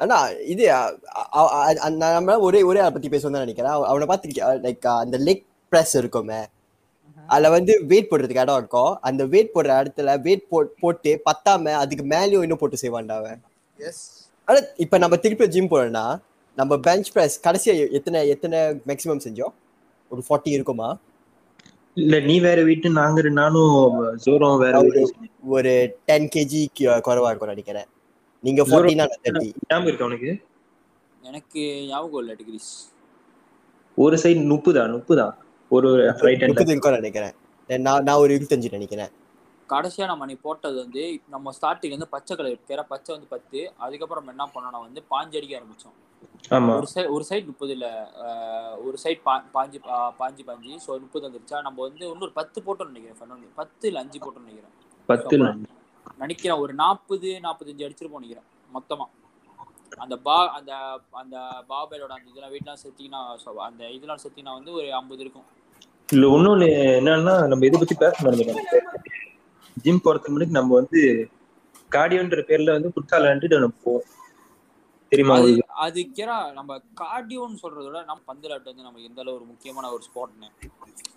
ஆனா 0.03 0.29
இது 0.29 0.73
நம்ம 1.87 2.39
ஒரே 2.39 2.63
ஒரே 2.63 2.79
ஆளை 2.79 2.91
பத்தி 2.91 3.09
பேசணும் 3.09 3.21
தான் 3.21 3.31
நினைக்கிறேன். 3.31 3.71
அவ- 3.71 3.87
அவனை 3.87 4.07
பார்த்துருக்கியா? 4.07 4.69
லைக் 4.69 4.99
அந்த 4.99 5.19
லெக் 5.19 5.45
பிரஸ் 5.69 5.97
இருக்குமே. 5.97 6.47
அதுல 7.27 7.51
வந்து 7.51 7.85
வெயிட் 7.87 8.07
போடுறதுக்கு 8.11 8.41
இடம் 8.41 8.57
இருக்கும். 8.57 8.99
அந்த 9.01 9.27
வெயிட் 9.27 9.51
போடுற 9.55 9.87
இடத்துல 9.87 10.21
வெயிட் 10.21 10.49
போட்டு 10.81 11.23
பத்தாம 11.25 11.73
அதுக்கு 11.73 12.05
மேலயும் 12.05 12.41
இன்னும் 12.41 12.59
போட்டு 12.59 12.77
செய்வான்டா 12.83 13.17
அவன். 13.17 13.41
எஸ் 13.79 14.29
ஆனா 14.45 14.59
இப்ப 14.77 14.99
நம்ம 14.99 15.17
திருப்பி 15.17 15.49
ஜிம் 15.49 15.71
போறோம்னா 15.71 16.19
நம்ம 16.57 16.79
பெஞ்ச் 16.79 17.13
பிரஸ் 17.13 17.49
கடைசியா 17.49 17.91
எத்தனை 17.91 18.29
எத்தனை 18.29 18.59
மேக்ஸிமம் 18.59 19.21
செஞ்சோம்? 19.25 19.53
ஒரு 20.09 20.23
ஃபார்ட்டி 20.29 20.49
இருக்குமா? 20.49 20.99
இல்ல 21.95 22.21
நீ 22.21 22.41
வேற 22.41 22.63
வீட்டு 22.63 22.91
நாங்க 22.91 23.29
நானும் 23.29 24.17
ஜோரம் 24.25 24.59
வேற 24.59 25.09
ஒரு 25.47 25.97
டென் 26.05 26.29
கேஜி 26.35 26.67
குறைவா 26.79 27.27
இருக்கும் 27.27 27.49
நினைக்கிறேன். 27.49 27.85
நீங்க 28.45 28.63
ஃபார்ட்டினா 28.63 29.05
தேர்ட்டி 29.17 29.49
ஞாபகம் 29.63 29.87
இருக்கு 29.87 30.05
அவனுக்கு 30.05 30.31
எனக்கு 31.23 31.61
ஞாபகம் 31.87 32.21
இல்லை 32.21 32.35
டிகிரிஸ் 32.35 32.73
ஒரு 33.99 34.17
சைடு 34.17 34.41
முப்புதா? 34.51 34.83
முப்புதா? 34.95 35.27
ஒரு 35.71 35.89
ரைட் 36.21 36.41
ஹேண்ட்ல 36.41 36.49
முப்பது 36.51 36.73
இருக்கும் 36.73 36.97
நினைக்கிறேன். 36.97 37.35
நான் 37.71 38.05
நான் 38.05 38.17
ஒரு 38.17 38.33
இருபத்தஞ்சு 38.37 38.71
நினைக்கிறேன். 38.73 39.11
கடைசியா 39.69 40.07
நம்ம 40.07 40.27
நீ 40.27 40.35
போட்டது 40.43 40.77
வந்து 40.79 41.03
நம்ம 41.29 41.53
ஸ்டார்டிங் 41.53 41.91
வந்து 41.91 42.09
பச்சை 42.09 42.37
கலர் 42.37 42.57
கேர 42.69 42.83
பச்சை 42.83 43.11
வந்து 43.15 43.27
பத்து 43.27 43.59
அதுக்கப்புறம் 43.79 44.23
நம்ம 44.23 44.35
என்ன 44.35 44.47
பண்ணோம்னா 44.55 44.81
வந்து 44.83 45.03
பாஞ்சு 45.11 45.37
அடிக்க 45.37 45.61
ஆரம்பிச்சோம். 45.61 45.97
ஆமா. 46.51 46.73
ஒரு 46.77 46.89
சைடு 46.95 47.11
ஒரு 47.11 47.25
சைடு 47.29 47.47
முப்பது 47.47 47.73
இல்ல 47.73 47.87
ஆஹ் 48.23 48.75
ஒரு 48.85 48.99
சைடு 49.05 49.21
பா 49.23 49.35
பாஞ்சு 49.55 49.79
பா- 49.81 50.13
பாஞ்சு 50.19 50.43
பாஞ்சு 50.45 50.75
ஸோ 50.87 50.99
முப்பது 51.01 51.25
வந்துருச்சா? 51.29 51.61
நம்ம 51.63 51.79
வந்து 51.83 52.05
இன்னொரு 52.09 52.33
பத்து 52.33 52.61
போட்டோம்னு 52.61 52.93
நினைக்கிறேன். 52.93 53.21
பத்து 53.55 53.87
இல்ல 53.89 54.01
அஞ்சு 54.01 54.19
போட்டோம்னு 54.19 54.45
நினைக்கிறேன். 54.45 54.75
பத்து 55.09 55.35
இல்ல. 55.37 55.51
நினைக்கிறேன் 56.23 56.63
ஒரு 56.65 56.73
நாற்பது 56.75 57.31
நாற்பத்தஞ்சு 57.47 57.87
அடிச்சிருப்போம் 57.87 58.23
நினைக்கிறேன் 58.23 58.49
மொத்தமா. 58.71 59.07
அந்த 59.99 60.15
பா 60.27 60.37
அந்த 60.59 60.73
அந்த 61.21 61.37
பாபேலோட 61.71 62.13
அந்த 62.17 62.31
இதெல்லாம் 62.31 62.53
வெயிட்லாம் 62.55 62.83
சேர்த்திங்கன்னா 62.83 63.23
so 63.43 63.51
அந்த 63.69 63.91
இதெல்லாம் 63.97 64.23
சேர்த்திங்கன்னா 64.23 64.59
வந்து 64.59 64.73
ஒரு 64.79 64.89
ஐம்பது 65.01 65.23
இருக்கும். 65.25 65.49
இல்ல 66.09 66.27
இன்னொன்னு 66.37 66.69
என்னன்னா 66.99 67.35
நம்ம 67.51 67.67
இதை 67.69 67.79
பத்தி 67.79 67.97
பேச 68.03 68.17
மறந்துட்டோம். 68.25 68.63
ஜிம் 69.77 70.03
போறதுக்கு 70.05 70.33
முன்னாடி 70.33 70.59
நம்ம 70.59 70.75
வந்து 70.81 71.01
கார்டியோன்ற 71.91 72.43
பேர்ல 72.49 72.75
வந்து 72.77 72.93
ஃபுட்சால் 72.95 73.21
விளையாண்டுட்டு 73.21 73.63
நம்ம 73.63 73.79
போவோம். 73.85 74.07
தெரியுமா 75.13 75.35
அது 75.85 76.01
கேரா 76.17 76.37
நம்ம 76.59 76.73
கார்டியோன்னு 77.01 77.63
சொல்றத 77.63 77.87
விட 77.87 78.01
நம்ம 78.03 78.23
பந்தலாட்டு 78.31 78.71
வந்து 78.71 78.87
நம்ம 78.87 79.03
எந்த 79.09 79.21
அளவு 79.23 79.37
ஒரு 79.39 79.47
முக்கியமான 79.51 79.91
ஒரு 79.91 80.03
ஸ்போர்ட்னு. 80.03 80.49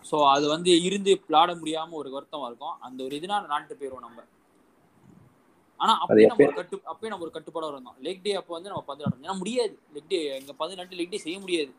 ஸோ 0.10 0.16
அது 0.34 0.46
வந்து 0.48 0.72
இருந்து 0.88 1.12
விளாட 1.24 1.52
முடியாம 1.62 1.96
ஒரு 2.02 2.10
வருத்தமா 2.16 2.48
இருக்கும். 2.48 2.76
அந்த 2.82 3.00
ஒரு 3.04 3.14
இதுனா 3.20 3.38
நாட்டு 3.54 3.78
போயிடுவோம் 3.80 4.06
நம்ம. 4.08 4.20
ஆனா 5.80 5.94
அப்பயே 6.04 6.26
நம்ம 6.30 6.46
ஒரு 6.46 6.56
கட்டு 6.60 6.78
அப்பயே 6.92 7.10
நம்ம 7.12 7.26
ஒரு 7.26 7.34
கட்டுப்பாடா 7.36 7.70
இருந்தோம் 7.72 7.98
லெக் 8.06 8.24
டே 8.26 8.34
அப்போ 8.40 8.54
வந்து 8.56 8.72
நம்ம 8.72 8.84
பந்தலாட்டம் 8.90 9.26
ஏன்னா 9.26 9.38
முடியாது. 9.42 9.74
லெக் 9.96 10.12
டே 10.12 10.20
எங்க 10.38 10.54
பதினெட்டு 10.62 11.00
லெக் 11.00 11.14
டே 11.14 11.20
செய்ய 11.26 11.38
முடியாது. 11.44 11.72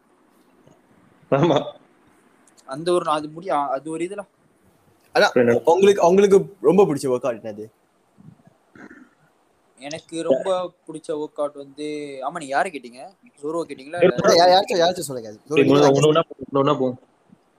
ஆமா. 1.30 1.58
அந்த 2.68 2.88
ஒரு 2.96 3.10
அது 3.16 3.26
முடிய 3.34 3.52
அது 3.74 3.88
ஒரு 3.94 4.04
இதுல. 4.06 4.22
ஆனா 5.14 5.26
உங்களுக்கு 5.72 6.02
உங்களுக்கு 6.08 6.38
ரொம்ப 6.68 6.84
பிடிச்ச 6.88 7.06
ஒர்க் 7.12 7.26
அவுட் 7.28 7.42
என்னது 7.42 7.66
எனக்கு 9.80 10.16
ரொம்ப 10.26 10.48
பிடிச்ச 10.86 11.08
ஒர்க் 11.22 11.40
அவுட் 11.42 11.56
வந்து 11.62 11.86
ஆமா 12.26 12.38
நீங்க 12.40 12.54
யாரை 12.54 12.68
கேட்டீங்க? 12.74 13.00
ஜோரோ 13.42 13.60
கேட்டீங்களா? 13.68 13.98
அதான் 14.10 14.38
யாராச்சும் 14.42 14.80
யாராச்சும் 14.80 15.08
சொல்லுங்க 15.08 15.32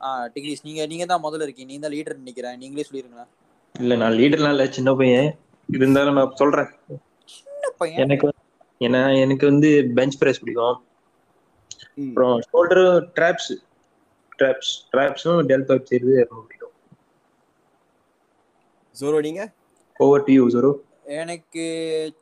ஆ 0.02 0.10
டிகிரிஸ் 0.34 0.65
நீங்க 0.65 0.82
நீங்க 0.89 1.06
தான் 1.12 1.23
முதல்ல 1.23 1.45
இருக்கீங்க. 1.45 1.69
நீங்க 1.71 1.84
தான் 1.86 1.93
லீடர் 1.95 2.21
நினைக்கிறேன். 2.21 2.58
நீங்களே 2.62 2.88
சொல்லிருங்களேன். 2.89 3.30
இல்ல 3.76 3.93
நான் 4.02 4.15
லீடர்லாம் 4.19 4.54
இல்ல 4.56 4.65
சின்ன 4.76 4.89
பையன். 5.00 5.30
இருந்தாலும் 5.67 6.13
நான் 6.13 6.36
சொல்றேன். 6.36 6.69
சின்ன 7.25 7.69
பையன்? 7.77 7.99
எனக்கு 7.99 8.34
ஏன்னா 8.80 9.21
எனக்கு 9.21 9.45
வந்து 9.45 9.91
பெஞ்ச் 9.95 10.17
பிரஸ் 10.17 10.39
பிடிக்கும். 10.39 10.86
அப்புறம் 12.08 12.41
ஷோல்டர் 12.53 13.08
ட்ராப்ஸ் 13.15 13.56
ட்ராப்ஸ் 14.38 14.95
ட்ராப்ஸும் 14.95 15.43
டெல்ட் 15.43 15.84
செய்யறது 15.84 16.27
ரொம்ப 16.30 16.45
பிடிக்கும். 16.45 16.71
ஜோரோ 18.99 19.19
நீங்க? 19.19 19.51
Over 19.97 20.23
to 20.23 20.34
you 20.34 20.47
Zoro. 20.47 20.73
எனக்கு 21.06 21.60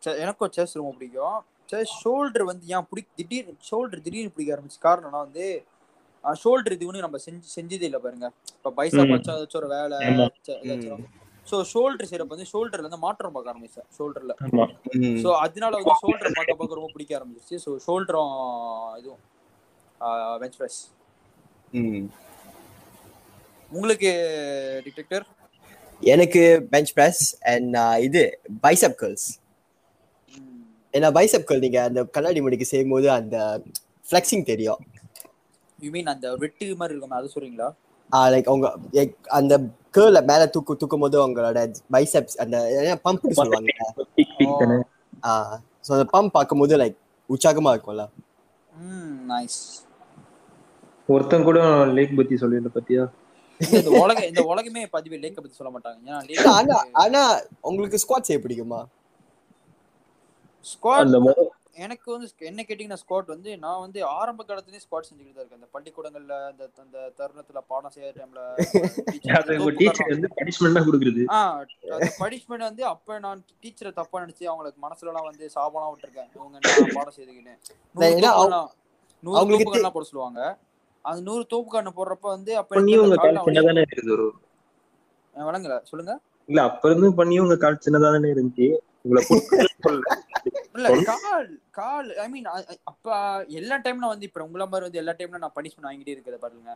செ- 0.06 0.18
எனக்கும் 0.18 0.52
செஸ் 0.52 0.76
ரொம்ப 0.76 0.92
பிடிக்கும். 0.92 1.46
செஸ் 1.66 2.08
ஷோல்டர் 2.08 2.44
வந்து 2.44 2.66
ஏன் 2.66 2.86
பிடி 2.90 3.08
திடீர் 3.16 3.54
ஷோல்டர் 3.72 4.02
திடீர்னு 4.02 4.32
பிடிக்க 4.32 4.56
ஆரம்பிச்சு. 4.56 4.86
காரணம்னா 4.86 5.10
வந்து 5.10 5.66
ஷோல்டர் 6.24 6.72
இது 6.72 6.88
ஒன்று 6.88 7.00
நம்ம 7.00 7.18
செஞ்சு 7.18 7.60
செஞ்சதே 7.60 7.82
இல்லை 7.82 8.00
பாருங்க. 8.00 8.32
இப்போ 8.56 8.72
பைசா 8.72 8.98
ம். 8.98 9.06
பச்சா 9.06 9.30
ஏதாச்சும் 9.30 9.56
ஒரு 9.56 9.68
வேலை 9.68 9.98
ஸோ 11.46 11.56
ஷோல்டர் 11.72 12.08
செய்யறப்ப 12.10 12.34
வந்து 12.34 12.50
ஷோல்டர்ல 12.52 12.84
இருந்து 12.84 13.00
மாற்றம் 13.04 13.34
பார்க்க 13.36 13.54
ஆரம்பிச்சேன் 13.54 13.88
ஷோல்டர்ல. 13.98 14.34
ஸோ 15.24 15.30
அதனால 15.44 15.72
வந்து 15.80 15.96
ஷோல்டர் 16.04 16.36
பார்க்க 16.38 16.60
பார்க்க 16.60 16.80
ரொம்ப 16.80 16.92
பிடிக்க 16.94 17.14
ஆரம்பிச்சிச்சு 17.20 17.58
ஸோ 17.66 17.72
ஷோல்டரும் 17.86 18.34
இதுவும் 19.00 19.24
பெஞ்ச் 20.42 20.58
ப்ரெஸ் 20.60 20.80
ம். 21.74 22.06
உங்களுக்கு 23.72 24.12
டிடெக்டர் 24.86 25.26
எனக்கு 26.02 26.42
பெஞ்ச் 26.72 26.92
பிரஸ் 26.94 27.24
அண்ட் 27.52 27.76
இது 28.08 28.22
பைசப் 28.64 29.00
கர்ல்ஸ் 29.02 29.28
ஏன்னா 30.94 31.10
பைசப் 31.14 31.48
கர்ல் 31.48 31.64
நீங்க 31.64 31.80
அந்த 31.84 32.02
கண்ணாடி 32.16 32.42
முடிக்கு 32.42 32.68
செய்யும் 32.70 32.94
போது 32.94 33.08
அந்த 33.12 33.38
ஃபிளெக்சிங் 34.06 34.46
தெரியும். 34.50 34.82
யூ 35.80 35.90
மீன் 35.92 36.12
அந்த 36.12 36.28
வெட்டு 36.42 36.66
மாதிரி 36.80 36.94
இருக்குமே 36.94 37.18
அது 37.18 37.34
சொல்றீங்களா? 37.34 37.70
லைக் 38.34 38.50
அவங்க 38.52 38.68
like, 38.98 39.16
அந்த 39.40 39.54
கேர்ல 39.96 40.20
மேல 40.30 40.44
தூக்கு 40.54 40.80
தூக்கும் 40.82 41.04
போது 41.04 41.18
அவங்களோட 41.22 41.60
பைசப்ஸ் 41.96 42.38
அந்த 42.44 42.58
பம்ப் 43.06 43.28
சொல்லுவாங்க 43.40 43.72
ஸோ 45.86 45.92
அந்த 45.98 46.06
பம்ப் 46.14 46.36
பார்க்கும்போது 46.38 46.80
லைக் 46.84 46.98
உற்சாகமா 47.30 47.74
இருக்கும்ல? 47.76 48.06
நைஸ் 49.32 49.60
ஒருத்தன் 51.10 51.48
கூட 51.48 51.60
லேக் 51.98 52.18
பத்தி 52.20 52.36
சொல்லிருந்த 52.42 52.72
பத்தியா? 52.78 53.04
இந்த 53.62 53.90
உலக 54.04 54.22
இந்த 54.30 54.42
உலகமே 54.52 54.82
பதிவு 54.96 55.18
லேக்க 55.24 55.38
பத்தி 55.42 55.58
சொல்ல 55.60 55.72
மாட்டாங்க. 55.76 56.80
ஆனா 57.04 57.22
உங்களுக்கு 57.70 58.02
ஸ்குவாட் 58.04 58.28
செய்ய 58.30 58.40
பிடிக்குமா? 58.46 58.80
ஸ்குவாட் 60.66 61.14
எனக்கு 61.76 62.08
வந்து 62.12 62.28
என்ன 62.50 62.62
கேட்டீங்கன்னா 62.62 63.00
ஸ்குவாட் 63.02 63.32
வந்து 63.34 63.50
நான் 63.64 63.82
வந்து 63.84 64.00
ஆரம்ப 64.16 64.42
காலத்துலயே 64.44 64.82
ஸ்குவாட் 64.84 65.08
செஞ்சுக்கிட்டு 65.08 65.36
தான் 65.36 65.44
இருக்கேன். 65.44 65.60
அந்த 65.60 65.70
பள்ளிக்கூடங்கள்ல 65.74 66.36
அந்த 66.52 66.64
அந்த 66.84 66.98
தருணத்துல 67.20 67.62
பாடம் 67.72 67.94
செய்யற 67.96 68.12
டைம்ல 68.18 68.42
ஆ 71.32 71.40
அந்த 71.96 72.10
பனிஷ்மெண்ட் 72.22 72.68
வந்து 72.70 72.84
அப்ப 72.94 73.20
நான் 73.20 73.42
டீச்சரை 73.64 73.92
தப்பா 74.00 74.24
நினைச்சு 74.24 74.46
அவங்களுக்கு 74.52 74.80
மனசுல 74.86 75.12
எல்லாம் 75.12 75.28
வந்து 75.30 75.46
சாபம்லாம் 75.56 75.92
விட்டுருக்கேன். 75.94 76.30
இவங்க 76.38 76.56
என்ன 76.62 76.96
பாடம் 76.98 77.16
செய்துக்கின்னு? 77.18 77.56
நூறு 79.24 79.38
தோப்புகள்லாம் 79.56 79.96
போட 79.98 80.06
சொல்லுவாங்க. 80.12 80.42
அந்த 81.06 81.22
நூறு 81.28 81.44
தோப்புக்கான 81.54 81.94
போடுறப்ப 81.98 82.28
வந்து 82.36 82.52
அப்ப 82.62 82.74
வழங்கல. 85.36 85.76
சொல்லுங்க. 85.92 86.14
இல்ல 86.50 86.60
அப்ப 86.70 86.90
இருந்து 86.90 87.08
பண்ணியும் 87.20 87.46
உங்க 87.46 87.58
கால் 87.58 87.84
சின்னதா 87.86 88.10
தானே 88.16 88.30
இருந்துச்சு. 88.36 88.68
உங்களை. 89.04 89.22
இல்ல 90.76 90.88
கால் 91.10 91.48
கால் 91.78 92.08
ஐ 92.24 92.26
மீன் 92.34 92.48
அப்ப 92.92 93.08
எல்லா 93.60 93.76
டைம்ல 93.86 94.10
வந்து 94.14 94.28
இப்ப 94.30 94.42
உங்கள 94.48 94.64
மாதிரி 94.72 94.88
வந்து 94.88 95.02
எல்லா 95.02 95.14
டைம்ல 95.20 95.42
நான் 95.44 95.56
பனிஷ்மெண்ட் 95.58 95.88
வாங்கிட்டே 95.90 96.14
இருக்கிறத 96.16 96.40
பாருங்க. 96.44 96.74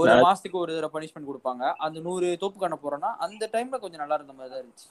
ஒரு 0.00 0.12
மாசத்துக்கு 0.26 0.62
ஒரு 0.62 0.70
தடவை 0.76 0.90
பனிஷ்மெண்ட் 0.96 1.30
கொடுப்பாங்க. 1.30 1.64
அந்த 1.86 1.98
நூறு 2.06 2.28
தோப்பு 2.42 2.58
கண்ண 2.62 2.78
போறேன்னா 2.84 3.10
அந்த 3.26 3.44
டைம்ல 3.54 3.78
கொஞ்சம் 3.84 4.02
நல்லா 4.02 4.18
இருந்த 4.20 4.34
மாதிரி 4.38 4.52
தான் 4.54 4.62
இருந்துச்சு. 4.62 4.88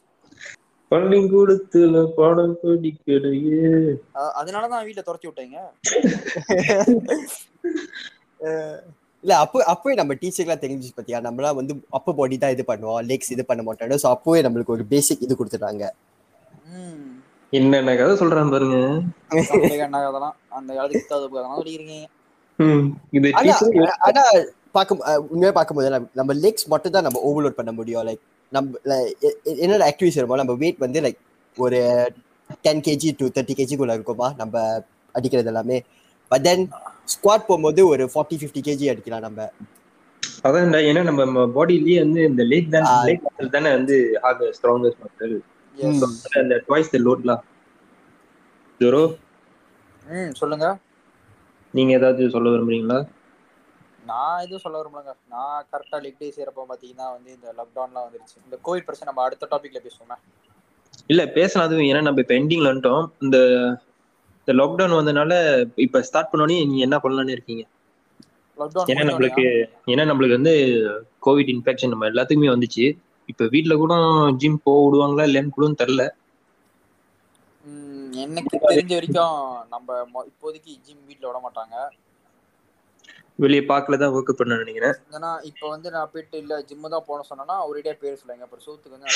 பள்ளிக்கூடத்துல 0.91 2.02
பாடம் 2.17 2.54
படிக்கலையே. 2.62 3.63
அதனாலதான் 4.41 4.86
வீட்டுல 4.88 5.04
துரத்தி 5.08 5.30
விட்டாங்க. 5.30 5.58
இல்ல 9.23 9.36
அப்போ 9.43 9.58
அப்பவே 9.71 9.93
நம்ம 10.00 10.15
டீச்சர்லாம் 10.21 10.62
தெரிஞ்சு 10.63 10.89
பாத்தியா? 10.97 11.19
நம்மளாம் 11.28 11.58
வந்து 11.60 11.73
அப்ப 11.97 12.13
பாடி 12.19 12.36
தான் 12.43 12.54
இது 12.56 12.63
பண்ணுவோம். 12.71 13.00
லெக்ஸ் 13.12 13.32
இது 13.36 13.43
பண்ண 13.50 13.62
மாட்டோம் 13.67 14.04
ஸோ 14.04 14.10
அப்பவே 14.15 14.39
நம்மளுக்கு 14.45 14.76
ஒரு 14.76 14.84
பேசிக் 14.93 15.23
இது 15.26 15.38
கொடுத்துட்டாங்க. 15.39 15.86
என்னென்ன 17.53 17.91
கதை 17.95 18.13
சொல்றான் 18.19 18.53
பாருங்க 18.53 18.77
என்ன 19.77 19.97
அந்த 20.51 20.69
காலத்துக்கு 20.77 21.01
கித்தாத 21.01 21.27
ஆனா 24.07 24.23
பார்க்கும் 24.71 25.01
உண்மையா 25.27 25.51
பார்க்கும்போது 25.51 25.89
நம்ம- 26.19 26.38
லெக்ஸ் 26.41 26.67
மட்டும் 26.73 26.95
தான் 26.95 27.05
நம்ம 27.07 27.19
ஓவர்லோட் 27.27 27.60
பண்ண 27.60 27.71
முடியும் 27.77 28.05
லைக் 28.07 28.21
நம்ம 28.51 28.97
என்னோட 29.62 29.81
ஆக்டிவிட்டி 29.88 30.19
வருமோ 30.19 30.39
நம்ம 30.41 30.55
வெயிட் 30.62 30.83
வந்து 30.83 31.01
லைக் 31.05 31.19
ஒரு 31.57 31.79
டென் 32.65 32.83
கேஜி 32.86 33.10
டு 33.19 33.27
தேர்ட்டி 33.36 33.55
கேஜிக்குள்ள 33.57 33.95
இருக்குமா 33.97 34.27
நம்ம 34.38 34.55
அடிக்கிறது 35.15 35.51
எல்லாமே 35.53 35.77
பட் 36.31 36.45
தென் 36.45 36.63
ஸ்குவாட் 37.13 37.47
போகும்போது 37.47 37.81
ஒரு 37.88 38.05
ஃபார்ட்டி 38.13 38.38
ஃபிஃப்டி 38.39 38.62
கேஜி 38.65 38.86
அடிக்கலாம் 38.91 39.25
நம்ம 39.25 39.41
அதான்டா 40.43 40.79
ஏன்னா 40.88 41.01
நம்ம 41.10 41.23
பாடியிலேயே 41.55 41.99
வந்து 42.03 42.21
இந்த 42.29 42.43
லேக் 42.45 42.73
தான். 42.73 42.88
லேக் 43.07 43.53
தானே 43.53 43.69
வந்து 43.73 43.95
ஸ்ட்ராங்கஸ்ட் 44.57 45.03
மசில் 45.03 45.38
Yes. 45.38 45.43
ம். 45.43 45.56
அந்த 46.39 46.55
ட்வைஸ் 46.65 46.91
த 46.91 46.99
லோட்லாம் 46.99 47.43
ஜோரோ. 48.81 49.03
ம் 50.05 50.33
சொல்லுங்க. 50.33 50.67
நீங்க 51.73 51.91
ஏதாவது 51.93 52.29
சொல்ல 52.29 52.47
விரும்புறீங்களா? 52.49 52.99
நான் 54.03 54.43
எதுவும் 54.43 54.61
சொல்ல 54.61 54.79
விரும்பலங்க. 54.79 55.13
நான் 55.33 55.67
கரெக்டா 55.71 55.97
லெக் 56.03 56.17
டே 56.17 56.29
செய்யறப்ப 56.29 56.67
பாத்தீங்கன்னா 56.69 57.07
வந்து 57.13 57.31
இந்த 57.35 57.47
லாக்டவுன்லாம் 57.57 58.07
வந்துருச்சு. 58.07 58.37
இந்த 58.45 58.59
கோவிட் 58.65 58.87
பிரச்சனை 58.87 59.09
நம்ம 59.09 59.25
அடுத்த 59.25 59.49
டாபிக்ல 59.53 59.81
பேசுவோமே. 59.83 60.17
இல்ல 61.09 61.21
பேசலாம் 61.35 61.67
அதுவும் 61.67 61.87
ஏன்னா 61.87 62.01
நம்ம 62.01 62.23
இப்ப 62.23 62.35
எண்டிங்ல 62.37 62.71
வந்துட்டோம். 62.71 63.05
இந்த 63.21 63.37
இந்த 64.41 64.53
லாக்டவுன் 64.57 64.97
வந்தனால 64.97 65.31
இப்ப 65.85 66.01
ஸ்டார்ட் 66.01 66.31
பண்ணோடனே 66.31 66.59
நீங்க 66.63 66.85
என்ன 66.85 66.97
பண்ணலாம்னு 67.03 67.35
இருக்கீங்க? 67.35 67.63
ஏன்னா 68.91 69.03
நம்மளுக்கு 69.09 69.43
ஏன்னா 69.91 70.03
நம்மளுக்கு 70.09 70.37
வந்து 70.37 70.53
கோவிட் 71.25 71.51
இன்ஃபெக்ஷன் 71.55 71.93
நம்ம 71.93 72.07
எல்லாத்துக்குமே 72.09 72.53
வந்துச்சு. 72.53 72.85
இப்ப 73.29 73.45
வீட்ல 73.53 73.73
கூட 73.75 73.93
ஜிம் 74.41 74.63
போக 74.63 74.77
விடுவாங்களா 74.83 75.27
இல்லைன்னு 75.29 75.55
கூட 75.55 75.69
தெரியல. 75.81 76.03
ம், 77.63 78.11
எனக்கு 78.23 78.57
தெரிஞ்ச 78.65 78.91
வரைக்கும் 78.93 79.37
நம்ம 79.73 79.87
மொ- 80.13 80.27
இப்போதைக்கு 80.31 80.73
ஜிம் 80.85 81.05
வீட்ல 81.07 81.25
விட 81.27 81.39
மாட்டாங்க. 81.45 81.75
வெளியே 83.39 83.63
பார்க்கல 83.65 83.97
தான் 84.01 84.13
ஒர்க் 84.15 84.37
பண்ண 84.37 84.53
நினைக்கிறேன். 84.57 84.95
ஏன்னா 85.15 85.31
இப்போ 85.49 85.65
வந்து 85.73 85.87
நான் 85.95 86.09
போயிட்டு 86.13 86.37
இல்ல 86.37 86.53
ஜிம்மு 86.69 86.91
தான் 86.93 87.05
போன 87.07 87.25
சொன்னா 87.27 87.57
ஒரேடியா 87.67 87.93
பேர் 87.99 88.19
சொல்லுங்க 88.21 88.45
அப்புறம் 88.45 88.65
சோத்துக்கு 88.65 88.95
வந்து 88.95 89.09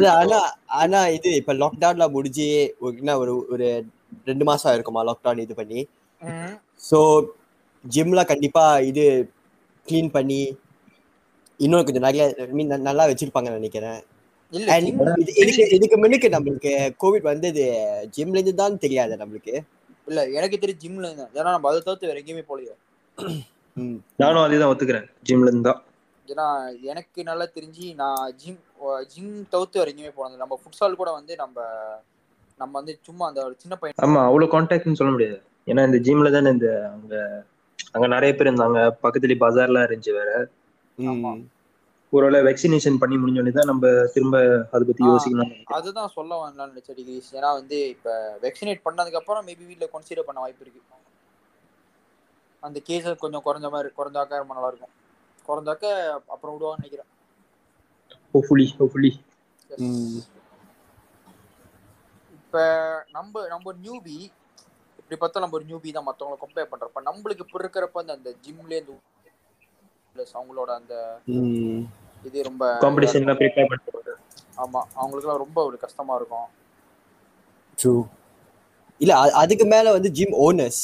ஆனா 0.16 0.38
ஆனா 0.80 1.00
இது 1.16 1.30
இப்ப 1.40 1.54
லாக்டவுன்ல 1.60 2.06
முடிஞ்சு 2.10 2.46
ஒரு 2.80 2.94
என்ன 2.96 3.14
ஒரு 3.22 3.34
ஒரு 3.52 3.68
ரெண்டு 4.26 4.44
மாசம் 4.44 4.70
ஆயிருக்குமா 4.70 5.02
லாக்டவுன் 5.08 5.44
இது 5.44 5.54
பண்ணி. 5.54 5.80
ஸோ 6.80 6.98
ஜிம்ல 7.84 8.20
கண்டிப்பா 8.24 8.64
இது 8.90 9.04
க்ளீன் 9.86 10.12
பண்ணி 10.12 10.40
இன்னும் 11.60 11.84
கொஞ்சம் 11.86 12.06
நிறைய 12.06 12.22
ந- 12.62 12.84
நல்லா 12.88 13.04
வச்சிருப்பாங்கன்னு 13.08 13.60
நினைக்கிறேன். 13.60 14.00
இதுக்கு 15.74 15.96
முன்னுக்கு 15.98 16.28
நம்மளுக்கு 16.34 16.72
கோவிட் 17.02 17.28
வந்தது 17.30 17.62
ஜிம்ல 18.16 18.36
இருந்து 18.36 18.54
தான் 18.56 18.82
தெரியாது 18.82 19.14
நம்மளுக்கு. 19.16 19.54
இல்ல 20.06 20.20
எனக்கு 20.38 20.56
தெரியும் 20.58 20.82
ஜிம்ல 20.82 21.08
இருந்தேன் 21.08 21.32
ஏன்னா 21.36 21.50
நம்ம 21.54 21.68
அதை 21.70 21.80
தவிர்த்து 21.80 22.10
வேற 22.10 22.20
எங்கேயுமே 22.22 22.44
போலையே. 22.48 22.74
நானும் 24.18 24.44
அதே 24.44 24.58
தான் 24.58 24.70
ஒத்துக்கிறேன். 24.72 25.06
ஜிம்ல 25.26 25.48
இருந்து 25.48 25.68
தான். 25.68 25.80
ஏன்னா 26.28 26.46
எனக்கு 26.90 27.20
நல்லா 27.28 27.46
தெரிஞ்சு 27.54 27.86
நான் 27.96 28.20
ஜிம் 28.40 28.58
ஜிம் 29.12 29.32
தவிர்த்து 29.52 29.80
வேற 29.80 29.90
எங்கேயுமே 29.92 30.14
போனது 30.16 30.42
நம்ம 30.42 30.58
ஃபுட்சால் 30.60 31.00
கூட 31.00 31.10
வந்து 31.16 31.32
நம்ம 31.40 31.56
நம்ம 32.60 32.72
வந்து 32.78 32.92
சும்மா 33.02 33.24
அந்த 33.28 33.40
ஒரு 33.44 33.54
சின்ன 33.58 33.74
பையன் 33.76 34.02
ஆமா 34.04 34.20
அவ்வளவு 34.26 34.52
கான்டாக்ட்னு 34.52 34.98
சொல்ல 34.98 35.12
முடியாது. 35.14 35.38
ஏன்னா 35.68 35.82
இந்த 35.88 35.98
ஜிம்ல 36.04 36.30
தானே 36.32 36.50
இந்த 36.50 36.68
அங்க 36.92 37.14
அங்க 37.94 38.06
நிறைய 38.08 38.32
பேர் 38.32 38.48
இருந்தாங்க. 38.48 38.80
பக்கத்துலயே 39.02 39.40
பஜார்லாம் 39.40 39.86
இருந்துச்சு 39.86 40.12
வேற. 40.18 40.30
ஒருவேளை 42.12 42.38
வேக்சினேஷன் 42.46 43.00
பண்ணி 43.00 43.16
முடிஞ்சோடனே 43.18 43.54
தான் 43.54 43.70
நம்ம 43.70 43.84
திரும்ப 44.14 44.36
அதை 44.72 44.82
பத்தி. 44.82 45.04
யோசிக்கணும். 45.06 45.52
அதுதான் 45.76 46.12
சொல்ல 46.14 46.32
வரலாம்னு 46.38 46.72
நினைச்ச 46.72 46.92
டிகிரிஸ் 46.98 47.30
ஏன்னா 47.34 47.50
வந்து 47.58 47.78
இப்ப 47.94 48.08
வெக்சினேட் 48.44 48.84
பண்ணதுக்கு 48.86 49.20
அப்புறம் 49.20 49.46
மேபி 49.48 49.64
வீட்ல 49.64 49.88
கன்சிடர் 49.94 50.28
பண்ண 50.28 50.40
வாய்ப்பு 50.42 50.64
இருக்கு. 50.64 50.82
அந்த 52.62 52.78
கேஸ் 52.86 53.08
கொஞ்சம் 53.22 53.44
குறைஞ்ச 53.46 53.68
மாதிரி 53.70 53.90
குறைஞ்சாக்க 53.94 54.40
ரொம்ப 54.40 54.56
நல்லா 54.56 54.70
இருக்கும். 54.72 54.94
குறைஞ்சாக்க 55.48 55.84
அப்புறம் 56.34 56.54
விடுவான்னு 56.54 56.80
நினைக்கிறேன். 56.80 57.10
Hopefully 58.30 58.66
hopefully. 58.72 59.12
இப்ப 62.36 62.56
நம்ம 63.16 63.44
நம்ம 63.52 63.72
நியூபி 63.80 64.16
இப்படி 64.98 65.16
பார்த்தா 65.16 65.42
நம்ம 65.42 65.56
ஒரு 65.58 65.66
நியூபி 65.68 65.92
தான் 65.92 66.06
மத்தவங்கள 66.06 66.38
கம்பேர் 66.42 66.70
பண்றப்ப 66.70 67.02
நம்மளுக்கு 67.08 67.44
இப்ப 67.46 67.60
இருக்கிறப்ப 67.60 68.02
அந்த 68.02 68.14
அந்த 68.18 68.30
plus 70.14 70.30
அவங்களோட 70.38 70.70
அந்த 70.80 70.94
ம். 71.34 71.82
இது 72.24 72.48
ரொம்ப 72.48 72.64
காம்படிஷன்லாம் 72.82 73.38
ப்ரிப்பேர் 73.40 73.70
பண்ணுறது 73.70 74.12
ஆமா 74.58 74.80
அவங்களுக்குலாம் 74.96 75.42
ரொம்ப 75.42 75.58
ஒரு 75.68 75.76
கஷ்டமா 75.84 76.14
இருக்கும். 76.16 76.48
ட்ரூ 77.78 77.94
இல்ல 79.00 79.12
அதுக்கு 79.40 79.64
மேல 79.66 79.92
வந்து 79.94 80.10
ஜிம் 80.18 80.34
ஓனர்ஸ் 80.44 80.82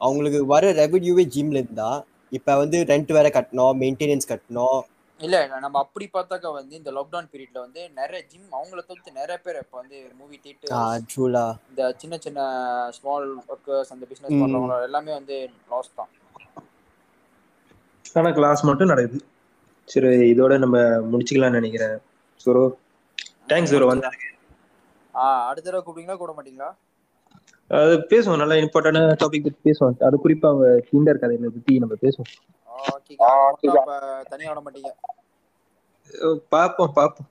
அவங்களுக்கு 0.00 0.40
வர 0.50 0.72
ரெவென்யூவே 0.80 1.24
ஜிம்ல 1.34 1.60
இருந்தா 1.62 1.90
இப்ப 2.32 2.56
வந்து 2.56 2.78
ரெண்ட் 2.90 3.10
வேற 3.16 3.26
கட்டணும் 3.30 3.78
மெயின்டெனன்ஸ் 3.82 4.30
கட்டணும். 4.30 4.78
இல்ல 5.20 5.36
நம்ம 5.56 5.76
அப்படி 5.78 6.06
பார்த்தாக்கா 6.08 6.48
வந்து 6.56 6.74
இந்த 6.78 6.90
லாக்டவுன் 6.96 7.30
பீரியட்ல 7.32 7.58
வந்து 7.62 7.82
நிறைய 7.98 8.20
ஜிம் 8.30 8.48
அவங்கள 8.56 8.80
தவிர்த்து 8.82 9.18
நிறைய 9.18 9.36
பேர் 9.44 9.58
இப்ப 9.62 9.76
வந்து 9.80 9.98
மூவி 10.18 10.36
தியேட்டர் 10.36 10.74
இந்த 11.70 11.84
சின்ன 12.02 12.18
சின்ன 12.18 12.40
ஸ்மால் 12.98 13.26
ஒர்க்கர்ஸ் 13.46 13.92
அந்த 13.94 14.04
பிசினஸ் 14.10 14.34
ம். 14.34 14.42
பண்றவங்க 14.42 14.76
எல்லாமே 14.88 15.12
வந்து 15.14 15.36
லாஸ் 15.72 15.96
தான். 15.96 16.10
ஆனா 18.16 18.30
கிளாஸ் 18.30 18.64
மட்டும் 18.64 18.88
நடக்குது. 18.88 19.24
சரி 19.84 20.06
இதோட 20.32 20.58
நம்ம 20.58 20.78
முடிச்சுக்கலாம்னு 20.78 21.58
நினைக்கிறேன். 21.60 21.98
சுரோ 22.44 22.64
தேங்க்ஸ் 23.48 23.72
சுரோ 23.72 23.86
வந்து 23.86 24.08
ஆஹ் 25.14 25.44
அடுத்த 25.46 25.70
தடவை 25.70 25.84
கூப்பிட்டீங்களா? 25.86 26.16
கூட 26.16 26.32
மாட்டீங்களா? 26.38 26.70
அது 27.68 27.94
பேசுவோம். 28.10 28.36
நல்லா 28.36 28.54
இம்பார்ட்டன்டான 28.54 29.06
டாபிக் 29.22 29.46
பத்தி 29.46 29.70
பேசுவோம். 29.70 30.04
அது 30.04 30.16
குறிப்பா 30.24 30.46
அவங்க 30.50 30.68
கிண்டர் 30.90 31.22
கதையில 31.22 31.46
பத்தி 31.46 31.78
நம்ம 31.78 31.94
பேசுவோம். 32.02 32.32
தனியா 34.28 34.52
விட 34.52 34.60
மாட்டீங்க. 34.64 34.90
அஹ் 36.20 36.40
பார்ப்போம் 36.48 36.92
பார்ப்போம். 36.92 37.28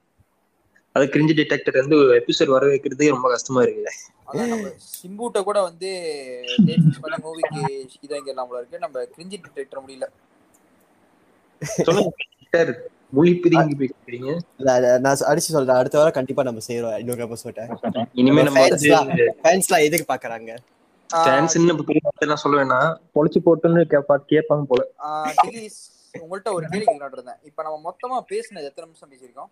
அது 0.92 1.06
கிரிஞ்சு 1.06 1.36
டிடெக்டர் 1.40 1.80
வந்து 1.80 1.96
எபிசோட் 1.96 2.48
வர 2.48 2.68
வைக்கிறதே 2.68 3.08
ரொம்ப 3.10 3.30
கஷ்டமா 3.30 3.62
இருக்கு. 3.62 3.84
சிம்பூட்ட 5.02 5.44
கூட 5.44 5.62
வந்து 5.62 5.90
டேட் 6.66 6.80
ஃபிக்ஸ் 6.80 7.02
பண்ணி 7.02 7.18
மூவிக்கு 7.26 7.88
இதாங்க 8.08 8.26
எல்லாம் 8.26 8.48
போல 8.48 8.60
இருக்கு. 8.60 8.80
நம்ம 8.80 9.04
கிரிஞ்சி 9.04 9.38
டிடெக்டர் 9.48 9.84
முடியல. 9.88 10.08
சொல்லுங்க. 11.88 12.12
மொழி 13.16 13.32
பிரிங்கி 13.42 13.76
நான் 14.66 15.20
அடிச்சு 15.32 15.54
சொல்றேன். 15.56 15.80
அடுத்த 15.82 15.98
வாரம் 15.98 16.18
கண்டிப்பா 16.18 16.44
நம்ம 16.48 16.62
செய்யறோம் 16.68 16.96
இன்னொரு 17.02 17.24
எபிசோட 17.26 17.68
இனிமே 18.22 18.44
நம்ம 18.48 18.64
ஃபேன்ஸ்லாம் 19.44 19.86
எதுக்கு 19.88 20.08
பாக்குறாங்க? 20.14 20.54
டான்ஸ்னு 21.10 22.38
சொல்ல 22.44 22.56
வேணாம். 22.62 22.92
பொழைச்சு 23.16 23.40
போட்டுன்னு 23.48 23.84
கேப்பா 23.94 24.16
கேட்பாங்க 24.32 24.64
போல. 24.72 24.82
உங்கள்ட்ட 26.24 26.50
ஒரு 26.58 26.66
கேள்வி 26.72 26.86
கேட்கலாம்னு 26.88 27.18
இருந்தேன் 27.18 27.40
இப்ப 27.50 27.64
நம்ம 27.66 27.78
மொத்தமா 27.88 28.18
பேசினது 28.32 28.68
எத்தனை 28.70 28.88
நிமிஷம் 28.88 29.12
பேசியிருக்கோம்? 29.12 29.50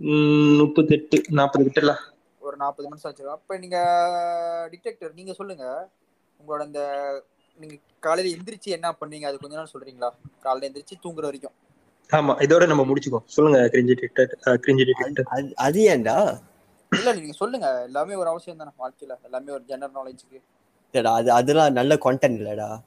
உம் 0.00 0.54
முப்பத்தெட்டு 0.60 1.18
நாற்பது 1.38 1.64
கிட்டல. 1.66 1.94
ஒரு 2.46 2.56
நாற்பது 2.62 2.88
நிமிஷம் 2.88 3.10
வச்சிருக்கோம் 3.10 3.38
அப்ப 3.40 3.58
நீங்க 3.64 3.78
டிடெக்டர் 4.72 5.12
நீங்க 5.18 5.32
சொல்லுங்க. 5.40 5.66
உங்களோட 6.40 6.60
அந்த 6.68 6.82
நீங்க 7.60 7.74
காலையில 8.00 8.36
எந்திரிச்சு 8.36 8.64
என்ன 8.64 8.90
பண்ணீங்க? 8.90 9.24
அது 9.24 9.38
கொஞ்ச 9.38 9.56
நாள் 9.56 9.68
சொல்றீங்களா? 9.78 10.10
காலையில 10.40 10.72
எந்திரிச்சு 10.72 11.06
தூங்குற 11.06 11.20
வரைக்கும். 11.20 11.52
ஆமா 12.10 12.34
இதோட 12.38 12.66
நம்ம 12.66 12.82
முடிச்சுக்கோ. 12.82 13.18
சொல்லுங்க 13.24 13.78
கிரிஞ்சு 13.78 13.94
டிடெக்டர் 13.94 14.28
கிரிஞ்சு 14.44 14.84
டிடெக்டர் 14.84 15.22
அது- 15.30 15.54
அது 15.54 15.80
ஏன்டா? 15.80 16.40
இல்ல 16.90 17.12
நீங்க 17.12 17.32
சொல்லுங்க. 17.32 17.82
எல்லாமே 17.82 18.14
ஒரு 18.14 18.28
அவசியம் 18.28 18.58
தானே 18.58 18.70
வாழ்க்கையில. 18.78 19.22
எல்லாமே 19.22 19.52
ஒரு 19.52 19.62
ஜெனரல் 19.62 19.94
நாலேஜுக்கு 19.94 20.40
இல்லடா 20.92 21.14
அது 21.14 21.32
அதெல்லாம் 21.32 21.72
நல்ல 21.72 21.94
கான்டென்ட் 21.94 22.38
இல்லடா. 22.38 22.80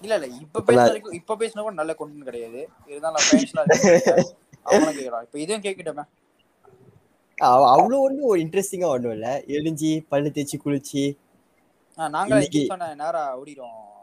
இல்ல 0.00 0.14
இல்ல 0.14 0.26
இப்ப 0.26 0.60
பேசுன 0.60 0.74
வரைக்கும் 0.74 1.12
இப்ப 1.12 1.36
பேசின 1.36 1.60
கூட 1.60 1.74
நல்ல 1.74 1.94
கொண்டு 1.94 2.24
கிடையாது. 2.24 2.68
இருந்தாலும் 2.86 3.22
ஃபேன்ஸ்லாம் 3.30 4.22
அவங்களும் 4.62 4.94
கேட்கலாம் 4.94 5.22
இப்ப 5.22 5.38
இதையும் 5.38 5.62
கேட்கட்டுமே. 5.62 6.04
அவ- 7.36 7.70
அவ்வளவு 7.70 8.02
ஒண்ணும் 8.02 8.24
ஒரு 8.24 8.40
இன்ட்ரெஸ்டிங்கா 8.40 8.84
ஒண்ணும் 8.84 9.12
இல்ல. 9.12 9.42
எழுஞ்சி 9.46 10.04
பல்லு 10.08 10.30
தேய்ச்சி 10.34 10.58
குளிச்சு. 10.64 11.16
ஆ, 11.98 12.08
நாங்க 12.08 12.38
இன்னைக்கு- 12.38 12.66
சொன்ன 12.66 12.94
நேரா 12.94 13.40
ஓடிடும் 13.40 13.96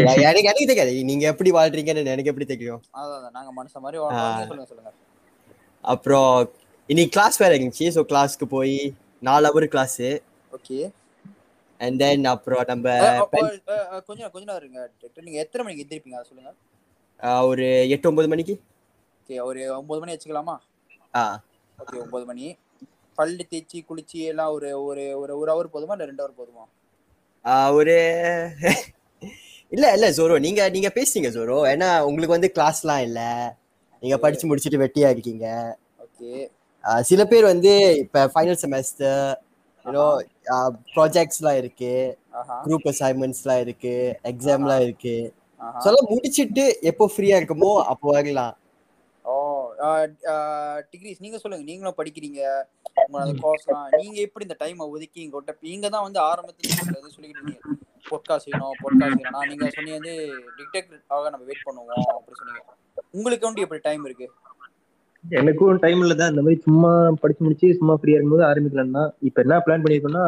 எனக்கு 0.00 0.42
எனக்கு 0.42 0.68
தெரியாது. 0.70 0.92
நீங்க 1.08 1.24
எப்படி 1.32 1.50
வாழ்றீங்கன்னு 1.56 2.12
எனக்கு 2.14 2.32
எப்படி 2.32 2.48
தெரியும். 2.52 2.80
நாங்க 3.36 3.50
மனுஷன் 3.58 3.84
மாதிரி 3.86 3.98
சொல்லுங்க 4.50 4.68
சொல்லுங்க. 4.70 4.92
அப்புறம் 5.92 6.30
இன்னைக்கு 6.88 7.14
கிளாஸ் 7.16 7.40
வேற 7.42 7.52
இருந்துச்சு 7.56 7.86
ஸோ 7.96 8.02
கிளாஸ்க்கு 8.12 8.46
போய் 8.56 8.76
நாலு 9.28 9.48
hour 9.48 9.72
class 9.74 10.00
okay 10.56 10.78
and 11.80 11.98
then 12.02 12.28
அப்புறம் 12.34 12.62
நம்ம 12.70 12.86
கொஞ்சம் 14.08 14.30
கொஞ்ச 14.34 14.44
நேரம் 14.50 14.62
இருங்க. 14.62 14.80
நீங்க 15.26 15.38
எத்தனை 15.44 15.62
மணிக்கு 15.64 15.84
எந்திரிப்பீங்க? 15.84 16.18
அதை 16.18 16.26
சொல்லுங்க. 16.30 16.52
ஒரு 17.50 17.66
எட்டு 17.94 18.08
ஒன்பது 18.10 18.30
மணிக்கு. 18.32 18.54
ஓகே 19.20 19.38
ஒரு 19.48 19.60
ஒன்பது 19.78 20.00
மணி 20.02 20.14
வச்சுக்கலாமா? 20.14 20.56
ஆ. 21.22 21.24
ஓகே 21.78 21.96
ஒன்பது 22.04 22.24
மணி. 22.30 22.46
பல்லு 23.18 23.44
தேய்ச்சி 23.50 23.78
குளிச்சு 23.88 24.18
எல்லாம் 24.30 24.52
ஒரு 24.56 24.70
ஒரு 24.88 25.04
ஒரு 25.20 25.32
ஒரு 25.40 25.50
ஹவர் 25.52 25.74
போதுமா? 25.74 25.94
இல்ல 25.96 26.08
ரெண்டு 26.10 26.24
ஹவர் 26.24 26.40
போதுமா? 26.40 26.64
ஒரு 27.78 27.96
இல்ல 29.72 29.86
இல்ல 29.96 30.06
ஜோரோ 30.16 30.34
நீங்க 30.44 30.62
நீங்க 30.74 30.88
பேசுறீங்க 30.96 31.30
ஜோரோ 31.36 31.56
ஏன்னா 31.72 31.88
உங்களுக்கு 32.08 32.36
வந்து 32.36 32.50
கிளாஸ்லாம் 32.56 33.04
இல்ல. 33.08 33.20
நீங்க 34.02 34.16
படிச்சு 34.24 34.48
முடிச்சுட்டு 34.48 34.82
வெட்டியா 34.82 35.08
இருக்கீங்க. 35.14 35.46
ஓகே 36.04 36.32
சில 37.08 37.22
பேர் 37.30 37.50
வந்து 37.52 37.72
இப்ப 38.02 38.26
ஃபைனல் 38.34 38.60
செமஸ்டர் 38.62 39.22
யூனோ 39.84 40.04
ப்ராஜெக்ட்ஸ்லாம் 40.94 41.58
இருக்கு. 41.62 41.92
குரூப் 42.64 42.86
அசைன்மெண்ட்ஸ்லாம் 42.92 43.62
இருக்கு. 43.64 43.94
எக்ஸாம்லாம் 44.32 44.84
இருக்கு. 44.86 45.16
சொல்ல 45.84 45.98
முடிச்சிட்டு 46.10 46.64
எப்போ 46.90 47.04
ஃப்ரீயா 47.12 47.36
இருக்குமோ 47.40 47.72
அப்போ 47.92 48.06
வரலாம். 48.16 48.54
ஓ 49.24 49.34
டிகிரிஸ் 50.92 51.22
நீங்க 51.24 51.38
சொல்லுங்க. 51.42 51.64
நீங்களும் 51.70 51.98
படிக்கிறீங்க. 52.00 52.40
உங்களோட 53.04 53.32
கோர்ஸ்லாம் 53.44 53.88
நீங்க 54.00 54.18
எப்படி 54.26 54.46
இந்த 54.48 54.56
டைமை 54.62 54.86
ஒதுக்கி 54.94 55.20
இங்க 55.24 55.36
விட்ட 55.38 55.56
நீங்க 55.70 55.86
தான் 55.94 56.06
வந்து 56.06 56.20
ஆரம்பத்துல 56.30 56.76
சொல்றது 56.80 57.14
சொல்லிக்கிட்டு 57.16 57.42
இருந்தீங்க? 57.42 57.76
பொட்காஸ்ட் 58.10 58.46
செய்யணும் 58.46 58.74
பொட்காஸ்ட் 58.82 59.16
செய்யணும் 59.18 59.48
நீங்க 59.50 59.68
சொன்னீங்க 59.76 59.98
வந்து 59.98 60.14
டிடெக்டாக 60.58 61.30
நம்ம 61.34 61.46
வெயிட் 61.50 61.66
பண்ணுவோம் 61.68 62.04
அப்படி 62.16 62.36
சொன்னீங்க. 62.40 62.62
உங்களுக்கு 63.16 63.48
வந்து 63.48 63.64
எப்படி 63.64 63.80
டைம் 63.88 64.04
இருக்கு? 64.08 64.28
எனக்கும் 65.24 65.80
டைம் 65.84 66.00
இல்ல 66.04 66.14
தான். 66.20 66.32
இந்த 66.32 66.42
மாதிரி 66.46 66.60
சும்மா 66.66 66.90
படிச்சு 67.22 67.44
முடிச்சு 67.44 67.68
சும்மா 67.78 67.94
ஃப்ரீயா 68.00 68.16
இருக்கும்போது 68.16 68.44
ஆரம்பிக்கலாம்னா 68.50 69.04
இப்ப 69.28 69.42
என்ன 69.44 69.60
பிளான் 69.66 69.84
பண்ணிருக்கோம்னா 69.84 70.24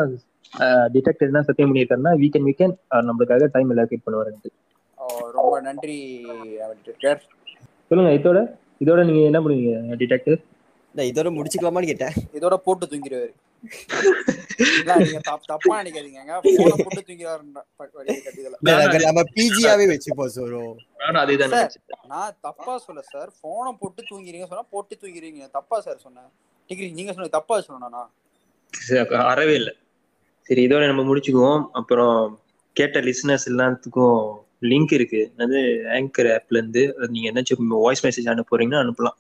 டிடெக்டர் 0.95 1.31
என்ன 1.31 1.43
சத்தியம் 1.49 1.71
பண்ணியிருக்காருன்னா 1.71 2.13
வீக்கெண்ட் 2.23 2.49
வீக்கெண்ட் 2.49 2.77
நம்மளுக்காக 3.09 3.49
டைம் 3.57 3.73
எல்லாம் 3.75 4.05
பண்ணுவாரு 4.07 4.33
ரொம்ப 5.39 5.55
நன்றி 5.67 5.99
சொல்லுங்க 7.91 8.13
இதோட 8.19 8.39
இதோட 8.85 9.01
நீங்க 9.09 9.21
என்ன 9.31 9.41
பண்ணுவீங்க 9.45 9.99
டிடெக்டர் 10.03 10.39
இல்ல 10.95 11.03
இதோட 11.11 11.29
முடிச்சுக்கலாமான்னு 11.35 11.91
கேட்டேன். 11.91 12.15
இதோட 12.39 12.55
போட்டு 12.65 12.85
தூங்கிடுவாரு. 12.91 13.33
தப்பா 15.47 15.83
நினைக்காதீங்க. 15.83 16.41
போன 16.57 16.75
போட்டு 16.85 17.05
தூங்கிறாருன்ற 17.07 19.03
நம்ம- 19.03 19.29
பிஜியாவே 19.35 19.87
வச்சுப்போம் 19.93 20.31
சோரோ 20.37 20.75
நான் 22.09 22.37
தப்பா 22.41 22.79
சொல்ல 22.79 23.03
சார் 23.03 23.33
போனை 23.41 23.73
போட்டு 23.81 24.03
தூங்கிறீங்க 24.03 24.47
சொன்னா 24.47 24.63
போட்டு 24.63 24.99
தூங்கிறீங்க 25.01 25.51
தப்பா 25.51 25.81
சார் 25.81 25.99
சொன்னேன். 25.99 26.31
டிகிரி 26.67 26.91
நீங்க 26.93 27.11
சொன்னது 27.13 27.31
தப்பா 27.31 27.61
சொன்னா 27.61 28.11
அறவே 29.09 29.55
இல்லை. 29.55 29.75
சரி 30.43 30.67
இதோட 30.67 30.87
நம்ம 30.87 31.03
முடிச்சுக்குவோம். 31.03 31.67
அப்புறம் 31.73 32.39
கேட்ட 32.73 33.01
லிசனர்ஸ் 33.01 33.47
எல்லாத்துக்கும் 33.47 34.35
லிங்க் 34.61 34.93
இருக்கு. 34.93 35.33
அது 35.39 35.59
ஆங்கர் 35.85 36.31
ஆப்ல 36.37 36.57
இருந்து 36.57 36.95
நீங்க 37.09 37.27
என்ன 37.27 37.43
வாய்ஸ் 37.69 38.07
மெசேஜ் 38.07 38.29
அனுப்ப 38.29 38.57
போறீங்கன்னா 38.57 38.83
அனுப்பலாம். 38.85 39.19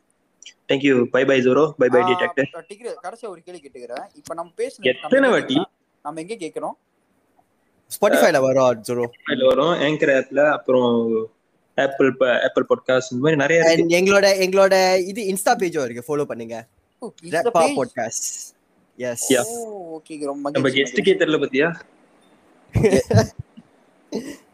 thank you 0.68 1.04
bye 1.04 1.24
bye 1.24 1.40
ஜோரோ 1.40 1.70
bye 1.78 1.88
bye 1.88 2.00
detector 2.02 2.64
degree 2.68 2.88
கடைசியா 3.02 3.28
ஒரு 3.28 3.40
கேள்வி 3.40 3.70
கேட்டுக்கிறேன். 3.70 4.04
இப்ப 4.14 4.34
நம்ம 4.34 4.52
பேசுறது 4.56 5.02
எத்தனை 5.02 5.30
வாட்டி? 5.30 5.66
நம்ம 6.02 6.20
எங்க 6.20 6.34
கேக்குறோம் 6.34 6.76
ஸ்பாட்டிஃபைல 7.90 8.40
வரும் 8.40 8.82
ஜோரோ 8.88 9.06
அதுல 9.24 9.46
வரும். 9.46 9.74
ஆங்கர் 9.80 10.12
ஆப்ல 10.18 10.50
அப்புறம் 10.52 11.26
ஆப்பிள் 11.76 12.16
ஆப்பிள் 12.18 12.66
பாட்காஸ்ட் 12.68 13.12
இந்த 13.12 13.36
மாதிரி 13.36 13.36
நிறைய 13.36 13.62
எங்களோட 14.00 14.26
எங்களோட 14.46 14.98
இது 15.06 15.22
இன்ஸ்டா 15.22 15.48
பேஜும் 15.48 15.90
இருக்கு. 15.90 16.02
ஃபாலோ 16.08 16.24
பண்ணுங்க. 16.24 16.66
Repa? 17.22 17.80
Podcast 17.80 18.56
yes 18.96 19.32
Yeah. 19.32 19.42
Oh, 19.42 19.98
okay, 19.98 20.24
ரொம்ப 20.24 20.50
நம்ம 20.50 20.68
கெஸ்ட்டுக்கே 20.68 21.14
தெரியல 21.14 21.38
பத்தியா? 21.44 21.68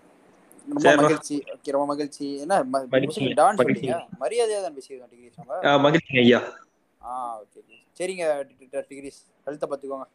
ரொம்ப 0.66 0.92
மகிழ்ச்சி 1.00 1.36
ரொம்ப 1.68 1.86
மகிழ்ச்சி. 1.90 2.26
என்ன 2.42 2.54
மகிழ்ச்சி, 2.92 3.22
டான் 3.34 3.58
மகிழ்ச்சி. 3.58 3.86
சொல்றீங்க? 3.86 3.96
மரியாதையா 4.20 4.60
தான் 4.62 4.76
பேசியிருக்கோம் 4.76 5.12
டிகிரிஸ் 5.12 5.66
ஆ, 5.66 5.76
மகிழ்ச்சிங்க 5.84 6.20
ஐயா. 6.22 6.40
ஆ 7.00 7.12
ஓகே 7.40 7.60
சரிங்க 7.98 8.24
டிகிரிஸ் 8.90 9.20
ஹெல்த்தை 9.46 9.68
பார்த்துக்கோங்க 9.70 10.06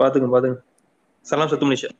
பாத்துங்க 0.00 0.28
பாத்துங்க 0.34 0.58
சலாம் 1.26 1.50
சத்து 1.50 1.66
மனுஷன் 1.66 1.96